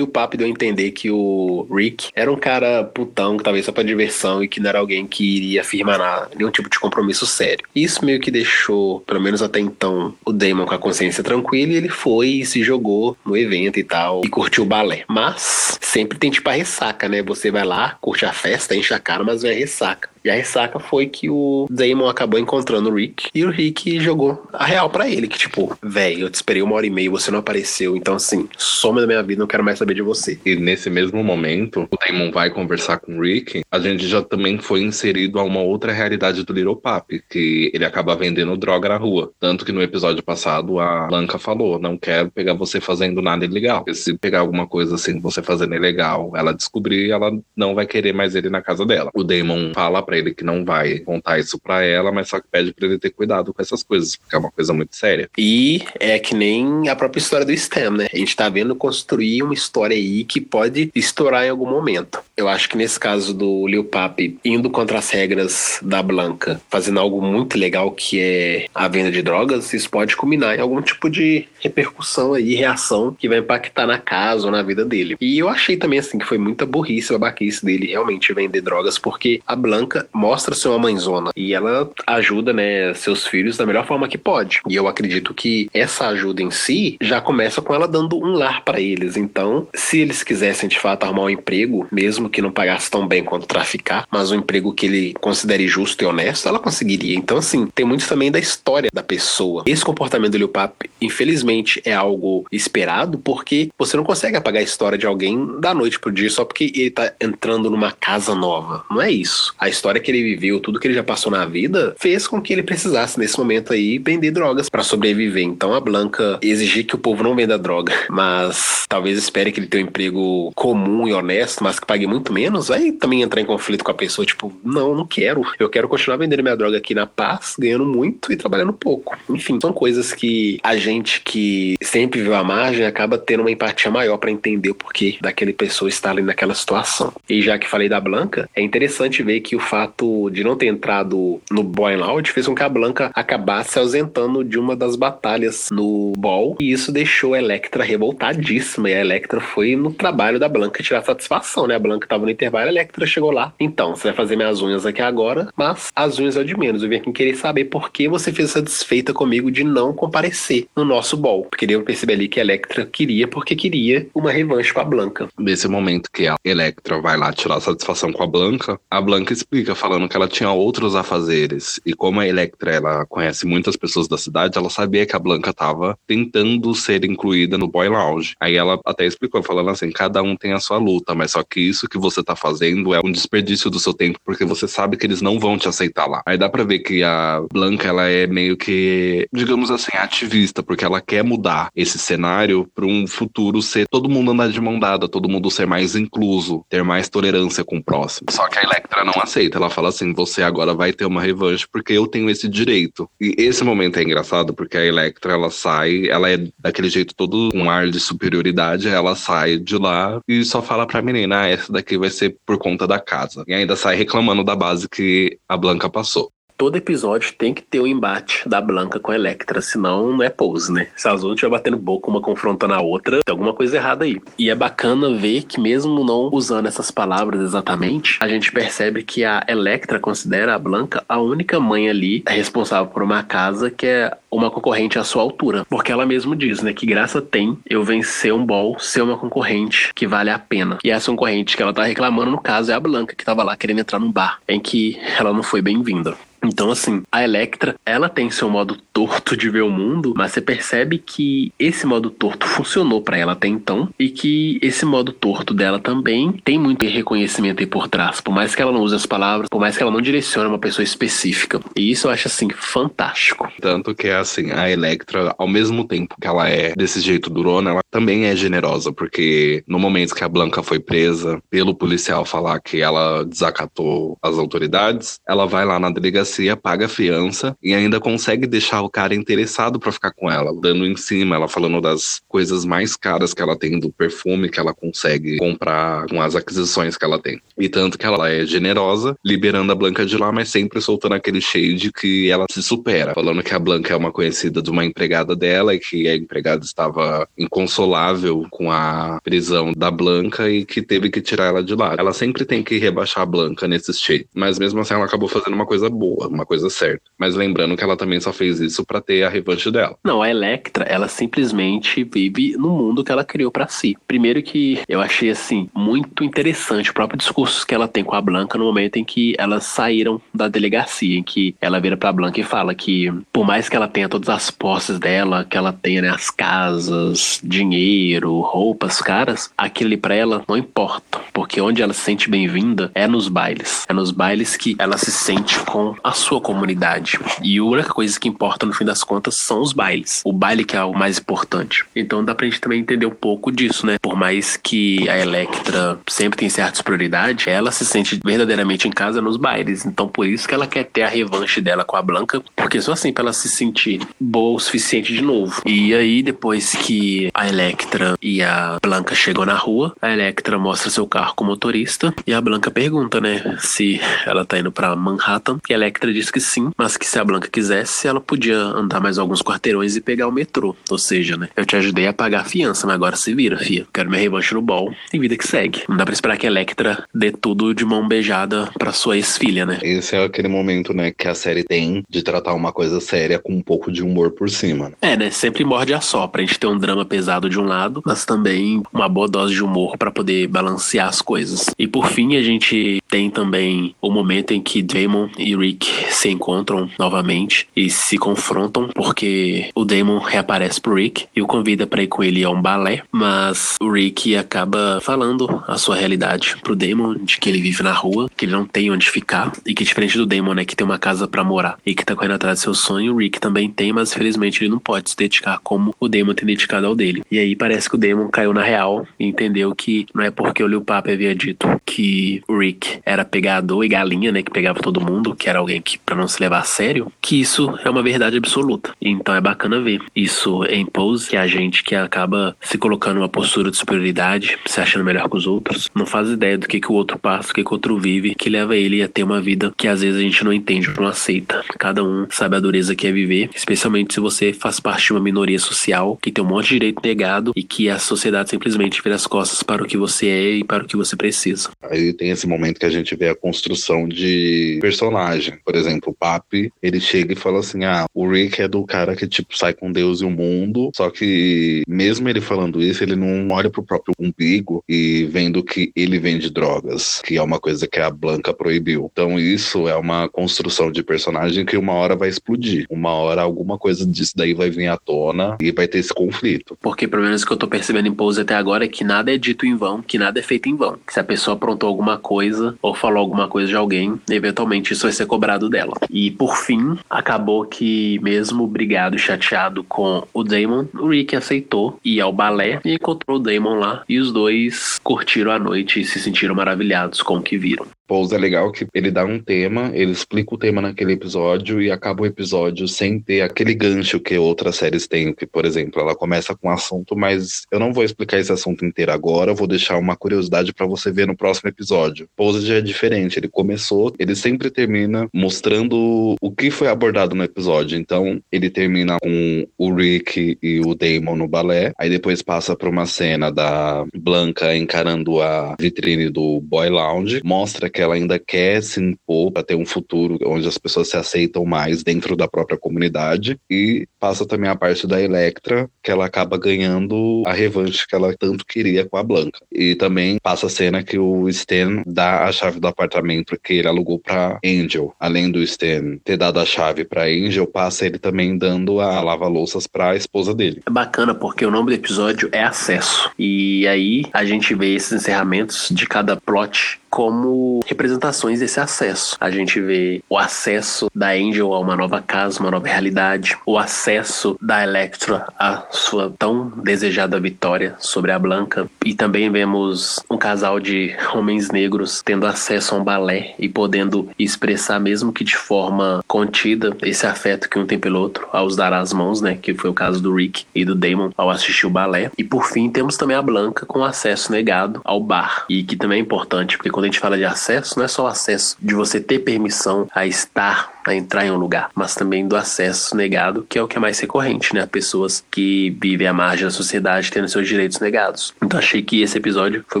o 0.00 0.06
Papo 0.06 0.36
deu 0.36 0.46
a 0.46 0.50
entender 0.50 0.92
que 0.92 1.10
o 1.10 1.66
Rick 1.70 2.08
era 2.14 2.32
um 2.32 2.36
cara 2.36 2.84
putão, 2.84 3.36
que 3.36 3.44
talvez 3.44 3.66
só 3.66 3.72
pra 3.72 3.82
diversão 3.82 4.42
e 4.42 4.48
que 4.48 4.60
não 4.60 4.68
era 4.68 4.78
alguém 4.78 5.06
que 5.06 5.36
iria 5.36 5.64
firmar 5.64 6.30
nenhum 6.34 6.50
tipo 6.50 6.70
de 6.70 6.78
compromisso 6.78 7.26
sério. 7.26 7.66
Isso 7.74 8.04
meio 8.04 8.20
que 8.20 8.30
deixou, 8.30 9.00
pelo 9.00 9.20
menos 9.20 9.42
até 9.42 9.60
então, 9.60 10.14
o 10.24 10.32
Damon 10.32 10.64
com 10.64 10.74
a 10.74 10.78
consciência 10.78 11.22
tranquila 11.22 11.72
e 11.72 11.76
ele 11.76 11.88
foi 11.88 12.28
e 12.28 12.46
se 12.46 12.62
jogou 12.62 13.16
no 13.26 13.36
evento 13.36 13.78
e 13.78 13.84
tal 13.84 14.22
e 14.24 14.28
curtiu 14.28 14.64
o 14.64 14.66
balé. 14.66 15.04
Mas 15.08 15.78
sempre 15.80 16.18
tem 16.18 16.30
tipo 16.30 16.48
a 16.48 16.52
ressaca, 16.52 17.08
né? 17.08 17.22
Você 17.22 17.50
vai 17.50 17.64
lá, 17.64 17.96
curte 18.00 18.24
a 18.24 18.32
festa, 18.32 18.74
enche 18.74 18.94
a 18.94 18.98
cara, 18.98 19.24
mas 19.24 19.42
vem 19.42 19.52
a 19.52 19.54
ressaca. 19.54 20.11
E 20.24 20.30
a 20.30 20.34
ressaca 20.34 20.78
foi 20.78 21.06
que 21.06 21.28
o 21.28 21.66
Damon 21.70 22.08
acabou 22.08 22.38
encontrando 22.38 22.90
o 22.90 22.94
Rick 22.94 23.28
e 23.34 23.44
o 23.44 23.50
Rick 23.50 24.00
jogou 24.00 24.46
a 24.52 24.64
real 24.64 24.88
para 24.90 25.08
ele, 25.08 25.28
que 25.28 25.38
tipo, 25.38 25.76
velho, 25.82 26.22
eu 26.22 26.30
te 26.30 26.34
esperei 26.34 26.62
uma 26.62 26.74
hora 26.74 26.86
e 26.86 26.90
meia, 26.90 27.10
você 27.10 27.30
não 27.30 27.38
apareceu, 27.38 27.96
então 27.96 28.14
assim, 28.14 28.48
some 28.56 29.00
da 29.00 29.06
minha 29.06 29.22
vida, 29.22 29.40
não 29.40 29.46
quero 29.46 29.64
mais 29.64 29.78
saber 29.78 29.94
de 29.94 30.02
você. 30.02 30.38
E 30.44 30.56
nesse 30.56 30.88
mesmo 30.90 31.22
momento, 31.22 31.88
o 31.90 31.98
Damon 31.98 32.30
vai 32.30 32.50
conversar 32.50 32.98
com 32.98 33.16
o 33.18 33.22
Rick, 33.22 33.62
a 33.70 33.78
gente 33.78 34.06
já 34.06 34.22
também 34.22 34.58
foi 34.58 34.82
inserido 34.82 35.38
a 35.38 35.44
uma 35.44 35.60
outra 35.60 35.92
realidade 35.92 36.44
do 36.44 36.52
Little 36.52 36.76
Papi, 36.76 37.22
que 37.28 37.70
ele 37.72 37.84
acaba 37.84 38.14
vendendo 38.14 38.56
droga 38.56 38.88
na 38.88 38.96
rua. 38.96 39.32
Tanto 39.40 39.64
que 39.64 39.72
no 39.72 39.82
episódio 39.82 40.22
passado 40.22 40.78
a 40.78 41.06
Blanca 41.06 41.38
falou, 41.38 41.78
não 41.78 41.96
quero 41.96 42.30
pegar 42.30 42.54
você 42.54 42.80
fazendo 42.80 43.22
nada 43.22 43.44
ilegal. 43.44 43.78
Porque 43.78 43.94
se 43.94 44.16
pegar 44.16 44.40
alguma 44.40 44.66
coisa 44.66 44.94
assim, 44.94 45.20
você 45.20 45.42
fazendo 45.42 45.74
ilegal, 45.74 46.32
ela 46.36 46.52
descobrir, 46.52 47.10
ela 47.10 47.30
não 47.56 47.74
vai 47.74 47.86
querer 47.86 48.12
mais 48.12 48.34
ele 48.34 48.50
na 48.50 48.62
casa 48.62 48.84
dela. 48.84 49.10
O 49.14 49.24
Damon 49.24 49.72
fala 49.74 50.02
para 50.12 50.18
ele 50.18 50.34
que 50.34 50.44
não 50.44 50.62
vai 50.62 50.98
contar 50.98 51.38
isso 51.38 51.58
para 51.58 51.82
ela, 51.82 52.12
mas 52.12 52.28
só 52.28 52.38
que 52.38 52.46
pede 52.50 52.74
para 52.74 52.86
ele 52.86 52.98
ter 52.98 53.10
cuidado 53.10 53.54
com 53.54 53.62
essas 53.62 53.82
coisas, 53.82 54.14
porque 54.14 54.36
é 54.36 54.38
uma 54.38 54.50
coisa 54.50 54.74
muito 54.74 54.94
séria. 54.94 55.30
E 55.38 55.82
é 55.98 56.18
que 56.18 56.34
nem 56.34 56.86
a 56.90 56.94
própria 56.94 57.18
história 57.20 57.46
do 57.46 57.56
Stem, 57.56 57.90
né? 57.90 58.08
A 58.12 58.16
gente 58.16 58.36
tá 58.36 58.48
vendo 58.50 58.76
construir 58.76 59.42
uma 59.42 59.54
história 59.54 59.96
aí 59.96 60.24
que 60.24 60.38
pode 60.38 60.90
estourar 60.94 61.46
em 61.46 61.48
algum 61.48 61.68
momento. 61.68 62.20
Eu 62.36 62.46
acho 62.46 62.68
que 62.68 62.76
nesse 62.76 63.00
caso 63.00 63.32
do 63.32 63.66
Lil 63.66 63.84
Papi 63.84 64.38
indo 64.44 64.68
contra 64.68 64.98
as 64.98 65.08
regras 65.08 65.80
da 65.82 66.02
Blanca, 66.02 66.60
fazendo 66.68 67.00
algo 67.00 67.22
muito 67.22 67.56
legal 67.58 67.90
que 67.90 68.20
é 68.20 68.66
a 68.74 68.88
venda 68.88 69.10
de 69.10 69.22
drogas, 69.22 69.72
isso 69.72 69.88
pode 69.88 70.14
culminar 70.14 70.56
em 70.56 70.60
algum 70.60 70.82
tipo 70.82 71.08
de 71.08 71.46
repercussão 71.58 72.34
aí, 72.34 72.54
reação 72.54 73.16
que 73.18 73.28
vai 73.28 73.38
impactar 73.38 73.86
na 73.86 73.98
casa 73.98 74.44
ou 74.44 74.52
na 74.52 74.62
vida 74.62 74.84
dele. 74.84 75.16
E 75.20 75.38
eu 75.38 75.48
achei 75.48 75.76
também 75.76 75.98
assim 75.98 76.18
que 76.18 76.26
foi 76.26 76.36
muita 76.36 76.66
burrice, 76.66 77.12
babaquice 77.12 77.64
dele 77.64 77.86
realmente 77.86 78.32
vender 78.34 78.60
drogas, 78.60 78.98
porque 78.98 79.40
a 79.46 79.56
Blanca 79.62 80.01
mostra 80.12 80.54
ser 80.54 80.68
uma 80.68 80.78
mãezona 80.78 81.30
e 81.36 81.54
ela 81.54 81.90
ajuda, 82.06 82.52
né, 82.52 82.94
seus 82.94 83.26
filhos 83.26 83.56
da 83.56 83.66
melhor 83.66 83.86
forma 83.86 84.08
que 84.08 84.18
pode. 84.18 84.60
E 84.68 84.74
eu 84.74 84.88
acredito 84.88 85.34
que 85.34 85.68
essa 85.72 86.08
ajuda 86.08 86.42
em 86.42 86.50
si 86.50 86.96
já 87.00 87.20
começa 87.20 87.60
com 87.60 87.74
ela 87.74 87.88
dando 87.88 88.16
um 88.16 88.32
lar 88.32 88.64
para 88.64 88.80
eles. 88.80 89.16
Então, 89.16 89.66
se 89.74 90.00
eles 90.00 90.22
quisessem 90.22 90.68
de 90.68 90.78
fato 90.78 91.04
arrumar 91.04 91.22
um 91.22 91.30
emprego, 91.30 91.86
mesmo 91.90 92.28
que 92.28 92.42
não 92.42 92.50
pagasse 92.50 92.90
tão 92.90 93.06
bem 93.06 93.24
quanto 93.24 93.46
traficar, 93.46 94.06
mas 94.10 94.30
um 94.30 94.36
emprego 94.36 94.72
que 94.72 94.86
ele 94.86 95.14
considere 95.20 95.66
justo 95.68 96.02
e 96.02 96.06
honesto, 96.06 96.48
ela 96.48 96.58
conseguiria. 96.58 97.16
Então, 97.16 97.38
assim, 97.38 97.66
tem 97.74 97.84
muito 97.84 98.06
também 98.06 98.30
da 98.30 98.38
história 98.38 98.90
da 98.92 99.02
pessoa. 99.02 99.62
Esse 99.66 99.84
comportamento 99.84 100.32
do 100.32 100.38
Lil 100.38 100.48
Pap, 100.48 100.88
infelizmente, 101.00 101.80
é 101.84 101.94
algo 101.94 102.46
esperado 102.50 103.18
porque 103.18 103.70
você 103.78 103.96
não 103.96 104.04
consegue 104.04 104.36
apagar 104.36 104.60
a 104.60 104.64
história 104.64 104.98
de 104.98 105.06
alguém 105.06 105.60
da 105.60 105.74
noite 105.74 105.98
pro 105.98 106.12
dia 106.12 106.30
só 106.30 106.44
porque 106.44 106.72
ele 106.74 106.90
tá 106.90 107.12
entrando 107.20 107.70
numa 107.70 107.92
casa 107.92 108.34
nova. 108.34 108.84
Não 108.90 109.00
é 109.00 109.10
isso. 109.10 109.54
A 109.58 109.68
história 109.68 109.91
história 109.92 110.00
que 110.00 110.10
ele 110.10 110.22
viveu, 110.22 110.60
tudo 110.60 110.80
que 110.80 110.86
ele 110.86 110.94
já 110.94 111.02
passou 111.02 111.30
na 111.30 111.44
vida, 111.44 111.94
fez 111.98 112.26
com 112.26 112.40
que 112.40 112.52
ele 112.52 112.62
precisasse, 112.62 113.18
nesse 113.18 113.38
momento 113.38 113.72
aí, 113.72 113.98
vender 113.98 114.30
drogas 114.30 114.68
para 114.68 114.82
sobreviver. 114.82 115.42
Então 115.42 115.74
a 115.74 115.80
Blanca 115.80 116.38
exigir 116.40 116.84
que 116.86 116.94
o 116.94 116.98
povo 116.98 117.22
não 117.22 117.34
venda 117.34 117.58
droga, 117.58 117.92
mas 118.08 118.84
talvez 118.88 119.18
espere 119.18 119.52
que 119.52 119.60
ele 119.60 119.66
tenha 119.66 119.84
um 119.84 119.88
emprego 119.88 120.52
comum 120.54 121.06
e 121.06 121.12
honesto, 121.12 121.62
mas 121.62 121.78
que 121.78 121.86
pague 121.86 122.06
muito 122.06 122.32
menos, 122.32 122.68
vai 122.68 122.92
também 122.92 123.22
entrar 123.22 123.40
em 123.40 123.44
conflito 123.44 123.84
com 123.84 123.90
a 123.90 123.94
pessoa, 123.94 124.24
tipo, 124.24 124.52
não, 124.64 124.94
não 124.94 125.06
quero. 125.06 125.42
Eu 125.58 125.68
quero 125.68 125.88
continuar 125.88 126.16
vendendo 126.16 126.42
minha 126.42 126.56
droga 126.56 126.78
aqui 126.78 126.94
na 126.94 127.06
paz, 127.06 127.54
ganhando 127.58 127.84
muito 127.84 128.32
e 128.32 128.36
trabalhando 128.36 128.72
pouco. 128.72 129.16
Enfim, 129.28 129.58
são 129.60 129.72
coisas 129.72 130.12
que 130.12 130.58
a 130.62 130.76
gente 130.76 131.20
que 131.22 131.76
sempre 131.82 132.22
viu 132.22 132.34
a 132.34 132.44
margem 132.44 132.86
acaba 132.86 133.18
tendo 133.18 133.40
uma 133.40 133.50
empatia 133.50 133.90
maior 133.90 134.16
para 134.16 134.30
entender 134.30 134.70
o 134.70 134.74
porquê 134.74 135.16
daquele 135.20 135.52
pessoa 135.52 135.88
estar 135.88 136.10
ali 136.10 136.22
naquela 136.22 136.54
situação. 136.54 137.12
E 137.28 137.42
já 137.42 137.58
que 137.58 137.68
falei 137.68 137.88
da 137.88 138.00
Blanca, 138.00 138.48
é 138.54 138.62
interessante 138.62 139.22
ver 139.22 139.40
que 139.40 139.56
o 139.56 139.60
fato 139.60 139.81
fato 139.82 140.30
de 140.30 140.44
não 140.44 140.56
ter 140.56 140.66
entrado 140.66 141.40
no 141.50 141.62
Boy 141.62 141.96
Loud 141.96 142.30
fez 142.30 142.46
com 142.46 142.54
que 142.54 142.62
a 142.62 142.68
Blanca 142.68 143.10
acabasse 143.14 143.78
ausentando 143.78 144.44
de 144.44 144.58
uma 144.58 144.76
das 144.76 144.94
batalhas 144.94 145.68
no 145.72 146.12
Ball. 146.16 146.56
E 146.60 146.70
isso 146.70 146.92
deixou 146.92 147.34
a 147.34 147.38
Electra 147.38 147.82
revoltadíssima. 147.82 148.90
E 148.90 148.94
a 148.94 149.00
Electra 149.00 149.40
foi 149.40 149.74
no 149.74 149.92
trabalho 149.92 150.38
da 150.38 150.48
Blanca 150.48 150.82
tirar 150.82 151.02
satisfação, 151.02 151.66
né? 151.66 151.74
A 151.74 151.78
Blanca 151.78 152.06
tava 152.06 152.24
no 152.24 152.30
intervalo, 152.30 152.66
a 152.66 152.70
Electra 152.70 153.06
chegou 153.06 153.30
lá. 153.30 153.52
Então, 153.58 153.96
você 153.96 154.08
vai 154.08 154.16
fazer 154.16 154.36
minhas 154.36 154.62
unhas 154.62 154.86
aqui 154.86 155.02
agora, 155.02 155.48
mas 155.56 155.90
as 155.94 156.18
unhas 156.18 156.36
é 156.36 156.40
o 156.40 156.44
de 156.44 156.56
menos. 156.56 156.82
Eu 156.82 156.88
vim 156.88 156.96
aqui 156.96 157.12
querer 157.12 157.34
saber 157.34 157.64
por 157.64 157.90
que 157.90 158.08
você 158.08 158.32
fez 158.32 158.50
essa 158.50 158.62
desfeita 158.62 159.12
comigo 159.12 159.50
de 159.50 159.64
não 159.64 159.92
comparecer 159.92 160.66
no 160.76 160.84
nosso 160.84 161.16
Ball. 161.16 161.46
Porque 161.50 161.66
eu 161.72 161.82
perceber 161.82 162.14
ali 162.14 162.28
que 162.28 162.38
a 162.38 162.42
Electra 162.42 162.86
queria, 162.86 163.26
porque 163.26 163.56
queria 163.56 164.06
uma 164.14 164.30
revanche 164.30 164.72
com 164.72 164.80
a 164.80 164.84
Blanca. 164.84 165.28
Nesse 165.38 165.66
momento 165.66 166.10
que 166.12 166.28
a 166.28 166.36
Electra 166.44 167.00
vai 167.00 167.16
lá 167.16 167.32
tirar 167.32 167.60
satisfação 167.60 168.12
com 168.12 168.22
a 168.22 168.26
Blanca, 168.26 168.78
a 168.90 169.00
Blanca 169.00 169.32
explica 169.32 169.71
falando 169.74 170.08
que 170.08 170.16
ela 170.16 170.28
tinha 170.28 170.50
outros 170.50 170.94
afazeres. 170.94 171.80
E 171.84 171.92
como 171.94 172.20
a 172.20 172.26
Electra 172.26 172.72
ela 172.72 173.06
conhece 173.06 173.46
muitas 173.46 173.76
pessoas 173.76 174.08
da 174.08 174.18
cidade, 174.18 174.58
ela 174.58 174.70
sabia 174.70 175.06
que 175.06 175.16
a 175.16 175.18
Blanca 175.18 175.50
estava 175.50 175.96
tentando 176.06 176.74
ser 176.74 177.04
incluída 177.04 177.58
no 177.58 177.68
Boy 177.68 177.88
Lounge. 177.88 178.34
Aí 178.40 178.56
ela 178.56 178.78
até 178.84 179.06
explicou, 179.06 179.42
falando 179.42 179.70
assim: 179.70 179.90
cada 179.90 180.22
um 180.22 180.36
tem 180.36 180.52
a 180.52 180.60
sua 180.60 180.78
luta, 180.78 181.14
mas 181.14 181.32
só 181.32 181.42
que 181.42 181.60
isso 181.60 181.88
que 181.88 181.98
você 181.98 182.22
tá 182.22 182.34
fazendo 182.34 182.94
é 182.94 183.00
um 183.04 183.12
desperdício 183.12 183.70
do 183.70 183.78
seu 183.78 183.94
tempo, 183.94 184.18
porque 184.24 184.44
você 184.44 184.66
sabe 184.68 184.96
que 184.96 185.06
eles 185.06 185.22
não 185.22 185.38
vão 185.38 185.58
te 185.58 185.68
aceitar 185.68 186.06
lá. 186.06 186.22
Aí 186.26 186.36
dá 186.36 186.48
pra 186.48 186.64
ver 186.64 186.80
que 186.80 187.02
a 187.02 187.42
Blanca 187.52 187.88
ela 187.88 188.08
é 188.08 188.26
meio 188.26 188.56
que, 188.56 189.26
digamos 189.32 189.70
assim, 189.70 189.92
ativista, 189.94 190.62
porque 190.62 190.84
ela 190.84 191.00
quer 191.00 191.22
mudar 191.22 191.70
esse 191.74 191.98
cenário 191.98 192.68
para 192.74 192.86
um 192.86 193.06
futuro 193.06 193.62
ser 193.62 193.86
todo 193.88 194.08
mundo 194.08 194.32
andar 194.32 194.48
de 194.48 194.60
mão 194.60 194.78
dada, 194.78 195.08
todo 195.08 195.28
mundo 195.28 195.50
ser 195.50 195.66
mais 195.66 195.96
incluso, 195.96 196.64
ter 196.68 196.82
mais 196.82 197.08
tolerância 197.08 197.64
com 197.64 197.78
o 197.78 197.84
próximo. 197.84 198.26
Só 198.30 198.48
que 198.48 198.58
a 198.58 198.62
Electra 198.62 199.04
não 199.04 199.14
aceita 199.22 199.58
ela 199.62 199.70
fala 199.70 199.88
assim: 199.88 200.12
você 200.12 200.42
agora 200.42 200.74
vai 200.74 200.92
ter 200.92 201.06
uma 201.06 201.22
revanche 201.22 201.66
porque 201.70 201.92
eu 201.92 202.06
tenho 202.06 202.28
esse 202.28 202.48
direito. 202.48 203.08
E 203.20 203.34
esse 203.38 203.64
momento 203.64 203.98
é 203.98 204.02
engraçado 204.02 204.52
porque 204.54 204.76
a 204.76 204.84
Electra 204.84 205.32
ela 205.32 205.50
sai, 205.50 206.08
ela 206.08 206.30
é 206.30 206.38
daquele 206.58 206.88
jeito 206.88 207.14
todo 207.14 207.50
um 207.54 207.70
ar 207.70 207.88
de 207.88 208.00
superioridade, 208.00 208.88
ela 208.88 209.14
sai 209.14 209.58
de 209.58 209.76
lá 209.76 210.20
e 210.28 210.44
só 210.44 210.60
fala 210.62 210.86
pra 210.86 211.02
menina: 211.02 211.42
ah, 211.42 211.46
essa 211.46 211.72
daqui 211.72 211.96
vai 211.96 212.10
ser 212.10 212.36
por 212.44 212.58
conta 212.58 212.86
da 212.86 212.98
casa. 212.98 213.44
E 213.46 213.54
ainda 213.54 213.76
sai 213.76 213.96
reclamando 213.96 214.44
da 214.44 214.56
base 214.56 214.88
que 214.88 215.38
a 215.48 215.56
Blanca 215.56 215.88
passou. 215.88 216.32
Todo 216.56 216.76
episódio 216.76 217.32
tem 217.34 217.52
que 217.52 217.62
ter 217.62 217.80
o 217.80 217.84
um 217.84 217.86
embate 217.86 218.48
da 218.48 218.60
Blanca 218.60 218.98
com 218.98 219.10
a 219.10 219.14
Electra, 219.14 219.60
senão 219.60 220.12
não 220.12 220.22
é 220.22 220.30
pose, 220.30 220.72
né? 220.72 220.88
Se 220.96 221.08
as 221.08 221.20
duas 221.20 221.34
estiver 221.34 221.50
batendo 221.50 221.76
boca, 221.76 222.10
uma 222.10 222.20
confrontando 222.20 222.74
a 222.74 222.80
outra, 222.80 223.20
tem 223.24 223.32
alguma 223.32 223.52
coisa 223.52 223.76
errada 223.76 224.04
aí. 224.04 224.20
E 224.38 224.50
é 224.50 224.54
bacana 224.54 225.14
ver 225.14 225.42
que 225.42 225.60
mesmo 225.60 226.04
não 226.04 226.30
usando 226.32 226.66
essas 226.66 226.90
palavras 226.90 227.40
exatamente, 227.40 228.18
a 228.20 228.28
gente 228.28 228.52
percebe 228.52 229.02
que 229.02 229.24
a 229.24 229.44
Electra 229.48 229.98
considera 229.98 230.54
a 230.54 230.58
Blanca 230.58 231.04
a 231.08 231.20
única 231.20 231.58
mãe 231.58 231.88
ali 231.88 232.22
responsável 232.26 232.90
por 232.90 233.02
uma 233.02 233.22
casa 233.22 233.70
que 233.70 233.86
é 233.86 234.16
uma 234.30 234.50
concorrente 234.50 234.98
à 234.98 235.04
sua 235.04 235.22
altura. 235.22 235.66
Porque 235.68 235.92
ela 235.92 236.06
mesmo 236.06 236.34
diz, 236.34 236.62
né, 236.62 236.72
que 236.72 236.86
graça 236.86 237.20
tem 237.20 237.58
eu 237.68 237.84
vencer 237.84 238.32
um 238.32 238.44
ball, 238.44 238.78
ser 238.78 239.02
uma 239.02 239.18
concorrente 239.18 239.90
que 239.94 240.06
vale 240.06 240.30
a 240.30 240.38
pena. 240.38 240.78
E 240.82 240.90
essa 240.90 241.10
concorrente 241.10 241.56
que 241.56 241.62
ela 241.62 241.72
tá 241.72 241.84
reclamando, 241.84 242.30
no 242.30 242.40
caso, 242.40 242.70
é 242.70 242.74
a 242.74 242.80
Blanca, 242.80 243.14
que 243.14 243.24
tava 243.24 243.42
lá 243.42 243.56
querendo 243.56 243.80
entrar 243.80 243.98
num 243.98 244.10
bar, 244.10 244.38
em 244.48 244.58
que 244.58 244.98
ela 245.18 245.32
não 245.32 245.42
foi 245.42 245.60
bem-vinda. 245.60 246.16
Então, 246.44 246.70
assim, 246.70 247.02
a 247.10 247.22
Electra, 247.22 247.76
ela 247.86 248.08
tem 248.08 248.28
seu 248.28 248.50
modo 248.50 248.76
torto 248.92 249.36
de 249.36 249.48
ver 249.48 249.62
o 249.62 249.70
mundo, 249.70 250.12
mas 250.16 250.32
você 250.32 250.40
percebe 250.40 250.98
que 250.98 251.52
esse 251.58 251.86
modo 251.86 252.10
torto 252.10 252.46
funcionou 252.46 253.00
para 253.00 253.16
ela 253.16 253.32
até 253.32 253.46
então 253.46 253.88
e 253.98 254.08
que 254.08 254.58
esse 254.60 254.84
modo 254.84 255.12
torto 255.12 255.54
dela 255.54 255.78
também 255.78 256.32
tem 256.44 256.58
muito 256.58 256.84
reconhecimento 256.84 257.60
aí 257.60 257.66
por 257.66 257.86
trás, 257.86 258.20
por 258.20 258.34
mais 258.34 258.54
que 258.54 258.60
ela 258.60 258.72
não 258.72 258.80
use 258.80 258.94
as 258.94 259.06
palavras, 259.06 259.48
por 259.48 259.60
mais 259.60 259.76
que 259.76 259.82
ela 259.82 259.92
não 259.92 260.00
direcione 260.00 260.48
uma 260.48 260.58
pessoa 260.58 260.82
específica. 260.82 261.60
E 261.76 261.90
isso 261.90 262.08
eu 262.08 262.10
acho, 262.10 262.26
assim, 262.26 262.48
fantástico. 262.50 263.48
Tanto 263.60 263.94
que, 263.94 264.08
assim, 264.08 264.50
a 264.50 264.68
Electra, 264.68 265.34
ao 265.38 265.46
mesmo 265.46 265.86
tempo 265.86 266.16
que 266.20 266.26
ela 266.26 266.48
é 266.48 266.74
desse 266.74 267.00
jeito 267.00 267.30
durona, 267.30 267.70
ela 267.70 267.80
também 267.88 268.26
é 268.26 268.34
generosa, 268.34 268.92
porque 268.92 269.62
no 269.66 269.78
momento 269.78 270.14
que 270.14 270.24
a 270.24 270.28
Blanca 270.28 270.62
foi 270.62 270.80
presa, 270.80 271.40
pelo 271.48 271.74
policial 271.74 272.24
falar 272.24 272.60
que 272.60 272.80
ela 272.80 273.24
desacatou 273.24 274.18
as 274.20 274.36
autoridades, 274.36 275.20
ela 275.28 275.46
vai 275.46 275.64
lá 275.64 275.78
na 275.78 275.90
delegacia 275.90 276.31
delegacia, 276.32 276.56
paga 276.56 276.86
a 276.86 276.88
fiança 276.88 277.56
e 277.62 277.74
ainda 277.74 278.00
consegue 278.00 278.46
deixar 278.46 278.80
o 278.82 278.90
cara 278.90 279.14
interessado 279.14 279.78
para 279.78 279.92
ficar 279.92 280.12
com 280.12 280.30
ela, 280.30 280.52
dando 280.60 280.86
em 280.86 280.96
cima, 280.96 281.36
ela 281.36 281.48
falando 281.48 281.80
das 281.80 282.20
coisas 282.28 282.64
mais 282.64 282.96
caras 282.96 283.34
que 283.34 283.42
ela 283.42 283.56
tem, 283.56 283.78
do 283.78 283.92
perfume 283.92 284.48
que 284.48 284.58
ela 284.58 284.72
consegue 284.72 285.36
comprar 285.36 286.06
com 286.06 286.20
as 286.20 286.34
aquisições 286.34 286.96
que 286.96 287.04
ela 287.04 287.20
tem. 287.20 287.40
E 287.58 287.68
tanto 287.68 287.98
que 287.98 288.06
ela 288.06 288.30
é 288.30 288.46
generosa, 288.46 289.16
liberando 289.24 289.72
a 289.72 289.74
Blanca 289.74 290.06
de 290.06 290.16
lá, 290.16 290.32
mas 290.32 290.48
sempre 290.48 290.80
soltando 290.80 291.14
aquele 291.14 291.40
shade 291.40 291.92
que 291.92 292.30
ela 292.30 292.46
se 292.50 292.62
supera, 292.62 293.14
falando 293.14 293.42
que 293.42 293.54
a 293.54 293.58
Blanca 293.58 293.92
é 293.92 293.96
uma 293.96 294.12
conhecida 294.12 294.62
de 294.62 294.70
uma 294.70 294.84
empregada 294.84 295.36
dela 295.36 295.74
e 295.74 295.78
que 295.78 296.08
a 296.08 296.16
empregada 296.16 296.64
estava 296.64 297.28
inconsolável 297.36 298.46
com 298.50 298.70
a 298.70 299.18
prisão 299.22 299.72
da 299.76 299.90
Blanca 299.90 300.48
e 300.48 300.64
que 300.64 300.80
teve 300.80 301.10
que 301.10 301.20
tirar 301.20 301.46
ela 301.46 301.62
de 301.62 301.74
lá. 301.74 301.94
Ela 301.98 302.12
sempre 302.12 302.44
tem 302.44 302.62
que 302.62 302.78
rebaixar 302.78 303.22
a 303.22 303.26
Blanca 303.26 303.68
nesses 303.68 304.00
shade, 304.00 304.26
mas 304.34 304.58
mesmo 304.58 304.80
assim 304.80 304.94
ela 304.94 305.04
acabou 305.04 305.28
fazendo 305.28 305.54
uma 305.54 305.66
coisa 305.66 305.88
boa 305.90 306.21
uma 306.28 306.46
coisa 306.46 306.68
certa. 306.70 307.02
Mas 307.18 307.34
lembrando 307.34 307.76
que 307.76 307.84
ela 307.84 307.96
também 307.96 308.20
só 308.20 308.32
fez 308.32 308.60
isso 308.60 308.84
para 308.84 309.00
ter 309.00 309.22
a 309.24 309.28
revanche 309.28 309.70
dela. 309.70 309.96
Não, 310.04 310.22
a 310.22 310.30
Electra, 310.30 310.84
ela 310.84 311.08
simplesmente 311.08 312.04
vive 312.04 312.56
no 312.56 312.70
mundo 312.70 313.04
que 313.04 313.12
ela 313.12 313.24
criou 313.24 313.50
para 313.50 313.68
si. 313.68 313.96
Primeiro 314.06 314.42
que 314.42 314.80
eu 314.88 315.00
achei 315.00 315.30
assim 315.30 315.68
muito 315.74 316.24
interessante 316.24 316.90
o 316.90 316.94
próprio 316.94 317.18
discurso 317.18 317.66
que 317.66 317.74
ela 317.74 317.88
tem 317.88 318.04
com 318.04 318.14
a 318.14 318.20
Blanca 318.20 318.58
no 318.58 318.64
momento 318.64 318.96
em 318.96 319.04
que 319.04 319.34
elas 319.38 319.64
saíram 319.64 320.20
da 320.34 320.48
delegacia, 320.48 321.18
em 321.18 321.22
que 321.22 321.54
ela 321.60 321.80
vira 321.80 321.96
para 321.96 322.12
Blanca 322.12 322.40
e 322.40 322.44
fala 322.44 322.74
que 322.74 323.12
por 323.32 323.46
mais 323.46 323.68
que 323.68 323.76
ela 323.76 323.88
tenha 323.88 324.08
todas 324.08 324.28
as 324.28 324.50
posses 324.50 324.98
dela, 324.98 325.44
que 325.44 325.56
ela 325.56 325.72
tenha 325.72 326.02
né, 326.02 326.08
as 326.08 326.30
casas, 326.30 327.40
dinheiro, 327.42 328.40
roupas 328.40 329.00
caras, 329.00 329.50
aquilo 329.56 329.96
para 329.98 330.14
ela 330.14 330.42
não 330.48 330.56
importa, 330.56 331.20
porque 331.32 331.60
onde 331.60 331.82
ela 331.82 331.92
se 331.92 332.00
sente 332.00 332.28
bem-vinda 332.28 332.90
é 332.94 333.06
nos 333.06 333.28
bailes. 333.28 333.84
É 333.88 333.92
nos 333.92 334.10
bailes 334.10 334.56
que 334.56 334.76
ela 334.78 334.96
se 334.96 335.10
sente 335.10 335.58
com 335.60 335.94
a 336.02 336.11
sua 336.14 336.40
comunidade. 336.40 337.18
E 337.42 337.58
a 337.58 337.64
única 337.64 337.90
coisa 337.90 338.18
que 338.18 338.28
importa 338.28 338.66
no 338.66 338.72
fim 338.72 338.84
das 338.84 339.02
contas 339.02 339.36
são 339.38 339.60
os 339.60 339.72
bailes. 339.72 340.22
O 340.24 340.32
baile 340.32 340.64
que 340.64 340.76
é 340.76 340.84
o 340.84 340.92
mais 340.92 341.18
importante. 341.18 341.84
Então 341.94 342.24
dá 342.24 342.34
pra 342.34 342.46
gente 342.46 342.60
também 342.60 342.80
entender 342.80 343.06
um 343.06 343.10
pouco 343.10 343.50
disso, 343.50 343.86
né? 343.86 343.98
Por 344.00 344.16
mais 344.16 344.56
que 344.56 345.08
a 345.08 345.18
Electra 345.18 345.98
sempre 346.08 346.38
tem 346.38 346.48
certas 346.48 346.82
prioridades, 346.82 347.46
ela 347.46 347.70
se 347.70 347.84
sente 347.84 348.20
verdadeiramente 348.24 348.88
em 348.88 348.90
casa 348.90 349.20
nos 349.20 349.36
bailes. 349.36 349.86
Então 349.86 350.08
por 350.08 350.26
isso 350.26 350.46
que 350.46 350.54
ela 350.54 350.66
quer 350.66 350.84
ter 350.84 351.02
a 351.02 351.08
revanche 351.08 351.60
dela 351.60 351.84
com 351.84 351.96
a 351.96 352.02
Blanca, 352.02 352.42
porque 352.56 352.80
só 352.80 352.92
assim 352.92 353.12
pra 353.12 353.22
ela 353.22 353.32
se 353.32 353.48
sentir 353.48 354.00
boa 354.20 354.56
o 354.56 354.60
suficiente 354.60 355.12
de 355.12 355.22
novo. 355.22 355.62
E 355.64 355.94
aí 355.94 356.22
depois 356.22 356.72
que 356.74 357.30
a 357.34 357.48
Electra 357.48 358.16
e 358.20 358.42
a 358.42 358.78
Blanca 358.82 359.14
chegam 359.14 359.44
na 359.44 359.54
rua, 359.54 359.94
a 360.00 360.10
Electra 360.10 360.58
mostra 360.58 360.90
seu 360.90 361.06
carro 361.06 361.34
com 361.34 361.44
o 361.44 361.46
motorista 361.46 362.14
e 362.26 362.32
a 362.32 362.40
Blanca 362.40 362.70
pergunta, 362.70 363.20
né, 363.20 363.56
se 363.58 364.00
ela 364.26 364.44
tá 364.44 364.58
indo 364.58 364.72
para 364.72 364.94
Manhattan. 364.96 365.58
E 365.68 365.72
a 365.72 365.76
Electra 365.76 366.01
Disse 366.10 366.32
que 366.32 366.40
sim, 366.40 366.70
mas 366.76 366.96
que 366.96 367.06
se 367.06 367.18
a 367.18 367.24
Blanca 367.24 367.48
quisesse, 367.50 368.08
ela 368.08 368.20
podia 368.20 368.56
andar 368.56 369.00
mais 369.00 369.18
alguns 369.18 369.42
quarteirões 369.42 369.96
e 369.96 370.00
pegar 370.00 370.26
o 370.26 370.32
metrô. 370.32 370.74
Ou 370.90 370.98
seja, 370.98 371.36
né? 371.36 371.48
Eu 371.56 371.66
te 371.66 371.76
ajudei 371.76 372.06
a 372.06 372.12
pagar 372.12 372.40
a 372.40 372.44
fiança, 372.44 372.86
mas 372.86 372.94
agora 372.94 373.16
se 373.16 373.34
vira, 373.34 373.58
fia. 373.58 373.86
Quero 373.92 374.10
minha 374.10 374.20
revanche 374.20 374.54
no 374.54 374.62
bol 374.62 374.92
e 375.12 375.18
vida 375.18 375.36
que 375.36 375.46
segue. 375.46 375.82
Não 375.88 375.96
dá 375.96 376.04
pra 376.04 376.14
esperar 376.14 376.36
que 376.36 376.46
a 376.46 376.50
Electra 376.50 377.04
dê 377.14 377.30
tudo 377.30 377.74
de 377.74 377.84
mão 377.84 378.06
beijada 378.06 378.70
pra 378.78 378.92
sua 378.92 379.16
ex-filha, 379.16 379.66
né? 379.66 379.78
Esse 379.82 380.16
é 380.16 380.24
aquele 380.24 380.48
momento, 380.48 380.92
né, 380.92 381.12
que 381.12 381.28
a 381.28 381.34
série 381.34 381.64
tem 381.64 382.02
de 382.08 382.22
tratar 382.22 382.54
uma 382.54 382.72
coisa 382.72 383.00
séria 383.00 383.38
com 383.38 383.54
um 383.54 383.62
pouco 383.62 383.90
de 383.90 384.02
humor 384.02 384.30
por 384.32 384.48
cima. 384.48 384.90
Né? 384.90 384.94
É, 385.00 385.16
né? 385.16 385.30
Sempre 385.30 385.64
morde 385.64 385.94
a 385.94 386.00
só 386.00 386.26
pra 386.26 386.42
gente 386.42 386.58
ter 386.58 386.66
um 386.66 386.78
drama 386.78 387.04
pesado 387.04 387.48
de 387.48 387.58
um 387.58 387.64
lado, 387.64 388.02
mas 388.04 388.24
também 388.24 388.82
uma 388.92 389.08
boa 389.08 389.28
dose 389.28 389.54
de 389.54 389.62
humor 389.62 389.96
para 389.96 390.10
poder 390.10 390.46
balancear 390.48 391.08
as 391.08 391.20
coisas. 391.20 391.70
E 391.78 391.86
por 391.86 392.08
fim, 392.08 392.36
a 392.36 392.42
gente 392.42 393.00
tem 393.08 393.30
também 393.30 393.94
o 394.00 394.10
momento 394.10 394.52
em 394.52 394.60
que 394.60 394.82
Damon 394.82 395.28
e 395.38 395.54
Rick 395.56 395.91
se 396.22 396.30
encontram 396.30 396.88
novamente 396.96 397.66
e 397.74 397.90
se 397.90 398.16
confrontam 398.16 398.88
porque 398.94 399.70
o 399.74 399.84
Damon 399.84 400.18
reaparece 400.18 400.80
pro 400.80 400.94
Rick 400.94 401.26
e 401.34 401.42
o 401.42 401.48
convida 401.48 401.84
para 401.84 402.04
ir 402.04 402.06
com 402.06 402.22
ele 402.22 402.44
a 402.44 402.50
um 402.50 402.62
balé, 402.62 403.02
mas 403.10 403.74
o 403.82 403.90
Rick 403.90 404.36
acaba 404.36 405.00
falando 405.02 405.64
a 405.66 405.76
sua 405.76 405.96
realidade 405.96 406.56
pro 406.62 406.76
Damon 406.76 407.16
de 407.16 407.38
que 407.38 407.48
ele 407.48 407.60
vive 407.60 407.82
na 407.82 407.92
rua, 407.92 408.30
que 408.36 408.44
ele 408.44 408.52
não 408.52 408.64
tem 408.64 408.88
onde 408.88 409.10
ficar 409.10 409.50
e 409.66 409.74
que 409.74 409.82
diferente 409.82 410.16
do 410.16 410.24
Damon, 410.24 410.54
né, 410.54 410.64
que 410.64 410.76
tem 410.76 410.84
uma 410.84 410.98
casa 410.98 411.26
para 411.26 411.42
morar 411.42 411.76
e 411.84 411.92
que 411.92 412.04
tá 412.04 412.14
correndo 412.14 412.34
atrás 412.34 412.60
do 412.60 412.62
seu 412.62 412.74
sonho, 412.74 413.14
o 413.14 413.16
Rick 413.16 413.40
também 413.40 413.68
tem, 413.68 413.92
mas 413.92 414.12
infelizmente 414.12 414.62
ele 414.62 414.70
não 414.70 414.78
pode 414.78 415.10
se 415.10 415.16
dedicar 415.16 415.58
como 415.64 415.92
o 415.98 416.08
Damon 416.08 416.34
tem 416.34 416.46
dedicado 416.46 416.86
ao 416.86 416.94
dele. 416.94 417.24
E 417.32 417.38
aí 417.40 417.56
parece 417.56 417.90
que 417.90 417.96
o 417.96 417.98
Damon 417.98 418.28
caiu 418.28 418.52
na 418.52 418.62
real 418.62 419.04
e 419.18 419.26
entendeu 419.26 419.74
que 419.74 420.06
não 420.14 420.22
é 420.22 420.30
porque 420.30 420.62
o 420.62 420.68
Lil 420.68 420.82
Papi 420.82 421.10
havia 421.10 421.34
dito 421.34 421.66
que 421.84 422.40
o 422.46 422.56
Rick 422.56 423.00
era 423.04 423.24
pegador 423.24 423.84
e 423.84 423.88
galinha, 423.88 424.30
né, 424.30 424.40
que 424.40 424.52
pegava 424.52 424.78
todo 424.78 425.00
mundo, 425.00 425.34
que 425.34 425.48
era 425.48 425.58
alguém 425.58 425.82
que 425.82 425.98
para 426.12 426.20
não 426.20 426.28
se 426.28 426.40
levar 426.40 426.58
a 426.58 426.64
sério, 426.64 427.10
que 427.22 427.40
isso 427.40 427.74
é 427.82 427.88
uma 427.88 428.02
verdade 428.02 428.36
absoluta. 428.36 428.94
Então 429.00 429.34
é 429.34 429.40
bacana 429.40 429.80
ver 429.80 430.02
isso 430.14 430.62
em 430.66 430.84
Pose, 430.84 431.30
que 431.30 431.36
é 431.36 431.40
a 431.40 431.46
gente 431.46 431.82
que 431.82 431.94
acaba 431.94 432.54
se 432.60 432.76
colocando 432.76 433.14
numa 433.16 433.30
postura 433.30 433.70
de 433.70 433.78
superioridade, 433.78 434.58
se 434.66 434.78
achando 434.78 435.04
melhor 435.04 435.28
que 435.30 435.36
os 435.36 435.46
outros, 435.46 435.88
não 435.94 436.04
faz 436.04 436.28
ideia 436.28 436.58
do 436.58 436.68
que, 436.68 436.80
que 436.80 436.92
o 436.92 436.94
outro 436.94 437.18
passa, 437.18 437.48
do 437.48 437.54
que, 437.54 437.64
que 437.64 437.70
o 437.70 437.72
outro 437.72 437.98
vive, 437.98 438.34
que 438.34 438.50
leva 438.50 438.76
ele 438.76 439.02
a 439.02 439.08
ter 439.08 439.22
uma 439.22 439.40
vida 439.40 439.72
que 439.74 439.88
às 439.88 440.02
vezes 440.02 440.20
a 440.20 440.22
gente 440.22 440.44
não 440.44 440.52
entende, 440.52 440.90
não 440.94 441.06
aceita. 441.06 441.64
Cada 441.78 442.04
um 442.04 442.26
sabe 442.28 442.56
a 442.56 442.60
dureza 442.60 442.94
que 442.94 443.06
é 443.06 443.12
viver, 443.12 443.48
especialmente 443.54 444.12
se 444.12 444.20
você 444.20 444.52
faz 444.52 444.78
parte 444.78 445.06
de 445.06 445.12
uma 445.12 445.20
minoria 445.20 445.58
social 445.58 446.18
que 446.20 446.30
tem 446.30 446.44
um 446.44 446.48
monte 446.48 446.68
de 446.68 446.74
direito 446.74 447.00
negado 447.02 447.52
e 447.56 447.62
que 447.62 447.88
a 447.88 447.98
sociedade 447.98 448.50
simplesmente 448.50 449.02
vira 449.02 449.14
as 449.14 449.26
costas 449.26 449.62
para 449.62 449.82
o 449.82 449.86
que 449.86 449.96
você 449.96 450.26
é 450.26 450.50
e 450.56 450.64
para 450.64 450.84
o 450.84 450.86
que 450.86 450.96
você 450.96 451.16
precisa. 451.16 451.70
Aí 451.82 452.12
tem 452.12 452.30
esse 452.30 452.46
momento 452.46 452.78
que 452.78 452.86
a 452.86 452.90
gente 452.90 453.16
vê 453.16 453.30
a 453.30 453.34
construção 453.34 454.06
de 454.06 454.78
personagem. 454.82 455.54
Por 455.64 455.74
exemplo, 455.74 456.01
o 456.10 456.14
Papi, 456.14 456.72
ele 456.82 457.00
chega 457.00 457.32
e 457.32 457.36
fala 457.36 457.60
assim: 457.60 457.84
ah, 457.84 458.06
o 458.14 458.28
Rick 458.28 458.60
é 458.60 458.68
do 458.68 458.84
cara 458.84 459.16
que, 459.16 459.26
tipo, 459.26 459.56
sai 459.56 459.72
com 459.72 459.92
Deus 459.92 460.20
e 460.20 460.24
o 460.24 460.30
mundo, 460.30 460.90
só 460.94 461.10
que 461.10 461.82
mesmo 461.86 462.28
ele 462.28 462.40
falando 462.40 462.82
isso, 462.82 463.02
ele 463.02 463.16
não 463.16 463.48
olha 463.54 463.70
pro 463.70 463.82
próprio 463.82 464.14
umbigo 464.18 464.82
e 464.88 465.24
vendo 465.30 465.62
que 465.62 465.92
ele 465.94 466.18
vende 466.18 466.50
drogas, 466.50 467.20
que 467.24 467.36
é 467.36 467.42
uma 467.42 467.58
coisa 467.58 467.86
que 467.86 468.00
a 468.00 468.10
Blanca 468.10 468.52
proibiu. 468.52 469.10
Então, 469.12 469.38
isso 469.38 469.88
é 469.88 469.96
uma 469.96 470.28
construção 470.28 470.90
de 470.90 471.02
personagem 471.02 471.64
que 471.64 471.76
uma 471.76 471.92
hora 471.92 472.16
vai 472.16 472.28
explodir. 472.28 472.86
Uma 472.90 473.10
hora 473.10 473.42
alguma 473.42 473.78
coisa 473.78 474.06
disso 474.06 474.32
daí 474.36 474.54
vai 474.54 474.70
vir 474.70 474.88
à 474.88 474.96
tona 474.96 475.56
e 475.60 475.70
vai 475.70 475.88
ter 475.88 475.98
esse 475.98 476.12
conflito. 476.12 476.76
Porque, 476.80 477.08
pelo 477.08 477.22
menos 477.22 477.42
o 477.42 477.46
que 477.46 477.52
eu 477.52 477.56
tô 477.56 477.68
percebendo 477.68 478.08
em 478.08 478.14
Pose 478.14 478.40
até 478.40 478.54
agora 478.54 478.84
é 478.84 478.88
que 478.88 479.04
nada 479.04 479.32
é 479.32 479.38
dito 479.38 479.66
em 479.66 479.76
vão, 479.76 480.02
que 480.02 480.18
nada 480.18 480.38
é 480.38 480.42
feito 480.42 480.68
em 480.68 480.76
vão. 480.76 480.98
Que 481.06 481.12
se 481.12 481.20
a 481.20 481.24
pessoa 481.24 481.56
aprontou 481.56 481.88
alguma 481.88 482.18
coisa 482.18 482.76
ou 482.80 482.94
falou 482.94 483.18
alguma 483.18 483.48
coisa 483.48 483.68
de 483.68 483.76
alguém, 483.76 484.20
eventualmente 484.30 484.92
isso 484.92 485.02
vai 485.02 485.12
ser 485.12 485.26
cobrado 485.26 485.68
dela. 485.68 485.91
E 486.10 486.30
por 486.30 486.56
fim, 486.56 486.98
acabou 487.08 487.64
que, 487.64 488.18
mesmo 488.22 488.66
brigado 488.66 489.16
e 489.16 489.18
chateado 489.18 489.84
com 489.84 490.26
o 490.32 490.42
Damon, 490.42 490.86
o 490.94 491.08
Rick 491.08 491.36
aceitou 491.36 491.98
ir 492.04 492.20
ao 492.20 492.32
balé 492.32 492.80
e 492.84 492.94
encontrou 492.94 493.36
o 493.36 493.40
Damon 493.40 493.74
lá. 493.74 494.02
E 494.08 494.18
os 494.18 494.32
dois 494.32 494.98
curtiram 495.02 495.52
a 495.52 495.58
noite 495.58 496.00
e 496.00 496.04
se 496.04 496.20
sentiram 496.20 496.54
maravilhados 496.54 497.22
com 497.22 497.36
o 497.36 497.42
que 497.42 497.58
viram. 497.58 497.86
Pose 498.06 498.34
é 498.34 498.38
legal 498.38 498.70
que 498.70 498.86
ele 498.92 499.10
dá 499.10 499.24
um 499.24 499.38
tema, 499.38 499.90
ele 499.94 500.12
explica 500.12 500.54
o 500.54 500.58
tema 500.58 500.82
naquele 500.82 501.12
episódio 501.12 501.80
e 501.80 501.90
acaba 501.90 502.22
o 502.22 502.26
episódio 502.26 502.86
sem 502.86 503.18
ter 503.20 503.42
aquele 503.42 503.74
gancho 503.74 504.20
que 504.20 504.36
outras 504.36 504.76
séries 504.76 505.06
têm, 505.06 505.32
que, 505.32 505.46
por 505.46 505.64
exemplo, 505.64 506.00
ela 506.00 506.14
começa 506.14 506.54
com 506.54 506.68
um 506.68 506.70
assunto, 506.72 507.16
mas 507.16 507.62
eu 507.70 507.78
não 507.78 507.92
vou 507.92 508.04
explicar 508.04 508.38
esse 508.38 508.52
assunto 508.52 508.84
inteiro 508.84 509.12
agora, 509.12 509.54
vou 509.54 509.66
deixar 509.66 509.96
uma 509.98 510.16
curiosidade 510.16 510.72
para 510.72 510.86
você 510.86 511.10
ver 511.10 511.26
no 511.26 511.36
próximo 511.36 511.70
episódio. 511.70 512.28
Pose 512.36 512.66
já 512.66 512.74
é 512.74 512.80
diferente, 512.80 513.38
ele 513.38 513.48
começou, 513.48 514.12
ele 514.18 514.34
sempre 514.34 514.70
termina 514.70 515.28
mostrando 515.32 516.36
o 516.40 516.50
que 516.50 516.70
foi 516.70 516.88
abordado 516.88 517.34
no 517.34 517.44
episódio. 517.44 517.98
Então, 517.98 518.40
ele 518.50 518.68
termina 518.68 519.16
com 519.22 519.66
o 519.78 519.94
Rick 519.94 520.58
e 520.62 520.80
o 520.80 520.94
Damon 520.94 521.36
no 521.36 521.48
balé, 521.48 521.92
aí 521.98 522.10
depois 522.10 522.42
passa 522.42 522.76
para 522.76 522.88
uma 522.88 523.06
cena 523.06 523.50
da 523.50 524.04
Blanca 524.14 524.76
encarando 524.76 525.40
a 525.40 525.76
vitrine 525.78 526.28
do 526.28 526.60
Boy 526.60 526.90
Lounge, 526.90 527.40
mostra 527.44 527.88
que 527.88 528.01
ela 528.02 528.14
ainda 528.14 528.38
quer 528.38 528.82
se 528.82 529.00
impor 529.00 529.52
para 529.52 529.62
ter 529.62 529.74
um 529.74 529.86
futuro 529.86 530.38
onde 530.44 530.66
as 530.66 530.78
pessoas 530.78 531.08
se 531.08 531.16
aceitam 531.16 531.64
mais 531.64 532.02
dentro 532.02 532.36
da 532.36 532.48
própria 532.48 532.78
comunidade 532.78 533.58
e 533.70 534.06
passa 534.18 534.46
também 534.46 534.70
a 534.70 534.76
parte 534.76 535.06
da 535.06 535.20
Electra, 535.20 535.88
que 536.02 536.10
ela 536.10 536.26
acaba 536.26 536.58
ganhando 536.58 537.42
a 537.46 537.52
revanche 537.52 538.06
que 538.06 538.14
ela 538.14 538.34
tanto 538.38 538.64
queria 538.66 539.04
com 539.04 539.16
a 539.16 539.22
Blanca. 539.22 539.60
E 539.70 539.94
também 539.94 540.38
passa 540.42 540.66
a 540.66 540.70
cena 540.70 541.02
que 541.02 541.18
o 541.18 541.48
Stan 541.48 542.02
dá 542.06 542.44
a 542.44 542.52
chave 542.52 542.80
do 542.80 542.86
apartamento 542.86 543.58
que 543.62 543.74
ele 543.74 543.88
alugou 543.88 544.18
para 544.18 544.58
Angel. 544.64 545.14
Além 545.18 545.50
do 545.50 545.62
Stan 545.62 546.18
ter 546.24 546.36
dado 546.36 546.60
a 546.60 546.64
chave 546.64 547.04
para 547.04 547.24
Angel, 547.24 547.66
passa 547.66 548.06
ele 548.06 548.18
também 548.18 548.56
dando 548.56 549.00
a 549.00 549.20
lava-louças 549.20 549.86
para 549.86 550.10
a 550.10 550.16
esposa 550.16 550.54
dele. 550.54 550.82
É 550.86 550.90
bacana 550.90 551.34
porque 551.34 551.64
o 551.64 551.70
nome 551.70 551.90
do 551.90 551.94
episódio 551.94 552.48
é 552.52 552.62
Acesso. 552.62 553.30
E 553.38 553.86
aí 553.86 554.24
a 554.32 554.44
gente 554.44 554.74
vê 554.74 554.94
esses 554.94 555.12
encerramentos 555.12 555.88
de 555.90 556.06
cada 556.06 556.36
plot 556.36 557.01
como 557.12 557.80
representações 557.86 558.60
desse 558.60 558.80
acesso. 558.80 559.36
A 559.38 559.50
gente 559.50 559.78
vê 559.78 560.22
o 560.30 560.38
acesso 560.38 561.10
da 561.14 561.32
Angel 561.32 561.74
a 561.74 561.78
uma 561.78 561.94
nova 561.94 562.22
casa, 562.22 562.58
uma 562.58 562.70
nova 562.70 562.88
realidade, 562.88 563.54
o 563.66 563.76
acesso 563.76 564.56
da 564.62 564.82
Electra 564.82 565.46
à 565.58 565.84
sua 565.90 566.32
tão 566.38 566.72
desejada 566.82 567.38
vitória 567.38 567.94
sobre 567.98 568.32
a 568.32 568.38
Blanca, 568.38 568.88
e 569.04 569.12
também 569.12 569.50
vemos 569.50 570.20
um 570.30 570.38
casal 570.38 570.80
de 570.80 571.14
homens 571.34 571.70
negros 571.70 572.22
tendo 572.24 572.46
acesso 572.46 572.94
a 572.94 572.98
um 572.98 573.04
balé 573.04 573.54
e 573.58 573.68
podendo 573.68 574.30
expressar, 574.38 574.98
mesmo 574.98 575.34
que 575.34 575.44
de 575.44 575.56
forma 575.56 576.24
contida, 576.26 576.96
esse 577.02 577.26
afeto 577.26 577.68
que 577.68 577.78
um 577.78 577.84
tem 577.84 577.98
pelo 577.98 578.20
outro, 578.20 578.48
ao 578.50 578.72
dar 578.74 578.94
as 578.94 579.12
mãos, 579.12 579.42
né? 579.42 579.58
Que 579.60 579.74
foi 579.74 579.90
o 579.90 579.94
caso 579.94 580.22
do 580.22 580.34
Rick 580.34 580.64
e 580.74 580.82
do 580.82 580.94
Damon 580.94 581.30
ao 581.36 581.50
assistir 581.50 581.86
o 581.86 581.90
balé. 581.90 582.30
E 582.38 582.44
por 582.44 582.64
fim, 582.64 582.88
temos 582.88 583.18
também 583.18 583.36
a 583.36 583.42
Blanca 583.42 583.84
com 583.84 584.02
acesso 584.02 584.50
negado 584.50 585.02
ao 585.04 585.20
bar, 585.20 585.66
e 585.68 585.82
que 585.82 585.94
também 585.94 586.18
é 586.18 586.22
importante, 586.22 586.78
porque 586.78 586.88
quando 586.88 587.01
quando 587.02 587.04
a 587.04 587.06
gente 587.06 587.18
fala 587.18 587.36
de 587.36 587.44
acesso, 587.44 587.98
não 587.98 588.04
é 588.04 588.08
só 588.08 588.24
o 588.24 588.26
acesso 588.28 588.76
de 588.80 588.94
você 588.94 589.20
ter 589.20 589.40
permissão 589.40 590.06
a 590.14 590.24
estar, 590.24 590.92
a 591.04 591.12
entrar 591.12 591.44
em 591.44 591.50
um 591.50 591.56
lugar, 591.56 591.90
mas 591.96 592.14
também 592.14 592.46
do 592.46 592.54
acesso 592.54 593.16
negado, 593.16 593.66
que 593.68 593.76
é 593.76 593.82
o 593.82 593.88
que 593.88 593.96
é 593.96 594.00
mais 594.00 594.20
recorrente, 594.20 594.72
né? 594.72 594.86
Pessoas 594.86 595.44
que 595.50 595.90
vivem 596.00 596.28
à 596.28 596.32
margem 596.32 596.64
da 596.64 596.70
sociedade 596.70 597.32
tendo 597.32 597.48
seus 597.48 597.66
direitos 597.66 597.98
negados. 597.98 598.54
Então 598.62 598.78
achei 598.78 599.02
que 599.02 599.20
esse 599.20 599.36
episódio 599.36 599.84
foi 599.88 600.00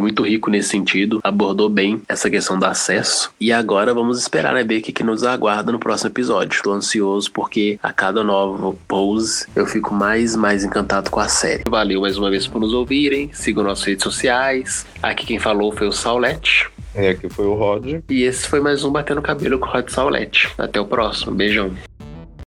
muito 0.00 0.22
rico 0.22 0.48
nesse 0.48 0.68
sentido, 0.68 1.18
abordou 1.24 1.68
bem 1.68 2.00
essa 2.08 2.30
questão 2.30 2.56
do 2.56 2.64
acesso. 2.64 3.32
E 3.40 3.52
agora 3.52 3.92
vamos 3.92 4.20
esperar, 4.20 4.54
né? 4.54 4.62
Ver 4.62 4.78
o 4.78 4.82
que, 4.82 4.92
que 4.92 5.02
nos 5.02 5.24
aguarda 5.24 5.72
no 5.72 5.80
próximo 5.80 6.10
episódio. 6.10 6.54
Estou 6.54 6.72
ansioso 6.72 7.32
porque 7.32 7.80
a 7.82 7.92
cada 7.92 8.22
novo 8.22 8.78
pose 8.86 9.46
eu 9.56 9.66
fico 9.66 9.92
mais 9.92 10.36
mais 10.36 10.62
encantado 10.62 11.10
com 11.10 11.18
a 11.18 11.26
série. 11.26 11.64
Valeu 11.68 12.02
mais 12.02 12.16
uma 12.16 12.30
vez 12.30 12.46
por 12.46 12.60
nos 12.60 12.72
ouvirem. 12.72 13.28
Sigam 13.32 13.64
nossas 13.64 13.86
redes 13.86 14.04
sociais. 14.04 14.86
Aqui 15.02 15.26
quem 15.26 15.40
falou 15.40 15.72
foi 15.72 15.88
o 15.88 15.92
Saulete. 15.92 16.70
É, 16.94 17.10
aqui 17.10 17.28
foi 17.28 17.46
o 17.46 17.54
Rod. 17.54 18.00
E 18.08 18.22
esse 18.22 18.46
foi 18.46 18.60
mais 18.60 18.84
um 18.84 18.90
Batendo 18.90 19.22
Cabelo 19.22 19.58
com 19.58 19.66
o 19.66 19.70
Rod 19.70 19.88
Saulete. 19.88 20.48
Até 20.58 20.80
o 20.80 20.86
próximo. 20.86 21.34
Beijão. 21.34 21.72